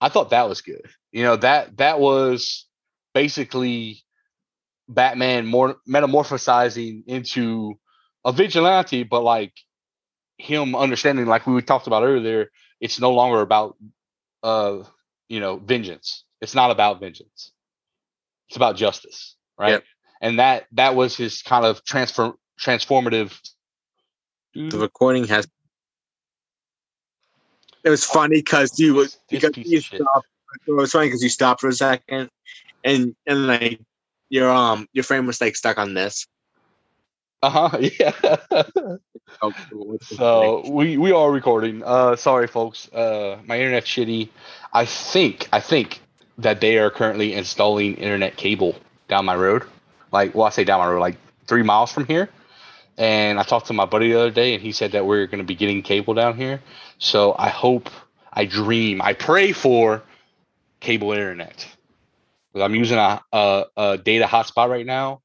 I 0.00 0.08
thought 0.08 0.30
that 0.30 0.48
was 0.48 0.60
good. 0.60 0.86
You 1.12 1.22
know 1.22 1.36
that 1.36 1.78
that 1.78 1.98
was 2.00 2.66
basically 3.14 4.02
Batman 4.88 5.46
more 5.46 5.76
metamorphosizing 5.88 7.04
into 7.06 7.74
a 8.24 8.32
vigilante, 8.32 9.04
but 9.04 9.22
like 9.22 9.52
him 10.38 10.74
understanding, 10.76 11.26
like 11.26 11.46
we 11.46 11.62
talked 11.62 11.86
about 11.86 12.04
earlier, 12.04 12.50
it's 12.80 13.00
no 13.00 13.12
longer 13.12 13.40
about 13.40 13.76
uh 14.42 14.82
you 15.28 15.40
know, 15.40 15.56
vengeance. 15.56 16.24
It's 16.40 16.54
not 16.54 16.70
about 16.70 17.00
vengeance. 17.00 17.52
It's 18.48 18.56
about 18.56 18.76
justice, 18.76 19.35
right? 19.58 19.70
Yep. 19.72 19.84
And 20.20 20.38
that 20.38 20.66
that 20.72 20.94
was 20.94 21.16
his 21.16 21.42
kind 21.42 21.64
of 21.64 21.84
transfer 21.84 22.34
transformative. 22.60 23.38
The 24.54 24.78
recording 24.78 25.26
has. 25.26 25.46
It 27.84 27.90
was 27.90 28.04
funny 28.04 28.36
because 28.36 28.78
you 28.80 28.94
This 28.94 29.18
because 29.28 29.56
you 29.56 29.80
stopped. 29.80 30.26
It 30.66 30.72
was 30.72 30.92
funny 30.92 31.06
because 31.08 31.22
you 31.22 31.28
stopped 31.28 31.60
for 31.60 31.68
a 31.68 31.72
second, 31.72 32.30
and 32.82 33.14
and 33.26 33.46
like 33.46 33.80
your 34.30 34.50
um 34.50 34.88
your 34.92 35.04
frame 35.04 35.26
was 35.26 35.40
like 35.40 35.56
stuck 35.56 35.78
on 35.78 35.94
this. 35.94 36.26
Uh 37.42 37.68
huh. 37.68 37.78
Yeah. 38.00 38.36
Oh, 39.42 39.52
So 40.00 40.70
we 40.70 40.96
we 40.96 41.12
are 41.12 41.30
recording. 41.30 41.82
Uh, 41.84 42.16
sorry, 42.16 42.46
folks. 42.46 42.90
Uh, 42.92 43.38
my 43.44 43.58
internet's 43.58 43.88
shitty. 43.88 44.30
I 44.72 44.86
think 44.86 45.48
I 45.52 45.60
think 45.60 46.00
that 46.38 46.60
they 46.60 46.78
are 46.78 46.90
currently 46.90 47.34
installing 47.34 47.96
internet 47.96 48.36
cable 48.36 48.76
down 49.08 49.24
my 49.24 49.36
road. 49.36 49.64
Like, 50.12 50.34
well, 50.34 50.46
I 50.46 50.50
say 50.50 50.64
down 50.64 50.80
my 50.80 50.88
road, 50.88 51.00
like 51.00 51.16
three 51.46 51.62
miles 51.62 51.92
from 51.92 52.06
here. 52.06 52.28
And 52.98 53.38
I 53.38 53.42
talked 53.42 53.66
to 53.66 53.74
my 53.74 53.84
buddy 53.84 54.10
the 54.10 54.18
other 54.18 54.30
day, 54.30 54.54
and 54.54 54.62
he 54.62 54.72
said 54.72 54.92
that 54.92 55.04
we're 55.04 55.26
going 55.26 55.38
to 55.38 55.44
be 55.44 55.54
getting 55.54 55.82
cable 55.82 56.14
down 56.14 56.36
here. 56.36 56.62
So 56.98 57.34
I 57.38 57.50
hope, 57.50 57.90
I 58.32 58.46
dream, 58.46 59.02
I 59.02 59.12
pray 59.12 59.52
for 59.52 60.02
cable 60.80 61.12
internet. 61.12 61.66
I'm 62.54 62.74
using 62.74 62.96
a, 62.96 63.20
a, 63.32 63.64
a 63.76 63.98
data 63.98 64.24
hotspot 64.24 64.70
right 64.70 64.86
now. 64.86 65.20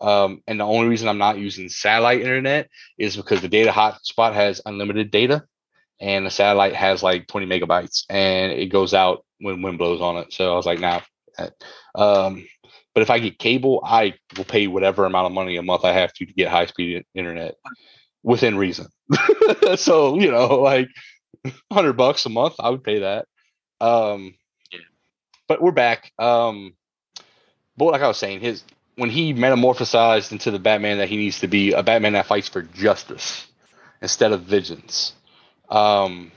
Um, 0.00 0.42
and 0.46 0.60
the 0.60 0.64
only 0.64 0.88
reason 0.88 1.08
I'm 1.08 1.18
not 1.18 1.38
using 1.38 1.68
satellite 1.68 2.20
internet 2.20 2.70
is 2.98 3.16
because 3.16 3.40
the 3.40 3.48
data 3.48 3.70
hotspot 3.70 4.34
has 4.34 4.60
unlimited 4.64 5.10
data 5.10 5.44
and 6.00 6.24
the 6.24 6.30
satellite 6.30 6.74
has 6.74 7.02
like 7.02 7.26
20 7.26 7.46
megabytes 7.46 8.04
and 8.08 8.52
it 8.52 8.66
goes 8.66 8.94
out 8.94 9.24
when 9.40 9.62
wind 9.62 9.78
blows 9.78 10.00
on 10.00 10.16
it. 10.18 10.32
So 10.32 10.52
I 10.52 10.56
was 10.56 10.66
like, 10.66 10.78
nah. 10.78 11.00
Um, 11.94 12.46
but 12.98 13.02
if 13.02 13.10
I 13.10 13.20
get 13.20 13.38
cable, 13.38 13.80
I 13.84 14.14
will 14.36 14.44
pay 14.44 14.66
whatever 14.66 15.04
amount 15.06 15.26
of 15.26 15.32
money 15.32 15.56
a 15.56 15.62
month 15.62 15.84
I 15.84 15.92
have 15.92 16.12
to 16.14 16.26
to 16.26 16.32
get 16.32 16.48
high 16.48 16.66
speed 16.66 17.04
internet 17.14 17.54
within 18.24 18.58
reason. 18.58 18.88
so, 19.76 20.18
you 20.18 20.32
know, 20.32 20.56
like 20.56 20.88
100 21.44 21.92
bucks 21.92 22.26
a 22.26 22.28
month, 22.28 22.54
I 22.58 22.70
would 22.70 22.82
pay 22.82 22.98
that. 22.98 23.26
Um, 23.80 24.34
Yeah. 24.72 24.80
but 25.46 25.62
we're 25.62 25.70
back. 25.70 26.10
Um, 26.18 26.74
but 27.76 27.84
like 27.84 28.02
I 28.02 28.08
was 28.08 28.16
saying, 28.18 28.40
his 28.40 28.64
when 28.96 29.10
he 29.10 29.32
metamorphosized 29.32 30.32
into 30.32 30.50
the 30.50 30.58
Batman 30.58 30.98
that 30.98 31.08
he 31.08 31.18
needs 31.18 31.38
to 31.38 31.46
be, 31.46 31.70
a 31.70 31.84
Batman 31.84 32.14
that 32.14 32.26
fights 32.26 32.48
for 32.48 32.62
justice 32.62 33.46
instead 34.02 34.32
of 34.32 34.40
vengeance. 34.42 35.12
Um, 35.68 36.32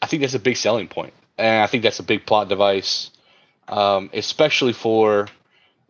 I 0.00 0.06
think 0.06 0.22
that's 0.22 0.32
a 0.32 0.38
big 0.38 0.56
selling 0.56 0.88
point, 0.88 1.12
and 1.36 1.62
I 1.62 1.66
think 1.66 1.82
that's 1.82 1.98
a 1.98 2.02
big 2.02 2.24
plot 2.24 2.48
device, 2.48 3.10
um, 3.68 4.08
especially 4.14 4.72
for 4.72 5.28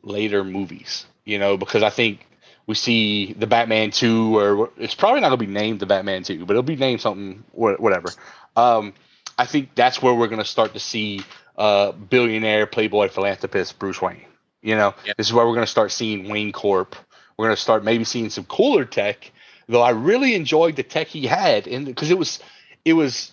later 0.03 0.44
movies. 0.44 1.07
You 1.24 1.38
know, 1.38 1.57
because 1.57 1.82
I 1.82 1.90
think 1.90 2.26
we 2.66 2.74
see 2.74 3.32
the 3.34 3.46
Batman 3.46 3.90
two, 3.90 4.36
or 4.38 4.70
it's 4.76 4.94
probably 4.94 5.20
not 5.20 5.28
gonna 5.28 5.36
be 5.38 5.46
named 5.46 5.80
the 5.80 5.86
Batman 5.86 6.22
two, 6.24 6.44
but 6.44 6.53
it'll 6.55 6.62
be 6.62 6.76
named 6.76 7.00
something, 7.00 7.44
whatever. 7.53 8.09
Um, 8.57 8.92
I 9.38 9.46
think 9.46 9.74
that's 9.74 10.03
where 10.03 10.14
we're 10.14 10.28
gonna 10.28 10.44
start 10.44 10.74
to 10.74 10.80
see 10.80 11.22
uh, 11.57 11.92
billionaire 11.92 12.66
playboy 12.66 13.09
philanthropist 13.09 13.78
Bruce 13.78 14.00
Wayne. 14.03 14.24
You 14.62 14.76
know, 14.76 14.94
Yep. 15.05 15.16
this 15.16 15.26
is 15.26 15.32
where 15.32 15.46
we're 15.46 15.55
gonna 15.55 15.66
start 15.66 15.92
seeing 15.92 16.28
Wayne 16.28 16.53
Corp. 16.53 16.96
We're 17.36 17.46
gonna 17.46 17.57
start 17.57 17.84
maybe 17.84 18.05
seeing 18.05 18.30
some 18.30 18.44
cooler 18.44 18.84
tech. 18.84 19.30
Though 19.68 19.82
I 19.82 19.90
really 19.90 20.34
enjoyed 20.34 20.76
the 20.76 20.82
tech 20.82 21.07
he 21.09 21.26
had, 21.26 21.66
and 21.66 21.86
because 21.86 22.11
it 22.11 22.18
was, 22.18 22.40
it 22.84 22.92
was, 22.94 23.32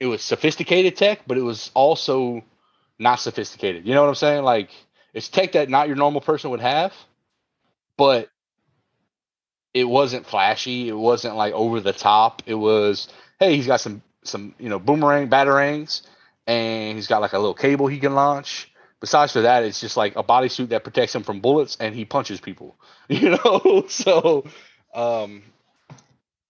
it 0.00 0.06
was 0.06 0.20
sophisticated 0.20 0.96
tech, 0.96 1.20
but 1.26 1.38
it 1.38 1.42
was 1.42 1.70
also 1.74 2.44
not 2.98 3.20
sophisticated. 3.20 3.86
You 3.86 3.94
know 3.94 4.02
what 4.02 4.08
I'm 4.08 4.14
saying? 4.16 4.44
Like 4.44 4.70
it's 5.14 5.28
tech 5.28 5.52
that 5.52 5.70
not 5.70 5.88
your 5.88 5.96
normal 5.96 6.20
person 6.22 6.50
would 6.50 6.60
have, 6.60 6.94
but 7.96 8.30
it 9.74 9.84
wasn't 9.84 10.26
flashy. 10.26 10.88
It 10.88 10.96
wasn't 10.96 11.36
like 11.36 11.52
over 11.54 11.80
the 11.80 11.92
top. 11.92 12.42
It 12.46 12.54
was, 12.54 13.08
hey, 13.40 13.56
he's 13.56 13.66
got 13.66 13.80
some 13.80 14.02
some 14.24 14.54
you 14.58 14.68
know 14.68 14.78
boomerang 14.78 15.28
batarangs, 15.28 16.02
and 16.46 16.96
he's 16.96 17.06
got 17.08 17.20
like 17.20 17.32
a 17.32 17.38
little 17.38 17.54
cable 17.54 17.86
he 17.86 17.98
can 17.98 18.14
launch. 18.14 18.70
Besides 19.00 19.32
for 19.32 19.42
that, 19.42 19.64
it's 19.64 19.80
just 19.80 19.96
like 19.96 20.16
a 20.16 20.24
bodysuit 20.24 20.70
that 20.70 20.84
protects 20.84 21.14
him 21.14 21.22
from 21.22 21.40
bullets, 21.40 21.76
and 21.80 21.94
he 21.94 22.04
punches 22.04 22.40
people. 22.40 22.76
You 23.10 23.32
know, 23.44 23.84
so 23.88 24.46
um, 24.94 25.42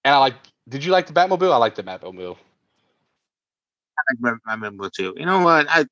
and 0.04 0.14
I 0.14 0.18
like. 0.18 0.34
Did 0.68 0.84
you 0.84 0.92
like 0.92 1.06
the 1.06 1.12
Batmobile? 1.12 1.52
I 1.52 1.58
like 1.58 1.74
the 1.74 1.82
Batmobile. 1.82 2.36
I 4.46 4.52
remember 4.54 4.90
too. 4.90 5.14
You 5.16 5.26
know 5.26 5.40
what? 5.42 5.66
I 5.68 5.86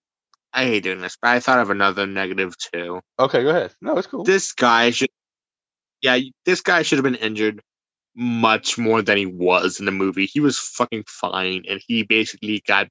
I 0.53 0.64
hate 0.66 0.82
doing 0.82 1.00
this, 1.00 1.16
but 1.20 1.30
I 1.30 1.40
thought 1.40 1.59
of 1.61 1.70
another 1.70 2.07
negative 2.07 2.55
too. 2.59 3.00
Okay, 3.18 3.42
go 3.42 3.50
ahead. 3.50 3.74
No, 3.80 3.96
it's 3.96 4.07
cool. 4.07 4.24
This 4.24 4.53
guy 4.53 4.90
should, 4.90 5.09
yeah, 6.03 6.18
this 6.44 6.61
guy 6.61 6.82
should 6.82 6.98
have 6.98 7.05
been 7.05 7.14
injured 7.14 7.62
much 8.14 8.76
more 8.76 9.00
than 9.00 9.16
he 9.16 9.26
was 9.26 9.80
in 9.80 9.86
the 9.86 9.92
movie. 9.92 10.26
He 10.26 10.40
was 10.40 10.59
fucking 10.59 11.05
fine, 11.07 11.64
and 11.68 11.80
he 11.86 12.03
basically 12.03 12.62
got 12.66 12.88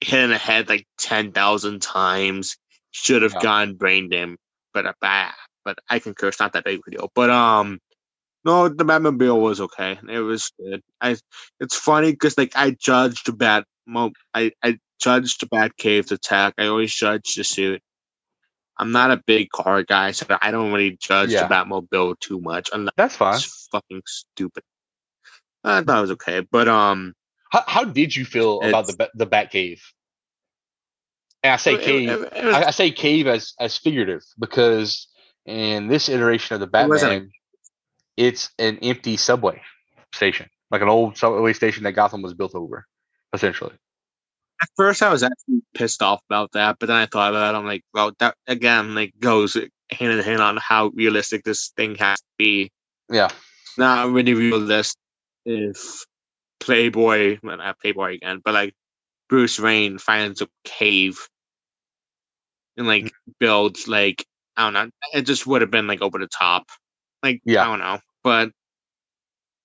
hit 0.00 0.20
in 0.22 0.30
the 0.30 0.38
head 0.38 0.68
like 0.68 0.86
ten 0.98 1.32
thousand 1.32 1.80
times. 1.80 2.56
Should 2.90 3.22
have 3.22 3.32
Yeah. 3.32 3.40
gone 3.42 3.74
brain 3.74 4.08
damage, 4.08 4.38
but 4.72 4.86
uh, 4.86 4.92
bah, 5.00 5.32
but 5.64 5.78
I 5.88 5.98
concur. 5.98 6.28
It's 6.28 6.38
not 6.38 6.52
that 6.52 6.64
big 6.64 6.78
of 6.78 6.84
a 6.86 6.90
deal. 6.90 7.10
But 7.14 7.30
um, 7.30 7.80
no, 8.44 8.68
the 8.68 8.84
Batmobile 8.84 9.40
was 9.40 9.60
okay. 9.62 9.98
It 10.08 10.20
was 10.20 10.52
good. 10.60 10.80
I. 11.00 11.16
It's 11.58 11.76
funny 11.76 12.12
because 12.12 12.36
like 12.38 12.52
I 12.54 12.72
judged 12.78 13.36
Bat. 13.36 13.64
Mo- 13.86 14.12
I 14.32 14.52
I 15.00 15.02
judged 15.20 15.48
Batcave's 15.50 16.12
attack. 16.12 16.54
I 16.58 16.66
always 16.66 16.94
judge 16.94 17.34
the 17.34 17.44
suit. 17.44 17.82
I'm 18.78 18.90
not 18.92 19.10
a 19.10 19.22
big 19.26 19.50
car 19.50 19.82
guy, 19.82 20.10
so 20.12 20.26
I 20.42 20.50
don't 20.50 20.72
really 20.72 20.96
judge 21.00 21.30
Yeah. 21.30 21.46
the 21.46 21.54
Batmobile 21.54 22.18
too 22.20 22.40
much 22.40 22.70
unless 22.72 22.94
That's 22.96 23.16
fine. 23.16 23.34
it's 23.36 23.68
fucking 23.70 24.02
stupid. 24.06 24.64
I 25.62 25.82
thought 25.82 25.98
it 25.98 26.00
was 26.02 26.10
okay, 26.12 26.40
but 26.40 26.68
um, 26.68 27.14
How, 27.50 27.62
how 27.66 27.84
did 27.84 28.14
you 28.14 28.24
feel 28.24 28.60
about 28.62 28.86
the 28.86 28.94
Bat- 28.94 29.10
the 29.14 29.26
Bat 29.26 29.50
Cave? 29.52 29.82
And 31.42 31.52
I 31.52 31.56
say 31.56 31.74
it- 31.74 31.82
cave. 31.82 32.08
it- 32.10 32.32
it 32.36 32.44
was- 32.44 32.54
I, 32.54 32.64
I 32.64 32.70
say 32.70 32.90
cave 32.90 33.26
as 33.26 33.54
as 33.60 33.78
figurative 33.78 34.22
because 34.38 35.06
in 35.46 35.86
this 35.88 36.08
iteration 36.08 36.54
of 36.54 36.60
the 36.60 36.66
Batman, 36.66 37.30
it's 38.16 38.50
an 38.58 38.78
empty 38.78 39.16
subway 39.16 39.62
station, 40.14 40.48
like 40.70 40.82
an 40.82 40.88
old 40.88 41.16
subway 41.16 41.52
station 41.52 41.84
that 41.84 41.92
Gotham 41.92 42.22
was 42.22 42.34
built 42.34 42.54
over, 42.54 42.86
essentially. 43.32 43.74
At 44.62 44.68
first 44.76 45.02
I 45.02 45.10
was 45.10 45.22
actually 45.22 45.62
pissed 45.74 46.02
off 46.02 46.20
about 46.28 46.52
that, 46.52 46.76
but 46.78 46.86
then 46.86 46.96
I 46.96 47.06
thought 47.06 47.30
about 47.30 47.54
it. 47.54 47.58
I'm 47.58 47.66
like, 47.66 47.82
well, 47.92 48.12
that 48.18 48.36
again 48.46 48.94
like 48.94 49.12
goes 49.20 49.54
hand 49.54 50.12
in 50.12 50.20
hand 50.20 50.40
on 50.40 50.56
how 50.56 50.88
realistic 50.88 51.44
this 51.44 51.72
thing 51.76 51.94
has 51.96 52.18
to 52.18 52.26
be. 52.38 52.70
Yeah, 53.10 53.28
Not 53.76 54.10
really 54.10 54.34
realistic 54.34 55.00
if 55.44 56.04
Playboy, 56.60 57.38
well, 57.42 57.58
not 57.58 57.78
Playboy 57.80 58.14
again, 58.14 58.40
but 58.44 58.54
like 58.54 58.74
Bruce 59.28 59.58
Wayne 59.58 59.98
finds 59.98 60.40
a 60.40 60.48
cave 60.64 61.18
and 62.76 62.86
like 62.86 63.12
builds 63.38 63.88
like 63.88 64.24
I 64.56 64.64
don't 64.64 64.72
know. 64.74 64.90
It 65.12 65.22
just 65.22 65.46
would 65.46 65.62
have 65.62 65.70
been 65.70 65.86
like 65.86 66.02
over 66.02 66.18
the 66.18 66.28
top. 66.28 66.66
Like 67.22 67.40
Yeah. 67.44 67.62
I 67.62 67.66
don't 67.66 67.80
know, 67.80 67.98
but 68.22 68.50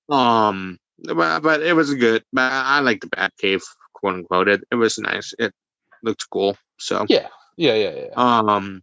um, 0.10 0.78
but, 1.04 1.42
but 1.42 1.62
it 1.62 1.76
was 1.76 1.94
good. 1.94 2.24
But 2.34 2.52
I 2.52 2.80
like 2.80 3.02
the 3.02 3.08
Batcave, 3.08 3.64
quote 4.00 4.16
unquote. 4.16 4.47
It 4.47 4.62
it 4.72 4.76
was 4.76 4.97
nice. 5.00 5.34
It 5.39 5.54
looked 6.04 6.26
cool. 6.30 6.58
So 6.78 7.06
yeah, 7.10 7.28
yeah, 7.58 7.74
yeah, 7.76 7.95
yeah. 7.95 8.14
um, 8.16 8.82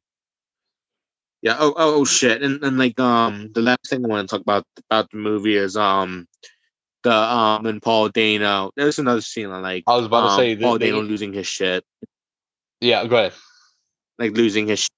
yeah. 1.42 1.56
Oh, 1.58 1.74
oh, 1.76 2.00
oh 2.00 2.04
shit. 2.04 2.42
And 2.42 2.62
and 2.62 2.78
like 2.78 2.98
um, 3.00 3.50
the 3.54 3.62
last 3.62 3.88
thing 3.88 4.04
I 4.04 4.08
want 4.08 4.28
to 4.28 4.36
talk 4.36 4.42
about 4.42 4.64
about 4.90 5.10
the 5.10 5.18
movie 5.18 5.56
is 5.56 5.76
um, 5.76 6.26
the 7.02 7.12
um, 7.12 7.66
and 7.66 7.82
Paul 7.82 8.08
Dano. 8.08 8.70
There's 8.76 8.98
another 8.98 9.20
scene 9.20 9.50
like. 9.50 9.84
I 9.86 9.96
was 9.96 10.06
about 10.06 10.22
to 10.22 10.26
um, 10.28 10.38
say 10.38 10.54
that 10.54 10.62
Paul 10.62 10.78
they- 10.78 10.90
Dano 10.90 11.02
losing 11.02 11.32
his 11.32 11.46
shit, 11.46 11.84
yeah. 12.80 13.06
Go 13.06 13.16
ahead. 13.16 13.32
like 14.18 14.32
losing 14.36 14.68
his. 14.68 14.88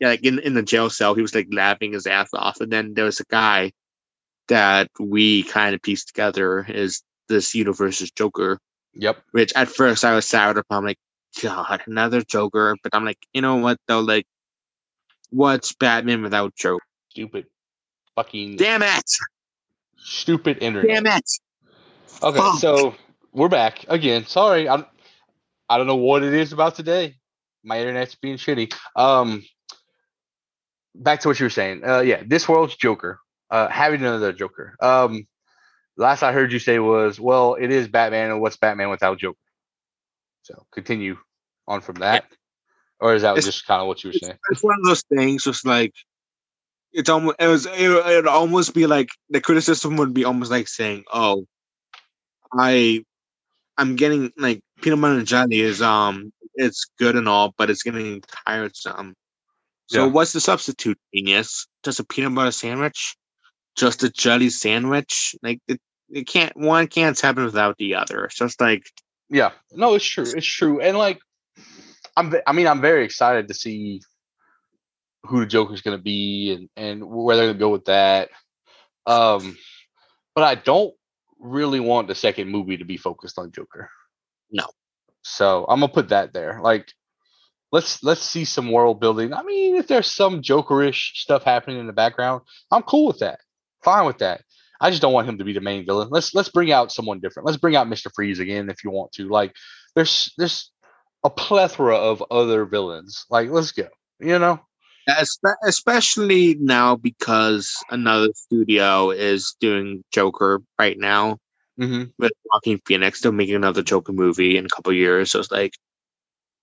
Yeah, 0.00 0.08
like 0.08 0.24
in, 0.24 0.38
in 0.38 0.54
the 0.54 0.62
jail 0.62 0.88
cell, 0.88 1.14
he 1.14 1.20
was 1.20 1.34
like 1.34 1.48
laughing 1.52 1.92
his 1.92 2.06
ass 2.06 2.30
off, 2.32 2.60
and 2.60 2.72
then 2.72 2.94
there 2.94 3.04
was 3.04 3.20
a 3.20 3.24
guy 3.28 3.72
that 4.48 4.90
we 4.98 5.42
kind 5.44 5.74
of 5.74 5.82
pieced 5.82 6.08
together 6.08 6.66
is 6.68 7.02
this 7.28 7.54
universe's 7.54 8.10
Joker, 8.10 8.58
Yep. 8.94 9.22
which 9.32 9.52
at 9.54 9.68
first 9.68 10.04
I 10.04 10.14
was 10.14 10.26
sour 10.26 10.50
upon. 10.50 10.78
I'm 10.78 10.84
like, 10.84 10.98
God, 11.42 11.82
another 11.86 12.22
Joker. 12.22 12.76
But 12.82 12.94
I'm 12.94 13.04
like, 13.04 13.18
you 13.32 13.40
know 13.40 13.56
what 13.56 13.78
though? 13.86 14.00
Like, 14.00 14.26
what's 15.30 15.72
Batman 15.74 16.22
without 16.22 16.54
Joker? 16.56 16.82
Stupid. 17.10 17.46
Fucking 18.16 18.56
Damn 18.56 18.82
it! 18.82 19.10
stupid 19.96 20.58
internet. 20.60 21.04
Damn 21.04 21.06
it! 21.18 21.30
Okay, 22.22 22.38
Fuck. 22.38 22.58
so 22.58 22.94
we're 23.32 23.48
back 23.48 23.84
again. 23.88 24.26
Sorry, 24.26 24.68
I'm. 24.68 24.84
I 25.68 25.78
don't 25.78 25.86
know 25.86 25.96
what 25.96 26.22
it 26.24 26.34
is 26.34 26.52
about 26.52 26.74
today. 26.74 27.14
My 27.62 27.78
internet's 27.80 28.16
being 28.16 28.36
shitty. 28.36 28.74
Um, 28.96 29.44
back 30.94 31.20
to 31.20 31.28
what 31.28 31.38
you 31.38 31.46
were 31.46 31.50
saying. 31.50 31.82
Uh, 31.86 32.00
yeah, 32.00 32.22
this 32.26 32.48
world's 32.48 32.74
Joker. 32.76 33.20
Uh, 33.50 33.68
having 33.68 34.00
another 34.00 34.32
Joker. 34.32 34.74
Um, 34.80 35.26
last 35.96 36.22
I 36.22 36.32
heard 36.32 36.52
you 36.52 36.58
say 36.58 36.78
was, 36.78 37.18
well, 37.20 37.54
it 37.54 37.70
is 37.70 37.88
Batman, 37.88 38.30
and 38.30 38.40
what's 38.40 38.56
Batman 38.56 38.90
without 38.90 39.18
Joker? 39.18 39.38
So 40.42 40.66
continue. 40.72 41.16
on 41.68 41.80
from 41.80 41.96
that, 41.96 42.24
or 42.98 43.14
is 43.14 43.22
that 43.22 43.36
It's- 43.38 43.44
just 43.44 43.64
kind 43.64 43.80
of 43.80 43.86
what 43.86 44.02
you 44.02 44.08
were 44.08 44.18
saying? 44.18 44.38
It's 44.50 44.62
one 44.64 44.74
of 44.80 44.84
those 44.84 45.04
things. 45.14 45.44
Just 45.44 45.64
like 45.64 45.94
it's 46.92 47.08
almost 47.08 47.36
it 47.38 47.46
was 47.46 47.66
it 47.66 47.88
would 47.88 48.26
almost 48.26 48.74
be 48.74 48.86
like 48.86 49.08
the 49.28 49.40
criticism 49.40 49.96
would 49.96 50.12
be 50.12 50.24
almost 50.24 50.50
like 50.50 50.66
saying, 50.66 51.04
"Oh, 51.12 51.46
I 52.52 53.04
I'm 53.78 53.94
getting 53.94 54.32
like 54.36 54.60
peanut 54.82 55.00
butter 55.00 55.18
and 55.18 55.26
jelly 55.26 55.60
is 55.60 55.80
um 55.80 56.32
it's 56.54 56.86
good 56.98 57.14
and 57.14 57.28
all, 57.28 57.54
but 57.56 57.70
it's 57.70 57.84
getting 57.84 58.20
tiresome." 58.46 59.14
So 59.86 60.06
Yeah. 60.06 60.10
what's 60.10 60.32
the 60.32 60.40
substitute? 60.40 60.98
Genius? 61.14 61.68
Just 61.84 62.00
a 62.00 62.04
peanut 62.04 62.34
butter 62.34 62.50
sandwich? 62.50 63.16
Just 63.80 64.02
a 64.02 64.10
jelly 64.10 64.50
sandwich? 64.50 65.34
Like 65.42 65.60
it, 65.66 65.80
it 66.10 66.26
can't 66.26 66.54
one 66.54 66.86
can't 66.86 67.18
happen 67.18 67.44
without 67.44 67.76
the 67.78 67.94
other. 67.94 68.26
It's 68.26 68.36
just 68.36 68.60
like 68.60 68.84
Yeah, 69.30 69.52
no, 69.72 69.94
it's 69.94 70.04
true. 70.04 70.26
It's 70.26 70.46
true, 70.46 70.80
and 70.80 70.98
like, 70.98 71.18
I'm. 72.16 72.34
I 72.46 72.52
mean, 72.52 72.66
I'm 72.66 72.82
very 72.82 73.04
excited 73.04 73.48
to 73.48 73.54
see 73.54 74.02
who 75.24 75.40
the 75.40 75.46
Joker's 75.46 75.80
going 75.80 75.96
to 75.96 76.02
be 76.02 76.52
and 76.52 76.68
and 76.76 77.08
where 77.08 77.36
they're 77.36 77.46
going 77.46 77.56
to 77.56 77.60
go 77.60 77.70
with 77.70 77.86
that. 77.86 78.28
Um, 79.06 79.56
but 80.34 80.44
I 80.44 80.56
don't 80.56 80.94
really 81.38 81.80
want 81.80 82.08
the 82.08 82.14
second 82.14 82.48
movie 82.48 82.76
to 82.76 82.84
be 82.84 82.98
focused 82.98 83.38
on 83.38 83.52
Joker. 83.52 83.88
No. 84.50 84.66
So 85.22 85.64
I'm 85.68 85.80
gonna 85.80 85.92
put 85.92 86.08
that 86.08 86.32
there. 86.32 86.60
Like, 86.62 86.92
let's 87.72 88.02
let's 88.02 88.22
see 88.22 88.44
some 88.44 88.70
world 88.70 89.00
building. 89.00 89.32
I 89.32 89.42
mean, 89.42 89.76
if 89.76 89.86
there's 89.86 90.12
some 90.12 90.42
Jokerish 90.42 91.14
stuff 91.14 91.44
happening 91.44 91.78
in 91.78 91.86
the 91.86 91.92
background, 91.92 92.42
I'm 92.70 92.82
cool 92.82 93.06
with 93.06 93.18
that. 93.20 93.40
Fine 93.82 94.06
with 94.06 94.18
that. 94.18 94.42
I 94.80 94.90
just 94.90 95.02
don't 95.02 95.12
want 95.12 95.28
him 95.28 95.38
to 95.38 95.44
be 95.44 95.52
the 95.52 95.60
main 95.60 95.84
villain. 95.84 96.08
Let's 96.10 96.34
let's 96.34 96.48
bring 96.48 96.72
out 96.72 96.92
someone 96.92 97.20
different. 97.20 97.46
Let's 97.46 97.58
bring 97.58 97.76
out 97.76 97.86
Mr. 97.86 98.10
Freeze 98.14 98.38
again 98.38 98.70
if 98.70 98.82
you 98.82 98.90
want 98.90 99.12
to. 99.12 99.28
Like 99.28 99.54
there's 99.94 100.32
there's 100.38 100.70
a 101.22 101.30
plethora 101.30 101.96
of 101.96 102.24
other 102.30 102.64
villains. 102.64 103.26
Like 103.30 103.50
let's 103.50 103.72
go. 103.72 103.88
You 104.20 104.38
know? 104.38 104.60
Especially 105.64 106.56
now 106.60 106.94
because 106.96 107.74
another 107.90 108.28
studio 108.34 109.10
is 109.10 109.56
doing 109.60 110.04
Joker 110.12 110.62
right 110.78 110.98
now 110.98 111.38
Mm-hmm. 111.80 112.10
with 112.18 112.32
Joaquin 112.52 112.78
Phoenix. 112.84 113.20
They're 113.22 113.32
making 113.32 113.54
another 113.54 113.82
Joker 113.82 114.12
movie 114.12 114.58
in 114.58 114.66
a 114.66 114.68
couple 114.68 114.92
years, 114.92 115.30
so 115.30 115.38
it's 115.40 115.50
like 115.50 115.72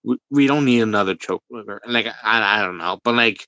we, 0.04 0.18
we 0.30 0.46
don't 0.46 0.66
need 0.66 0.82
another 0.82 1.16
Joker. 1.16 1.82
Like 1.88 2.06
I, 2.24 2.60
I 2.60 2.62
don't 2.64 2.78
know, 2.78 3.00
but 3.04 3.16
like 3.16 3.48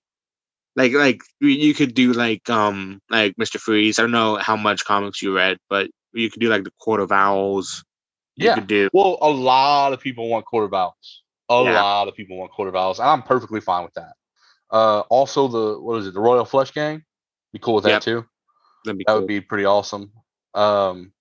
like 0.76 0.94
like 0.94 1.22
you 1.40 1.74
could 1.74 1.94
do 1.94 2.14
like 2.14 2.50
um 2.50 3.00
like 3.10 3.34
Mister 3.38 3.60
Freeze. 3.60 4.00
I 4.00 4.04
don't 4.04 4.12
know 4.12 4.36
how 4.38 4.56
much 4.56 4.86
comics 4.86 5.22
you 5.22 5.36
read, 5.36 5.58
but 5.70 5.90
you 6.14 6.30
could 6.30 6.42
do 6.42 6.50
like 6.50 6.64
the 6.64 6.74
Court 6.80 7.02
of 7.02 7.12
Owls. 7.12 7.84
You 8.36 8.48
Yeah. 8.48 8.56
could 8.56 8.68
do 8.68 8.90
Well, 8.94 9.18
a 9.22 9.30
lot 9.30 9.94
of 9.94 10.00
people 10.00 10.30
want 10.30 10.46
Court 10.46 10.66
of 10.66 10.74
Owls. 10.74 11.24
A 11.50 11.64
Yeah. 11.64 11.82
lot 11.82 12.08
of 12.08 12.16
people 12.16 12.38
want 12.38 12.52
Court 12.52 12.70
of 12.70 12.76
Owls, 12.76 13.00
and 13.00 13.10
I'm 13.10 13.24
perfectly 13.24 13.60
fine 13.62 13.84
with 13.84 13.94
that. 13.96 14.14
Uh, 14.72 15.00
also 15.10 15.48
the 15.48 15.80
what 15.82 15.98
is 15.98 16.08
it? 16.08 16.14
The 16.14 16.20
Royal 16.20 16.46
Flush 16.46 16.72
Gang. 16.72 17.04
Be 17.54 17.60
cool 17.60 17.76
with 17.76 17.84
that 17.86 17.90
Yep. 17.90 18.02
too. 18.04 18.26
that'd 18.86 18.98
be 18.98 19.04
That 19.06 19.14
cool. 19.14 19.22
would 19.22 19.28
be 19.28 19.42
pretty 19.42 19.66
awesome. 19.66 20.14
Um, 20.54 21.12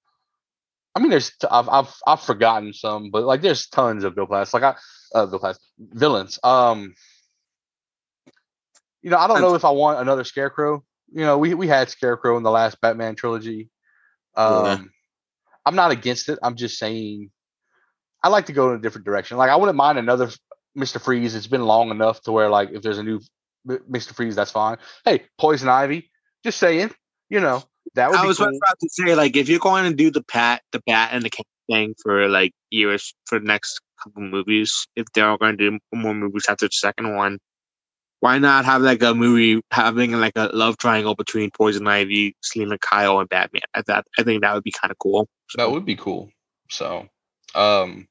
I 0.94 1.00
mean, 1.00 1.10
there's 1.10 1.30
t- 1.30 1.48
I've 1.50 1.68
I've 1.68 1.94
I've 2.06 2.20
forgotten 2.20 2.72
some, 2.72 3.10
but 3.10 3.24
like 3.24 3.40
there's 3.40 3.66
tons 3.68 4.04
of 4.04 4.14
Bill 4.14 4.26
Class. 4.26 4.52
Like 4.54 4.62
I 4.62 4.76
uh 5.14 5.26
Bill 5.26 5.38
Class 5.38 5.58
villains. 5.78 6.38
Um, 6.44 6.94
you 9.02 9.10
know, 9.10 9.18
I 9.18 9.26
don't 9.26 9.40
know 9.40 9.54
if 9.54 9.64
I 9.64 9.70
want 9.70 10.00
another 10.00 10.24
Scarecrow. 10.24 10.84
You 11.12 11.24
know, 11.24 11.38
we 11.38 11.54
we 11.54 11.68
had 11.68 11.88
Scarecrow 11.88 12.36
in 12.36 12.42
the 12.42 12.50
last 12.50 12.80
Batman 12.80 13.14
trilogy. 13.14 13.70
Um, 14.34 14.64
Yeah. 14.64 14.78
I'm 15.66 15.74
not 15.74 15.90
against 15.90 16.28
it. 16.28 16.38
I'm 16.42 16.56
just 16.56 16.78
saying 16.78 17.30
I 18.22 18.28
like 18.28 18.46
to 18.46 18.52
go 18.52 18.70
in 18.70 18.76
a 18.76 18.80
different 18.80 19.04
direction. 19.04 19.36
Like 19.36 19.50
I 19.50 19.56
wouldn't 19.56 19.76
mind 19.76 19.98
another 19.98 20.30
Mr. 20.76 21.00
Freeze. 21.00 21.34
It's 21.34 21.46
been 21.46 21.64
long 21.64 21.90
enough 21.90 22.22
to 22.22 22.32
where 22.32 22.48
like 22.48 22.70
if 22.70 22.82
there's 22.82 22.98
a 22.98 23.02
new 23.02 23.20
Mr. 23.66 24.14
Freeze, 24.14 24.34
that's 24.34 24.50
fine. 24.50 24.78
Hey, 25.04 25.24
Poison 25.38 25.68
Ivy. 25.68 26.10
Just 26.44 26.58
saying. 26.58 26.90
You 27.28 27.40
know 27.40 27.62
that 27.94 28.10
would 28.10 28.16
be 28.16 28.22
I 28.22 28.26
was 28.26 28.38
cool. 28.38 28.48
about 28.48 28.78
to 28.80 28.88
say, 28.90 29.14
like, 29.14 29.36
if 29.36 29.48
you're 29.48 29.58
going 29.58 29.90
to 29.90 29.94
do 29.94 30.10
the 30.10 30.22
pat, 30.22 30.62
the 30.72 30.80
bat, 30.86 31.10
and 31.12 31.22
the 31.22 31.30
cat 31.30 31.46
thing 31.70 31.94
for 32.02 32.28
like 32.28 32.52
years 32.70 33.14
for 33.26 33.38
the 33.38 33.44
next 33.44 33.80
couple 34.02 34.22
movies, 34.22 34.86
if 34.96 35.06
they're 35.14 35.28
all 35.28 35.36
going 35.36 35.56
to 35.56 35.70
do 35.70 35.78
more 35.92 36.14
movies 36.14 36.46
after 36.48 36.66
the 36.66 36.72
second 36.72 37.16
one, 37.16 37.38
why 38.20 38.38
not 38.38 38.64
have 38.64 38.82
like 38.82 39.02
a 39.02 39.14
movie 39.14 39.60
having 39.70 40.12
like 40.12 40.32
a 40.36 40.50
love 40.52 40.76
triangle 40.78 41.14
between 41.14 41.50
Poison 41.50 41.86
Ivy, 41.86 42.36
Selina 42.42 42.78
Kyle, 42.78 43.20
and 43.20 43.28
Batman? 43.28 43.62
I 43.74 43.82
thought 43.82 44.06
I 44.18 44.22
think 44.22 44.42
that 44.42 44.54
would 44.54 44.64
be 44.64 44.72
kind 44.72 44.90
of 44.90 44.98
cool. 44.98 45.28
So. 45.50 45.58
That 45.58 45.70
would 45.70 45.84
be 45.84 45.96
cool. 45.96 46.30
So, 46.70 47.06
um, 47.54 48.08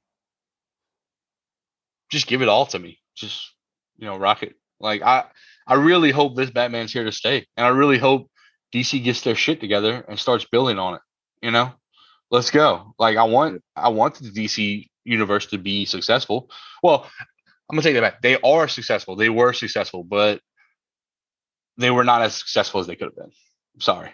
just 2.10 2.28
give 2.28 2.42
it 2.42 2.48
all 2.48 2.66
to 2.68 2.80
me. 2.80 3.00
Just 3.16 3.54
you 3.98 4.06
know, 4.06 4.18
rock 4.18 4.44
it. 4.44 4.56
Like 4.80 5.02
I, 5.02 5.26
I 5.68 5.76
really 5.76 6.12
hope 6.12 6.36
this 6.36 6.52
Batman's 6.52 6.94
here 6.94 7.04
to 7.04 7.12
stay, 7.12 7.46
and 7.58 7.66
I 7.66 7.70
really 7.70 7.98
hope 7.98 8.30
DC 8.74 9.04
gets 9.04 9.22
their 9.22 9.36
shit 9.36 9.60
together 9.60 10.06
and 10.08 10.18
starts 10.18 10.46
building 10.46 10.80
on 10.80 10.96
it. 10.96 11.02
You 11.42 11.52
know, 11.52 11.74
let's 12.32 12.52
go. 12.52 12.94
Like 12.98 13.18
I 13.18 13.24
want, 13.24 13.62
I 13.76 13.90
want 13.90 14.16
the 14.16 14.30
DC 14.30 14.88
universe 15.04 15.48
to 15.48 15.58
be 15.58 15.86
successful. 15.86 16.50
Well, 16.84 17.10
I'm 17.70 17.76
gonna 17.76 17.84
take 17.84 17.96
that 17.96 18.02
back. 18.02 18.22
They 18.22 18.38
are 18.42 18.68
successful. 18.68 19.16
They 19.16 19.30
were 19.30 19.54
successful, 19.54 20.04
but 20.04 20.42
they 21.78 21.92
were 21.92 22.04
not 22.04 22.22
as 22.22 22.36
successful 22.36 22.80
as 22.80 22.88
they 22.88 22.96
could 22.96 23.08
have 23.08 23.16
been. 23.16 23.32
I'm 23.76 23.82
sorry. 23.82 24.12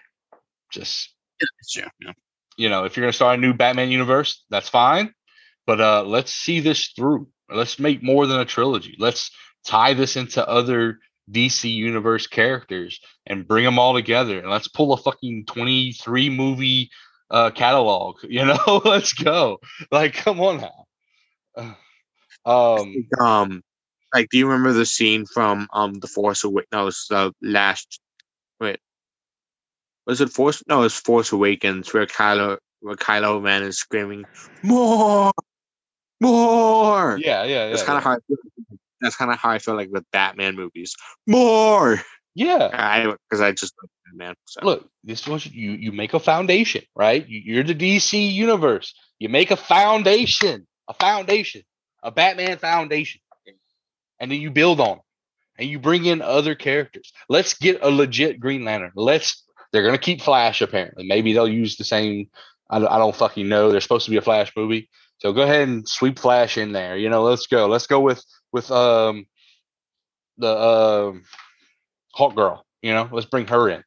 Just 0.71 1.13
Sure. 1.69 1.85
Yeah. 2.01 2.13
you 2.57 2.69
know, 2.69 2.85
if 2.85 2.95
you're 2.97 3.03
gonna 3.03 3.13
start 3.13 3.37
a 3.37 3.41
new 3.41 3.53
Batman 3.53 3.89
universe, 3.89 4.45
that's 4.49 4.69
fine. 4.69 5.13
But 5.65 5.81
uh 5.81 6.03
let's 6.03 6.33
see 6.33 6.59
this 6.59 6.89
through. 6.95 7.27
Let's 7.49 7.79
make 7.79 8.03
more 8.03 8.27
than 8.27 8.39
a 8.39 8.45
trilogy. 8.45 8.95
Let's 8.99 9.31
tie 9.65 9.93
this 9.93 10.15
into 10.17 10.47
other 10.47 10.99
DC 11.31 11.73
universe 11.73 12.27
characters 12.27 12.99
and 13.25 13.47
bring 13.47 13.63
them 13.65 13.79
all 13.79 13.93
together. 13.93 14.39
And 14.39 14.49
let's 14.49 14.67
pull 14.67 14.93
a 14.93 14.97
fucking 14.97 15.45
23 15.47 16.29
movie 16.29 16.89
uh 17.31 17.51
catalog. 17.51 18.17
You 18.29 18.45
know, 18.45 18.81
let's 18.85 19.13
go. 19.13 19.59
Like, 19.91 20.13
come 20.13 20.39
on 20.41 20.61
now. 21.57 21.75
Um 22.45 23.07
Um, 23.19 23.63
like, 24.13 24.29
do 24.29 24.37
you 24.37 24.47
remember 24.47 24.73
the 24.73 24.85
scene 24.85 25.25
from 25.25 25.67
um 25.73 25.95
the 25.95 26.07
Force 26.07 26.43
Awakens? 26.43 26.67
No, 26.71 26.87
it's 26.87 27.07
the 27.07 27.33
last. 27.41 27.99
Wait, 28.59 28.79
was 30.05 30.21
it 30.21 30.29
Force? 30.29 30.63
No, 30.67 30.83
it's 30.83 30.99
Force 30.99 31.31
Awakens 31.31 31.93
where 31.93 32.05
Kylo 32.05 32.57
where 32.81 32.95
Kylo 32.95 33.43
Ren 33.43 33.63
is 33.63 33.77
screaming 33.77 34.25
more, 34.61 35.31
more. 36.19 37.17
yeah, 37.17 37.43
yeah, 37.43 37.65
yeah. 37.65 37.69
that's 37.69 37.83
kind 37.83 37.97
of 37.97 38.03
how. 38.03 38.11
I 38.11 38.17
feel, 38.27 38.37
that's 39.01 39.15
kind 39.15 39.31
of 39.31 39.37
how 39.37 39.49
I 39.49 39.59
feel 39.59 39.75
like 39.75 39.89
with 39.89 40.05
Batman 40.11 40.55
movies. 40.55 40.95
More. 41.27 42.01
Yeah. 42.35 42.69
I 42.73 43.13
because 43.29 43.41
I 43.41 43.51
just 43.51 43.73
love 43.81 43.89
Batman. 44.05 44.35
So. 44.45 44.61
look 44.63 44.89
this 45.03 45.27
was 45.27 45.45
you 45.45 45.71
you 45.71 45.91
make 45.91 46.13
a 46.13 46.19
foundation 46.19 46.83
right 46.95 47.27
you, 47.27 47.41
you're 47.45 47.63
the 47.63 47.75
dc 47.75 48.33
universe 48.33 48.93
you 49.19 49.29
make 49.29 49.51
a 49.51 49.55
foundation 49.55 50.67
a 50.87 50.93
foundation 50.93 51.63
a 52.03 52.11
batman 52.11 52.57
foundation 52.57 53.21
and 54.19 54.31
then 54.31 54.41
you 54.41 54.51
build 54.51 54.79
on 54.79 54.97
it 54.97 55.03
and 55.59 55.69
you 55.69 55.79
bring 55.79 56.05
in 56.05 56.21
other 56.21 56.55
characters. 56.55 57.13
Let's 57.29 57.53
get 57.55 57.83
a 57.83 57.89
legit 57.89 58.39
green 58.39 58.65
lantern. 58.65 58.91
Let's 58.95 59.43
they're 59.71 59.83
gonna 59.83 59.97
keep 59.97 60.21
flash 60.21 60.61
apparently. 60.61 61.05
Maybe 61.07 61.33
they'll 61.33 61.47
use 61.47 61.77
the 61.77 61.83
same 61.83 62.29
i 62.69 62.79
don't, 62.79 62.87
I 62.89 62.97
don't 62.97 63.15
fucking 63.15 63.47
know. 63.49 63.71
There's 63.71 63.83
supposed 63.83 64.05
to 64.05 64.11
be 64.11 64.17
a 64.17 64.21
flash 64.21 64.51
movie. 64.55 64.89
So 65.19 65.33
go 65.33 65.41
ahead 65.43 65.67
and 65.67 65.87
sweep 65.87 66.19
flash 66.19 66.57
in 66.57 66.71
there 66.71 66.97
you 66.97 67.09
know 67.09 67.23
let's 67.23 67.47
go. 67.47 67.67
Let's 67.67 67.87
go 67.87 67.99
with 67.99 68.23
with 68.51 68.71
um 68.71 69.25
the 70.37 70.49
um 70.57 71.23
hawk 72.13 72.35
girl 72.35 72.65
you 72.81 72.93
know 72.93 73.09
let's 73.11 73.27
bring 73.27 73.47
her 73.47 73.69
in. 73.69 73.83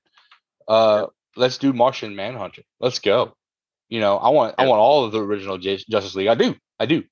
Uh 0.68 1.06
let's 1.36 1.58
do 1.58 1.72
martian 1.72 2.14
manhunter. 2.16 2.62
Let's 2.80 2.98
go. 2.98 3.34
You 3.88 4.00
know 4.00 4.18
i 4.18 4.30
want 4.30 4.56
i 4.58 4.66
want 4.66 4.80
all 4.80 5.04
of 5.04 5.12
the 5.12 5.22
original 5.22 5.58
J- 5.58 5.84
justice 5.88 6.14
league. 6.14 6.28
I 6.28 6.34
do 6.34 6.54
i 6.78 6.86
do 6.86 7.04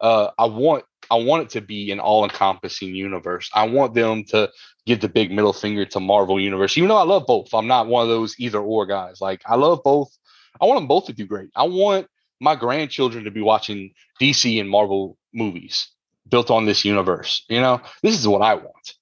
uh 0.00 0.30
i 0.38 0.44
want 0.46 0.84
i 1.10 1.16
want 1.16 1.42
it 1.42 1.50
to 1.50 1.60
be 1.60 1.90
an 1.92 2.00
all-encompassing 2.00 2.94
universe. 2.94 3.50
I 3.54 3.66
want 3.68 3.94
them 3.94 4.24
to 4.26 4.50
give 4.86 5.00
the 5.00 5.08
big 5.08 5.30
middle 5.30 5.52
finger 5.52 5.84
to 5.86 6.00
marvel 6.00 6.40
universe 6.40 6.76
even 6.76 6.88
though 6.88 6.96
i 6.96 7.04
love 7.04 7.26
both. 7.26 7.52
I'm 7.54 7.66
not 7.66 7.86
one 7.86 8.02
of 8.02 8.08
those 8.08 8.34
either 8.38 8.60
or 8.60 8.86
guys. 8.86 9.20
Like 9.20 9.42
i 9.46 9.56
love 9.56 9.82
both. 9.84 10.16
I 10.60 10.66
want 10.66 10.78
them 10.78 10.88
both 10.88 11.06
to 11.06 11.12
do 11.12 11.26
great. 11.26 11.50
I 11.54 11.64
want 11.64 12.06
my 12.40 12.54
grandchildren 12.56 13.24
to 13.24 13.30
be 13.30 13.40
watching 13.40 13.92
dc 14.20 14.60
and 14.60 14.68
marvel 14.70 15.16
movies 15.32 15.88
built 16.28 16.50
on 16.50 16.64
this 16.64 16.84
universe 16.84 17.44
you 17.48 17.60
know? 17.60 17.80
This 18.02 18.18
is 18.18 18.26
what 18.26 18.42
i 18.42 18.54
want. 18.54 18.94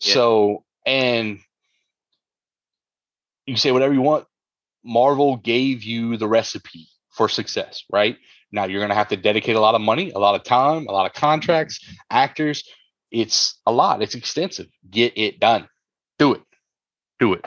Yeah. 0.00 0.14
so 0.14 0.64
and 0.86 1.40
you 3.48 3.56
say 3.56 3.72
whatever 3.72 3.94
you 3.94 4.02
want. 4.02 4.26
Marvel 4.84 5.36
gave 5.36 5.82
you 5.82 6.16
the 6.16 6.28
recipe 6.28 6.86
for 7.10 7.28
success, 7.28 7.84
right? 7.90 8.16
Now 8.52 8.64
you're 8.64 8.80
going 8.80 8.90
to 8.90 8.94
have 8.94 9.08
to 9.08 9.16
dedicate 9.16 9.56
a 9.56 9.60
lot 9.60 9.74
of 9.74 9.80
money, 9.80 10.10
a 10.10 10.18
lot 10.18 10.34
of 10.34 10.44
time, 10.44 10.86
a 10.86 10.92
lot 10.92 11.06
of 11.06 11.12
contracts, 11.12 11.80
actors. 12.10 12.64
It's 13.10 13.58
a 13.66 13.72
lot. 13.72 14.02
It's 14.02 14.14
extensive. 14.14 14.66
Get 14.90 15.12
it 15.16 15.40
done. 15.40 15.68
Do 16.18 16.34
it. 16.34 16.42
Do 17.18 17.34
it. 17.34 17.44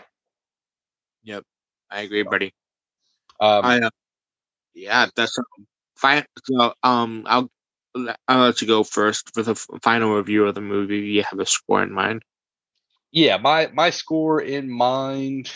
Yep, 1.24 1.44
I 1.90 2.02
agree, 2.02 2.24
buddy. 2.24 2.54
Um, 3.40 3.66
I 3.66 3.80
uh, 3.80 3.90
yeah, 4.74 5.08
that's 5.16 5.38
um, 5.38 5.68
fine. 5.96 6.26
So 6.44 6.74
um, 6.84 7.24
I'll 7.28 7.50
I'll 8.28 8.46
let 8.46 8.62
you 8.62 8.68
go 8.68 8.84
first 8.84 9.34
for 9.34 9.44
the 9.44 9.56
final 9.84 10.16
review 10.16 10.46
of 10.46 10.56
the 10.56 10.62
movie. 10.62 11.00
You 11.00 11.24
have 11.24 11.40
a 11.40 11.46
score 11.46 11.84
in 11.84 11.92
mind. 11.92 12.24
Yeah, 13.12 13.38
my 13.38 13.70
my 13.74 13.90
score 13.90 14.42
in 14.42 14.70
mind, 14.70 15.52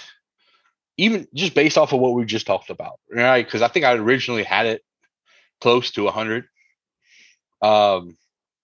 even 0.98 1.28
just 1.34 1.56
based 1.56 1.78
off 1.78 1.94
of 1.94 2.00
what 2.00 2.14
we 2.14 2.26
just 2.26 2.46
talked 2.46 2.70
about, 2.70 3.00
right? 3.12 3.46
Because 3.46 3.62
I 3.62 3.68
think 3.68 3.86
I 3.86 3.94
originally 3.94 4.44
had 4.44 4.66
it 4.66 4.82
close 5.66 5.90
to 5.90 6.08
hundred. 6.10 6.46
Um, 7.60 8.16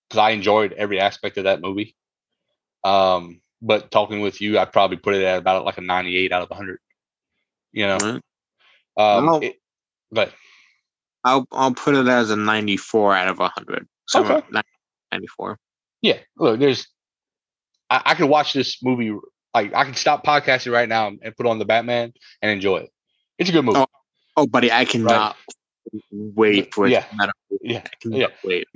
because 0.07 0.19
I 0.19 0.29
enjoyed 0.31 0.73
every 0.73 0.99
aspect 0.99 1.37
of 1.39 1.45
that 1.45 1.59
movie. 1.59 1.95
Um, 2.83 3.41
but 3.59 3.89
talking 3.89 4.21
with 4.21 4.39
you, 4.39 4.59
I'd 4.59 4.71
probably 4.71 4.97
put 4.97 5.15
it 5.15 5.23
at 5.23 5.39
about 5.39 5.65
like 5.65 5.79
a 5.79 5.81
ninety-eight 5.81 6.31
out 6.31 6.43
of 6.43 6.55
hundred. 6.55 6.77
You 7.71 7.87
know, 7.87 7.97
Right. 7.97 8.21
um, 8.97 9.41
it- 9.41 9.59
but 10.11 10.31
I'll 11.23 11.47
I'll 11.51 11.73
put 11.73 11.95
it 11.95 12.07
as 12.07 12.29
a 12.29 12.35
94 12.35 13.15
out 13.15 13.29
of 13.29 13.39
100. 13.39 13.87
So 14.07 14.23
Okay. 14.23 14.61
94. 15.11 15.57
yeah, 16.01 16.17
look, 16.37 16.59
there's, 16.59 16.87
I, 17.89 18.01
I 18.07 18.15
could 18.15 18.29
watch 18.29 18.53
this 18.53 18.83
movie. 18.83 19.15
Like, 19.55 19.73
I 19.73 19.85
can 19.85 19.93
stop 19.95 20.25
podcasting 20.25 20.71
right 20.71 20.89
now 20.89 21.07
and 21.07 21.35
put 21.37 21.45
on 21.47 21.57
the 21.59 21.65
Batman 21.65 22.13
and 22.41 22.51
enjoy 22.51 22.77
it. 22.77 22.89
It's 23.37 23.49
a 23.49 23.53
good 23.53 23.65
movie. 23.65 23.79
Oh, 23.79 23.87
Oh, 24.37 24.47
buddy, 24.47 24.71
I 24.71 24.85
cannot 24.85 25.37
wait 26.11 26.73
for 26.73 26.87
it. 26.87 26.91
Yeah. 26.91 27.05
Yeah, 27.61 27.83
yeah. 28.03 28.27
wait. 28.43 28.67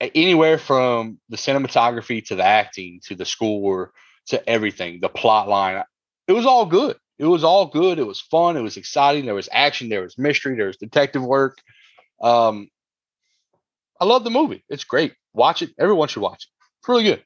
A- 0.00 0.16
anywhere 0.16 0.58
from 0.58 1.18
the 1.28 1.36
cinematography 1.36 2.24
to 2.26 2.36
the 2.36 2.44
acting 2.44 3.00
to 3.06 3.14
the 3.14 3.24
score 3.24 3.92
to 4.28 4.48
everything, 4.48 5.00
the 5.00 5.08
plot 5.08 5.48
line, 5.48 5.82
it 6.28 6.32
was 6.32 6.46
all 6.46 6.66
good. 6.66 6.96
It 7.18 7.26
was 7.26 7.44
all 7.44 7.66
good. 7.66 7.98
It 7.98 8.06
was 8.06 8.20
fun. 8.20 8.56
It 8.56 8.62
was 8.62 8.76
exciting. 8.76 9.26
There 9.26 9.34
was 9.34 9.48
action. 9.52 9.88
There 9.88 10.02
was 10.02 10.18
mystery. 10.18 10.56
There 10.56 10.66
was 10.66 10.76
detective 10.76 11.24
work. 11.24 11.58
Um, 12.20 12.68
I 14.00 14.04
love 14.04 14.24
the 14.24 14.30
movie. 14.30 14.64
It's 14.68 14.84
great. 14.84 15.14
Watch 15.34 15.62
it. 15.62 15.70
Everyone 15.78 16.08
should 16.08 16.22
watch 16.22 16.44
it. 16.44 16.50
It's 16.80 16.88
really 16.88 17.04
good. 17.04 17.24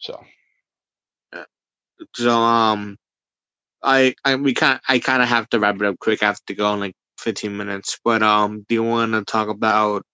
So 0.00 0.22
So 2.14 2.30
um, 2.30 2.96
I 3.82 4.14
I 4.24 4.36
we 4.36 4.54
kind 4.54 4.80
I 4.88 4.98
kind 4.98 5.22
of 5.22 5.28
have 5.28 5.48
to 5.50 5.60
wrap 5.60 5.76
it 5.76 5.82
up 5.82 5.98
quick. 5.98 6.22
I 6.22 6.26
have 6.26 6.44
to 6.46 6.54
go 6.54 6.72
and 6.72 6.80
like 6.80 6.94
15 7.20 7.56
minutes. 7.56 7.98
But 8.04 8.22
um, 8.22 8.64
do 8.68 8.74
you 8.74 8.82
want 8.82 9.12
to 9.12 9.24
talk 9.24 9.48
about 9.48 10.04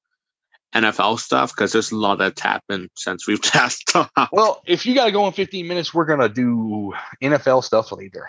NFL 0.75 1.19
stuff? 1.19 1.53
Because 1.55 1.73
there's 1.73 1.93
a 1.93 1.97
lot 1.97 2.19
that's 2.19 2.41
happened 2.41 2.91
since 2.97 3.27
we've 3.27 3.41
last 3.55 3.85
talked. 3.89 4.33
Well, 4.33 4.63
if 4.67 4.85
you 4.85 4.95
got 4.95 5.07
to 5.07 5.13
go 5.13 5.27
in 5.27 5.33
15 5.33 5.67
minutes, 5.67 5.95
we're 5.95 6.05
gonna 6.05 6.29
do 6.29 6.93
NFL 7.23 7.65
stuff 7.65 7.93
later. 7.93 8.29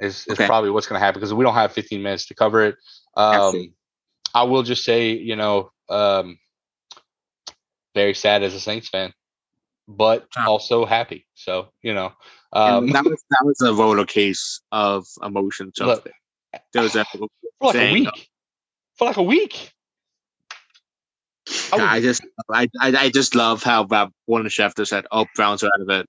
Is 0.00 0.26
is 0.26 0.34
Okay. 0.34 0.46
probably 0.46 0.70
what's 0.70 0.86
gonna 0.86 1.00
happen 1.00 1.20
because 1.20 1.32
we 1.32 1.44
don't 1.44 1.54
have 1.54 1.72
15 1.72 2.02
minutes 2.02 2.26
to 2.26 2.34
cover 2.34 2.62
it. 2.62 2.76
Um, 3.16 3.74
I 4.34 4.42
will 4.42 4.64
just 4.64 4.84
say, 4.84 5.12
you 5.12 5.36
know, 5.36 5.70
um, 5.88 6.38
very 7.94 8.14
sad 8.14 8.42
as 8.42 8.54
a 8.54 8.60
Saints 8.60 8.88
fan, 8.88 9.12
but 9.86 10.26
also 10.36 10.84
happy. 10.84 11.26
So 11.34 11.68
you 11.82 11.94
know, 11.94 12.12
um, 12.52 12.88
that 12.88 13.04
was 13.04 13.22
that 13.30 13.44
was 13.44 13.60
a 13.60 13.72
roller 13.72 14.04
case 14.04 14.60
of 14.72 15.06
emotions. 15.22 15.78
Look, 15.80 16.08
there 16.72 16.82
was 16.82 16.94
that. 16.94 17.06
for 17.08 17.28
like 17.60 17.74
a 17.74 17.92
week, 17.92 18.30
for 18.96 19.06
like 19.06 19.16
a 19.16 19.22
week. 19.22 19.72
I 21.72 21.96
I, 21.96 22.00
just 22.00 22.22
I, 22.50 22.68
I 22.80 22.96
I 22.96 23.10
just 23.10 23.34
love 23.34 23.62
how 23.62 23.84
Bob 23.84 24.12
Warren 24.26 24.46
Schefter 24.46 24.86
said, 24.86 25.06
"Oh, 25.10 25.26
Browns 25.36 25.62
are 25.62 25.70
out 25.74 25.80
of 25.80 25.90
it." 25.90 26.06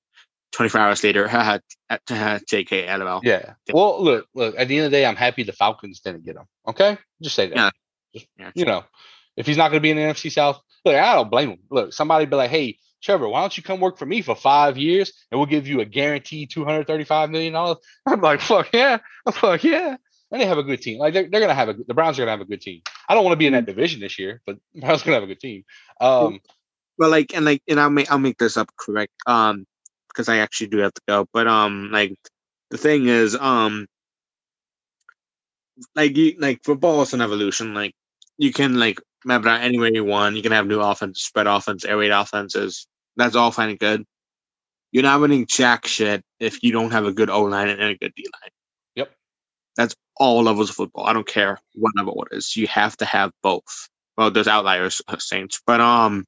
24 0.56 0.80
hours 0.82 1.04
later, 1.04 1.28
haha, 1.28 1.60
JK, 1.90 2.98
LOL. 3.00 3.20
Yeah. 3.24 3.56
Well, 3.74 4.02
look, 4.02 4.28
look. 4.34 4.56
At 4.58 4.70
the 4.70 4.78
end 4.78 4.86
of 4.86 4.92
the 4.92 4.98
day, 4.98 5.06
I'm 5.06 5.18
happy 5.18 5.44
the 5.44 5.52
Falcons 5.52 6.00
didn't 6.00 6.26
get 6.26 6.38
him. 6.38 6.46
Okay, 6.68 6.98
just 7.22 7.36
say 7.36 7.48
that. 7.48 7.56
Yeah. 7.56 7.70
Just, 8.14 8.28
Yeah, 8.40 8.52
you 8.56 8.66
know, 8.66 8.86
if 9.36 9.46
he's 9.46 9.58
not 9.58 9.70
going 9.70 9.80
to 9.80 9.82
be 9.82 9.92
in 9.92 9.98
the 9.98 10.04
NFC 10.04 10.32
South, 10.32 10.62
look, 10.86 10.96
I 10.96 11.16
don't 11.16 11.30
blame 11.30 11.50
him. 11.50 11.60
Look, 11.70 11.92
somebody 11.92 12.26
be 12.26 12.38
like, 12.38 12.50
"Hey, 12.50 12.78
Trevor, 13.04 13.28
why 13.28 13.42
don't 13.42 13.56
you 13.58 13.64
come 13.64 13.82
work 13.82 13.98
for 13.98 14.06
me 14.06 14.22
for 14.22 14.36
five 14.36 14.78
years 14.78 15.12
and 15.30 15.40
we'll 15.40 15.48
give 15.48 15.68
you 15.68 15.82
a 15.82 15.86
guaranteed 15.86 16.52
235 16.52 17.30
million 17.30 17.54
dollars?" 17.54 17.78
I'm 18.06 18.22
like, 18.22 18.40
"Fuck 18.40 18.70
yeah!" 18.74 19.00
I'm 19.26 19.34
like, 19.44 19.64
"Yeah." 19.64 19.98
And 20.32 20.42
they 20.42 20.46
have 20.46 20.58
a 20.58 20.64
good 20.64 20.82
team. 20.82 21.00
Like 21.00 21.14
they're, 21.14 21.30
they're 21.30 21.42
gonna 21.42 21.54
have 21.54 21.70
a 21.70 21.74
the 21.74 21.94
Browns 21.94 22.18
are 22.18 22.24
gonna 22.24 22.32
have 22.32 22.42
a 22.42 22.46
good 22.46 22.62
team. 22.62 22.82
I 23.08 23.14
don't 23.14 23.24
want 23.24 23.34
to 23.34 23.38
be 23.38 23.48
in 23.48 23.54
that 23.54 23.66
division 23.66 24.00
this 24.00 24.18
year, 24.20 24.42
but 24.46 24.58
Browns 24.76 25.04
gonna 25.04 25.16
have 25.16 25.24
a 25.24 25.28
good 25.28 25.40
team. 25.40 25.64
Um, 26.02 26.40
But 26.98 27.12
like, 27.12 27.36
and 27.36 27.46
like, 27.46 27.62
and 27.68 27.80
I'll 27.80 27.90
make 27.90 28.12
I'll 28.12 28.20
make 28.20 28.38
this 28.38 28.58
up 28.58 28.70
correct. 28.78 29.14
Um, 29.28 29.66
because 30.16 30.30
I 30.30 30.38
actually 30.38 30.68
do 30.68 30.78
have 30.78 30.94
to 30.94 31.02
go. 31.08 31.28
But 31.34 31.48
um, 31.48 31.90
like, 31.92 32.16
the 32.72 32.78
thing 32.78 33.08
is, 33.08 33.36
um, 33.36 33.88
like 35.94 36.16
you 36.16 36.36
like 36.40 36.64
football 36.64 37.02
is 37.02 37.14
an 37.14 37.22
evolution. 37.22 37.74
Like, 37.74 37.94
you 38.38 38.54
can 38.54 38.80
like 38.80 39.00
map 39.26 39.42
it 39.42 39.48
out 39.48 39.62
any 39.62 39.78
way 39.78 39.92
you 39.94 40.06
want. 40.06 40.36
You 40.36 40.42
can 40.42 40.54
have 40.54 40.68
new 40.68 40.80
offense, 40.80 41.22
spread 41.22 41.48
offense, 41.48 41.84
air 41.86 41.98
raid 41.98 42.12
offenses. 42.12 42.88
That's 43.18 43.36
all 43.36 43.52
fine 43.52 43.70
and 43.70 43.80
good. 43.80 44.06
You're 44.92 45.04
not 45.04 45.20
winning 45.20 45.46
jack 45.48 45.86
shit 45.88 46.24
if 46.40 46.64
you 46.64 46.72
don't 46.72 46.92
have 46.92 47.06
a 47.06 47.14
good 47.14 47.30
O 47.30 47.44
line 47.44 47.70
and 47.70 47.82
a 47.82 47.98
good 47.98 48.14
D 48.16 48.26
line. 48.42 48.52
That's 49.76 49.96
all 50.18 50.44
levels 50.44 50.70
of 50.70 50.76
football. 50.76 51.06
I 51.06 51.14
don't 51.14 51.28
care 51.28 51.60
what 51.74 51.94
level 51.96 52.26
it 52.30 52.36
is. 52.36 52.56
You 52.56 52.68
have 52.68 52.96
to 52.98 53.06
have 53.06 53.32
both. 53.44 53.90
Well, 54.18 54.32
there's 54.32 54.48
outliers, 54.48 55.02
uh, 55.08 55.18
Saints, 55.18 55.62
but 55.66 55.82
um, 55.82 56.26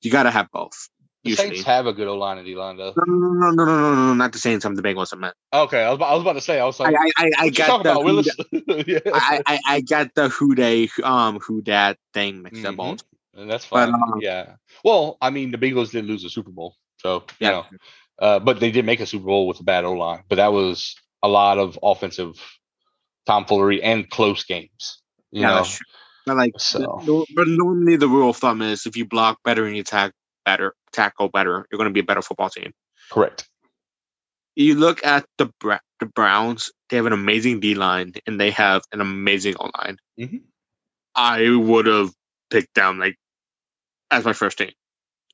you 0.00 0.10
got 0.10 0.24
to 0.24 0.30
have 0.30 0.48
both. 0.52 0.88
The 1.24 1.30
usually. 1.30 1.48
Saints 1.48 1.62
have 1.64 1.86
a 1.86 1.92
good 1.92 2.06
O 2.06 2.16
line 2.16 2.38
and 2.38 2.46
D 2.46 2.54
line 2.54 2.76
though. 2.76 2.94
No, 2.96 3.04
no, 3.04 3.50
no, 3.50 3.50
no, 3.50 3.64
no, 3.64 3.64
no, 3.64 3.94
no, 3.94 4.14
not 4.14 4.32
the 4.32 4.38
Saints. 4.38 4.64
I'm 4.64 4.76
the 4.76 4.82
Bengals. 4.82 5.12
I 5.12 5.16
meant. 5.16 5.34
Okay, 5.52 5.82
I 5.82 5.88
was, 5.88 5.96
about, 5.96 6.10
I 6.10 6.14
was 6.14 6.22
about 6.22 6.32
to 6.34 6.40
say. 6.40 6.60
I 6.60 6.64
was 6.64 6.78
like, 6.78 6.94
I, 6.94 7.10
I, 7.16 7.30
I 7.38 7.48
got 7.48 7.82
the 7.82 8.84
yeah. 8.86 9.12
I, 9.12 9.42
I, 9.44 9.58
I, 9.66 9.80
got 9.80 10.14
the 10.14 10.28
who 10.28 10.54
they 10.54 10.88
um 11.02 11.40
who 11.40 11.62
that 11.62 11.98
thing 12.14 12.42
mixed 12.42 12.62
mm-hmm. 12.62 12.78
up. 12.78 13.00
And 13.34 13.50
that's 13.50 13.64
fine. 13.64 13.90
But, 13.90 14.00
um, 14.00 14.20
yeah. 14.20 14.54
Well, 14.84 15.18
I 15.20 15.30
mean, 15.30 15.50
the 15.50 15.58
Bengals 15.58 15.90
did 15.90 16.04
lose 16.06 16.24
a 16.24 16.30
Super 16.30 16.52
Bowl, 16.52 16.76
so 16.98 17.24
yeah. 17.40 17.50
Know. 17.50 17.66
Uh, 18.18 18.38
but 18.38 18.60
they 18.60 18.70
did 18.70 18.86
make 18.86 19.00
a 19.00 19.06
Super 19.06 19.26
Bowl 19.26 19.48
with 19.48 19.60
a 19.60 19.64
bad 19.64 19.84
O 19.84 19.92
line, 19.92 20.22
but 20.28 20.36
that 20.36 20.52
was 20.52 20.94
a 21.22 21.28
lot 21.28 21.58
of 21.58 21.78
offensive 21.82 22.40
tomfoolery 23.26 23.82
and 23.82 24.08
close 24.10 24.44
games. 24.44 25.02
You 25.32 25.42
Yeah, 25.42 25.48
know, 25.48 25.54
that's 25.56 25.76
true. 25.76 25.86
But 26.26 26.36
like, 26.36 26.52
So- 26.58 27.24
but 27.34 27.46
normally 27.48 27.96
the 27.96 28.08
rule 28.08 28.30
of 28.30 28.36
thumb 28.36 28.62
is 28.62 28.86
if 28.86 28.96
you 28.96 29.04
block 29.04 29.38
better 29.44 29.66
and 29.66 29.76
you 29.76 29.82
tack 29.84 30.12
better, 30.44 30.74
tackle 30.92 31.28
better, 31.28 31.66
you're 31.70 31.78
going 31.78 31.88
to 31.90 31.94
be 31.94 32.00
a 32.00 32.04
better 32.04 32.22
football 32.22 32.50
team. 32.50 32.72
correct. 33.10 33.48
You 34.56 34.74
look 34.74 35.04
at 35.04 35.26
the 35.38 35.48
the 36.00 36.06
Browns; 36.06 36.72
they 36.88 36.96
have 36.96 37.06
an 37.06 37.12
amazing 37.12 37.60
D 37.60 37.74
line 37.74 38.12
and 38.26 38.40
they 38.40 38.50
have 38.50 38.82
an 38.92 39.00
amazing 39.00 39.54
O 39.60 39.70
line. 39.78 39.98
Mhm. 40.18 40.42
I 41.14 41.50
would 41.50 41.86
have 41.86 42.10
picked 42.50 42.74
them 42.74 42.98
like 42.98 43.16
as 44.10 44.24
my 44.24 44.32
first 44.32 44.58
team 44.58 44.72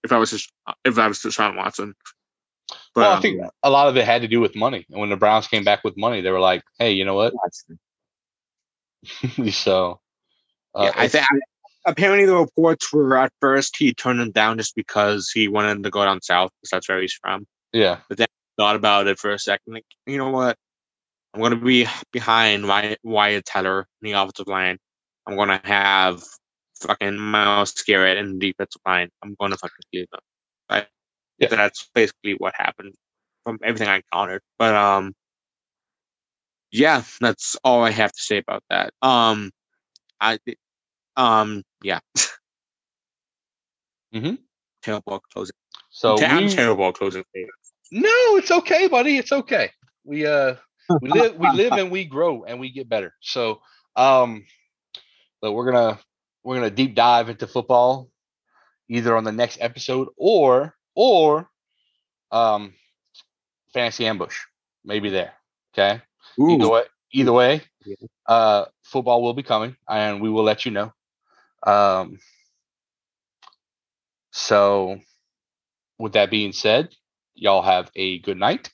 if 0.04 0.12
I 0.12 0.18
was 0.18 0.30
just 0.30 0.52
if 0.84 0.98
I 0.98 1.06
was 1.08 1.20
Deshaun 1.20 1.56
Watson. 1.56 1.94
But 2.94 3.02
well, 3.02 3.10
I 3.12 3.16
um, 3.16 3.22
think 3.22 3.40
a 3.62 3.70
lot 3.70 3.88
of 3.88 3.96
it 3.96 4.04
had 4.04 4.22
to 4.22 4.28
do 4.28 4.40
with 4.40 4.54
money. 4.54 4.86
And 4.90 5.00
when 5.00 5.10
the 5.10 5.16
Browns 5.16 5.48
came 5.48 5.64
back 5.64 5.82
with 5.84 5.96
money, 5.96 6.20
they 6.20 6.30
were 6.30 6.40
like, 6.40 6.62
"Hey, 6.78 6.92
you 6.92 7.04
know 7.04 7.14
what?" 7.14 7.34
so, 9.52 10.00
uh, 10.74 10.84
yeah, 10.84 10.92
I 10.94 11.08
think 11.08 11.26
apparently 11.84 12.26
the 12.26 12.36
reports 12.36 12.92
were 12.92 13.16
at 13.16 13.32
first 13.40 13.76
he 13.76 13.92
turned 13.92 14.20
them 14.20 14.30
down 14.30 14.56
just 14.56 14.76
because 14.76 15.30
he 15.32 15.48
wanted 15.48 15.82
to 15.82 15.90
go 15.90 16.04
down 16.04 16.20
south 16.22 16.50
because 16.60 16.70
that's 16.70 16.88
where 16.88 17.00
he's 17.00 17.18
from. 17.20 17.46
yeah, 17.72 17.98
but 18.08 18.18
then 18.18 18.28
Thought 18.58 18.76
about 18.76 19.06
it 19.06 19.18
for 19.18 19.32
a 19.32 19.38
second, 19.38 19.72
like 19.72 19.86
you 20.06 20.18
know 20.18 20.28
what, 20.28 20.58
I'm 21.32 21.40
gonna 21.40 21.56
be 21.56 21.86
behind 22.12 22.68
Wyatt, 22.68 22.98
Wyatt 23.02 23.46
Teller 23.46 23.86
in 24.02 24.10
the 24.10 24.12
offensive 24.12 24.46
line. 24.46 24.76
I'm 25.26 25.36
gonna 25.36 25.60
have 25.64 26.22
fucking 26.82 27.16
Myles 27.16 27.72
Garrett 27.72 28.18
in 28.18 28.38
the 28.38 28.52
defensive 28.52 28.82
line. 28.86 29.08
I'm 29.22 29.34
gonna 29.40 29.56
fucking 29.56 29.84
leave 29.94 30.06
them. 30.12 30.20
Right? 30.70 30.86
Yeah. 31.42 31.56
That's 31.56 31.88
basically 31.94 32.34
what 32.34 32.54
happened 32.56 32.94
from 33.44 33.58
everything 33.62 33.88
I 33.88 33.96
encountered. 33.96 34.42
But 34.58 34.74
um, 34.74 35.14
yeah, 36.70 37.02
that's 37.20 37.56
all 37.64 37.82
I 37.82 37.90
have 37.90 38.12
to 38.12 38.22
say 38.22 38.38
about 38.38 38.62
that. 38.70 38.92
Um, 39.02 39.50
I 40.20 40.38
um, 41.16 41.62
yeah. 41.82 42.00
mm-hmm. 44.14 44.34
Terrible 44.82 45.20
closing. 45.32 45.56
so 45.90 46.16
I'm 46.22 46.44
we- 46.44 46.54
terrible 46.54 46.92
closing. 46.92 47.24
No, 47.90 48.36
it's 48.36 48.50
okay, 48.50 48.88
buddy. 48.88 49.18
It's 49.18 49.32
okay. 49.32 49.70
We 50.04 50.26
uh 50.26 50.54
we 51.00 51.10
live 51.10 51.36
we 51.36 51.50
live 51.50 51.72
and 51.72 51.90
we 51.90 52.04
grow 52.04 52.44
and 52.44 52.58
we 52.58 52.70
get 52.72 52.88
better. 52.88 53.14
So 53.20 53.60
um 53.96 54.44
but 55.40 55.52
we're 55.52 55.70
gonna 55.70 55.98
we're 56.42 56.56
gonna 56.56 56.70
deep 56.70 56.94
dive 56.94 57.28
into 57.28 57.46
football 57.46 58.08
either 58.88 59.16
on 59.16 59.24
the 59.24 59.32
next 59.32 59.58
episode 59.60 60.08
or 60.16 60.74
or 60.94 61.48
um 62.30 62.74
fantasy 63.72 64.06
ambush. 64.06 64.38
Maybe 64.84 65.10
there. 65.10 65.32
Okay. 65.74 66.02
Either 66.38 66.64
Ooh, 66.64 66.70
way 66.70 66.82
either 67.12 67.32
way, 67.32 67.62
Yeah. 67.84 67.96
uh 68.26 68.64
football 68.82 69.22
will 69.22 69.34
be 69.34 69.42
coming 69.42 69.76
and 69.88 70.20
we 70.20 70.30
will 70.30 70.44
let 70.44 70.64
you 70.64 70.72
know. 70.72 70.92
Um 71.66 72.18
so 74.32 74.98
with 75.98 76.14
that 76.14 76.30
being 76.30 76.52
said, 76.52 76.88
y'all 77.34 77.62
have 77.62 77.90
a 77.94 78.18
good 78.20 78.38
night, 78.38 78.70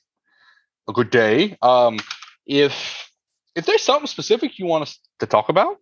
a 0.87 0.93
good 0.93 1.09
day. 1.09 1.57
Um, 1.61 1.99
if 2.45 3.11
if 3.55 3.65
there's 3.65 3.83
something 3.83 4.07
specific 4.07 4.57
you 4.57 4.65
want 4.65 4.83
us 4.83 4.99
to 5.19 5.25
talk 5.25 5.49
about, 5.49 5.77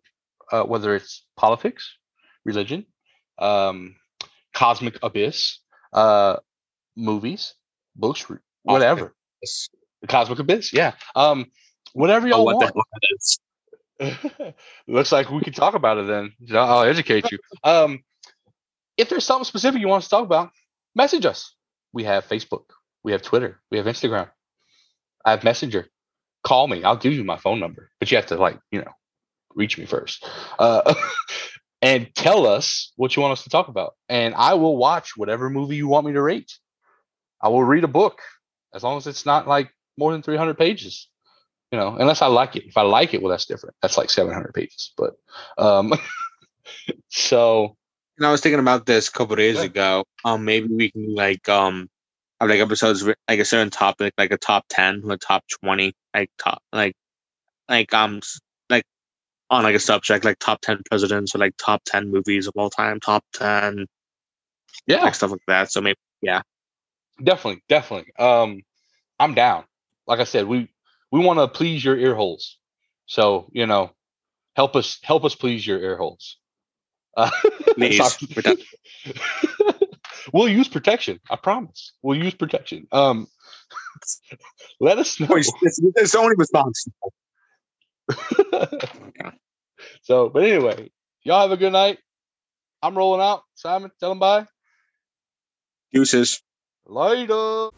uh, 0.52 0.64
whether 0.64 0.96
it's 0.96 1.26
politics, 1.36 1.96
religion, 2.44 2.86
um, 3.40 3.96
Cosmic 4.54 4.98
Abyss, 5.04 5.60
uh, 5.98 6.38
movies, 6.96 7.54
books, 7.96 8.26
whatever. 8.64 9.16
The 10.02 10.08
Cosmic 10.08 10.40
Abyss, 10.40 10.74
yeah. 10.74 10.94
Um, 11.16 11.46
whatever 11.94 12.28
y'all 12.28 12.42
Oh, 12.42 12.44
what 12.44 12.56
want. 12.58 12.74
the 12.74 12.74
hell 12.76 12.86
that 12.94 13.16
is. 13.16 14.54
Looks 14.88 15.12
like 15.12 15.30
we 15.32 15.42
can 15.42 15.54
talk 15.54 15.74
about 15.74 15.98
it 15.98 16.08
then. 16.08 16.34
I'll 16.56 16.84
educate 16.84 17.32
you. 17.32 17.40
Um, 17.64 18.04
if 18.96 19.10
there's 19.10 19.26
something 19.26 19.46
specific 19.46 19.82
you 19.82 19.88
want 19.88 20.04
to 20.04 20.10
talk 20.10 20.24
about, 20.24 20.52
message 20.96 21.26
us. 21.26 21.56
We 21.94 22.04
have 22.04 22.28
Facebook, 22.28 22.66
we 23.04 23.12
have 23.14 23.22
Twitter, 23.24 23.60
we 23.72 23.78
have 23.78 23.88
Instagram, 23.88 24.30
I 25.26 25.32
have 25.32 25.44
Messenger. 25.44 25.88
Call 26.44 26.68
me. 26.68 26.84
I'll 26.84 26.96
give 26.98 27.14
you 27.14 27.24
my 27.24 27.38
phone 27.38 27.60
number, 27.60 27.90
but 28.00 28.12
you 28.12 28.18
have 28.18 28.28
to 28.28 28.36
like 28.36 28.60
you 28.72 28.80
know 28.82 28.92
reach 29.56 29.78
me 29.80 29.86
first. 29.86 30.26
Uh, 30.60 30.94
and 31.82 32.14
tell 32.16 32.48
us 32.48 32.92
what 32.96 33.16
you 33.16 33.22
want 33.22 33.34
us 33.34 33.44
to 33.44 33.50
talk 33.50 33.68
about, 33.68 33.94
and 34.10 34.34
I 34.36 34.56
will 34.56 34.78
watch 34.78 35.16
whatever 35.16 35.50
movie 35.50 35.76
you 35.76 35.88
want 35.88 36.06
me 36.06 36.14
to 36.14 36.22
rate. 36.22 36.52
I 37.42 37.50
will 37.50 37.64
read 37.64 37.84
a 37.84 37.88
book 37.88 38.20
as 38.74 38.84
long 38.84 38.98
as 38.98 39.08
it's 39.08 39.26
not 39.26 39.48
like 39.48 39.72
more 39.98 40.12
than 40.12 40.22
300 40.22 40.58
pages 40.58 41.08
you 41.72 41.78
know, 41.78 41.98
unless 42.00 42.22
I 42.22 42.28
like 42.28 42.56
it. 42.56 42.66
If 42.66 42.78
I 42.78 42.84
like 42.84 43.14
it, 43.14 43.22
well, 43.22 43.30
that's 43.32 43.46
different. 43.46 43.76
That's 43.82 43.98
like 43.98 44.10
700 44.10 44.54
pages. 44.54 44.94
But 44.96 45.16
um, 45.58 45.94
so 47.10 47.76
And 48.18 48.26
I 48.26 48.32
was 48.32 48.42
thinking 48.42 48.60
about 48.60 48.86
this 48.86 49.08
a 49.10 49.12
couple 49.12 49.36
days 49.36 49.58
Yeah. 49.58 49.64
ago. 49.64 50.06
Um, 50.24 50.46
maybe 50.46 50.68
we 50.74 50.92
can 50.92 51.14
like 51.14 51.48
um 51.50 51.90
have 52.40 52.50
like 52.50 52.60
episodes 52.60 53.04
like 53.04 53.40
a 53.40 53.46
certain 53.46 53.70
topic, 53.70 54.14
like 54.18 54.32
a 54.32 54.38
top 54.38 54.66
ten 54.70 55.02
or 55.04 55.14
a 55.14 55.18
top 55.18 55.44
twenty, 55.62 55.94
like 56.14 56.30
top 56.38 56.62
like 56.72 56.96
like 57.70 57.94
um 57.94 58.22
on 59.50 59.64
like 59.64 59.76
a 59.76 59.80
subject 59.80 60.26
like 60.26 60.40
top 60.40 60.62
ten 60.62 60.82
presidents 60.90 61.34
or 61.34 61.40
like 61.40 61.54
top 61.58 61.82
ten 61.86 62.12
movies 62.12 62.48
of 62.48 62.54
all 62.56 62.70
time, 62.70 63.00
top 63.00 63.24
ten 63.34 63.86
yeah, 64.88 65.04
like 65.04 65.16
stuff 65.16 65.32
like 65.32 65.42
that. 65.48 65.72
So 65.72 65.82
maybe 65.82 65.98
yeah. 66.22 66.42
definitely, 67.22 67.64
definitely. 67.68 68.14
Um, 68.18 68.62
I'm 69.20 69.34
down. 69.34 69.66
Like 70.08 70.20
I 70.20 70.24
said, 70.24 70.48
we 70.48 70.70
we 71.12 71.20
want 71.20 71.40
to 71.40 71.48
please 71.48 71.84
your 71.84 71.98
ear 71.98 72.16
holes. 72.16 72.58
So 73.06 73.50
you 73.52 73.66
know, 73.66 73.92
help 74.56 74.76
us 74.76 75.00
help 75.04 75.26
us 75.26 75.36
please 75.36 75.66
your 75.66 75.80
ear 75.80 75.98
holes. 75.98 76.38
Uh, 77.16 77.32
Please, 77.76 78.18
we'll 80.34 80.48
use 80.48 80.68
protection. 80.68 81.20
I 81.30 81.36
promise. 81.36 81.94
We'll 82.04 82.18
use 82.18 82.36
protection. 82.36 82.88
Um, 82.92 83.28
let 84.80 85.00
us 85.00 85.20
know. 85.20 85.28
it's, 85.32 85.52
it's, 85.64 85.80
it's 85.96 86.16
only 86.16 86.36
so, 90.02 90.30
but 90.30 90.44
anyway, 90.44 90.92
y'all 91.24 91.42
have 91.42 91.52
a 91.52 91.58
good 91.58 91.74
night. 91.74 92.00
I'm 92.82 92.98
rolling 92.98 93.22
out. 93.22 93.44
Simon, 93.56 93.92
tell 94.00 94.10
them 94.10 94.20
bye. 94.20 94.46
Uses. 95.92 96.42
Later. 96.86 97.70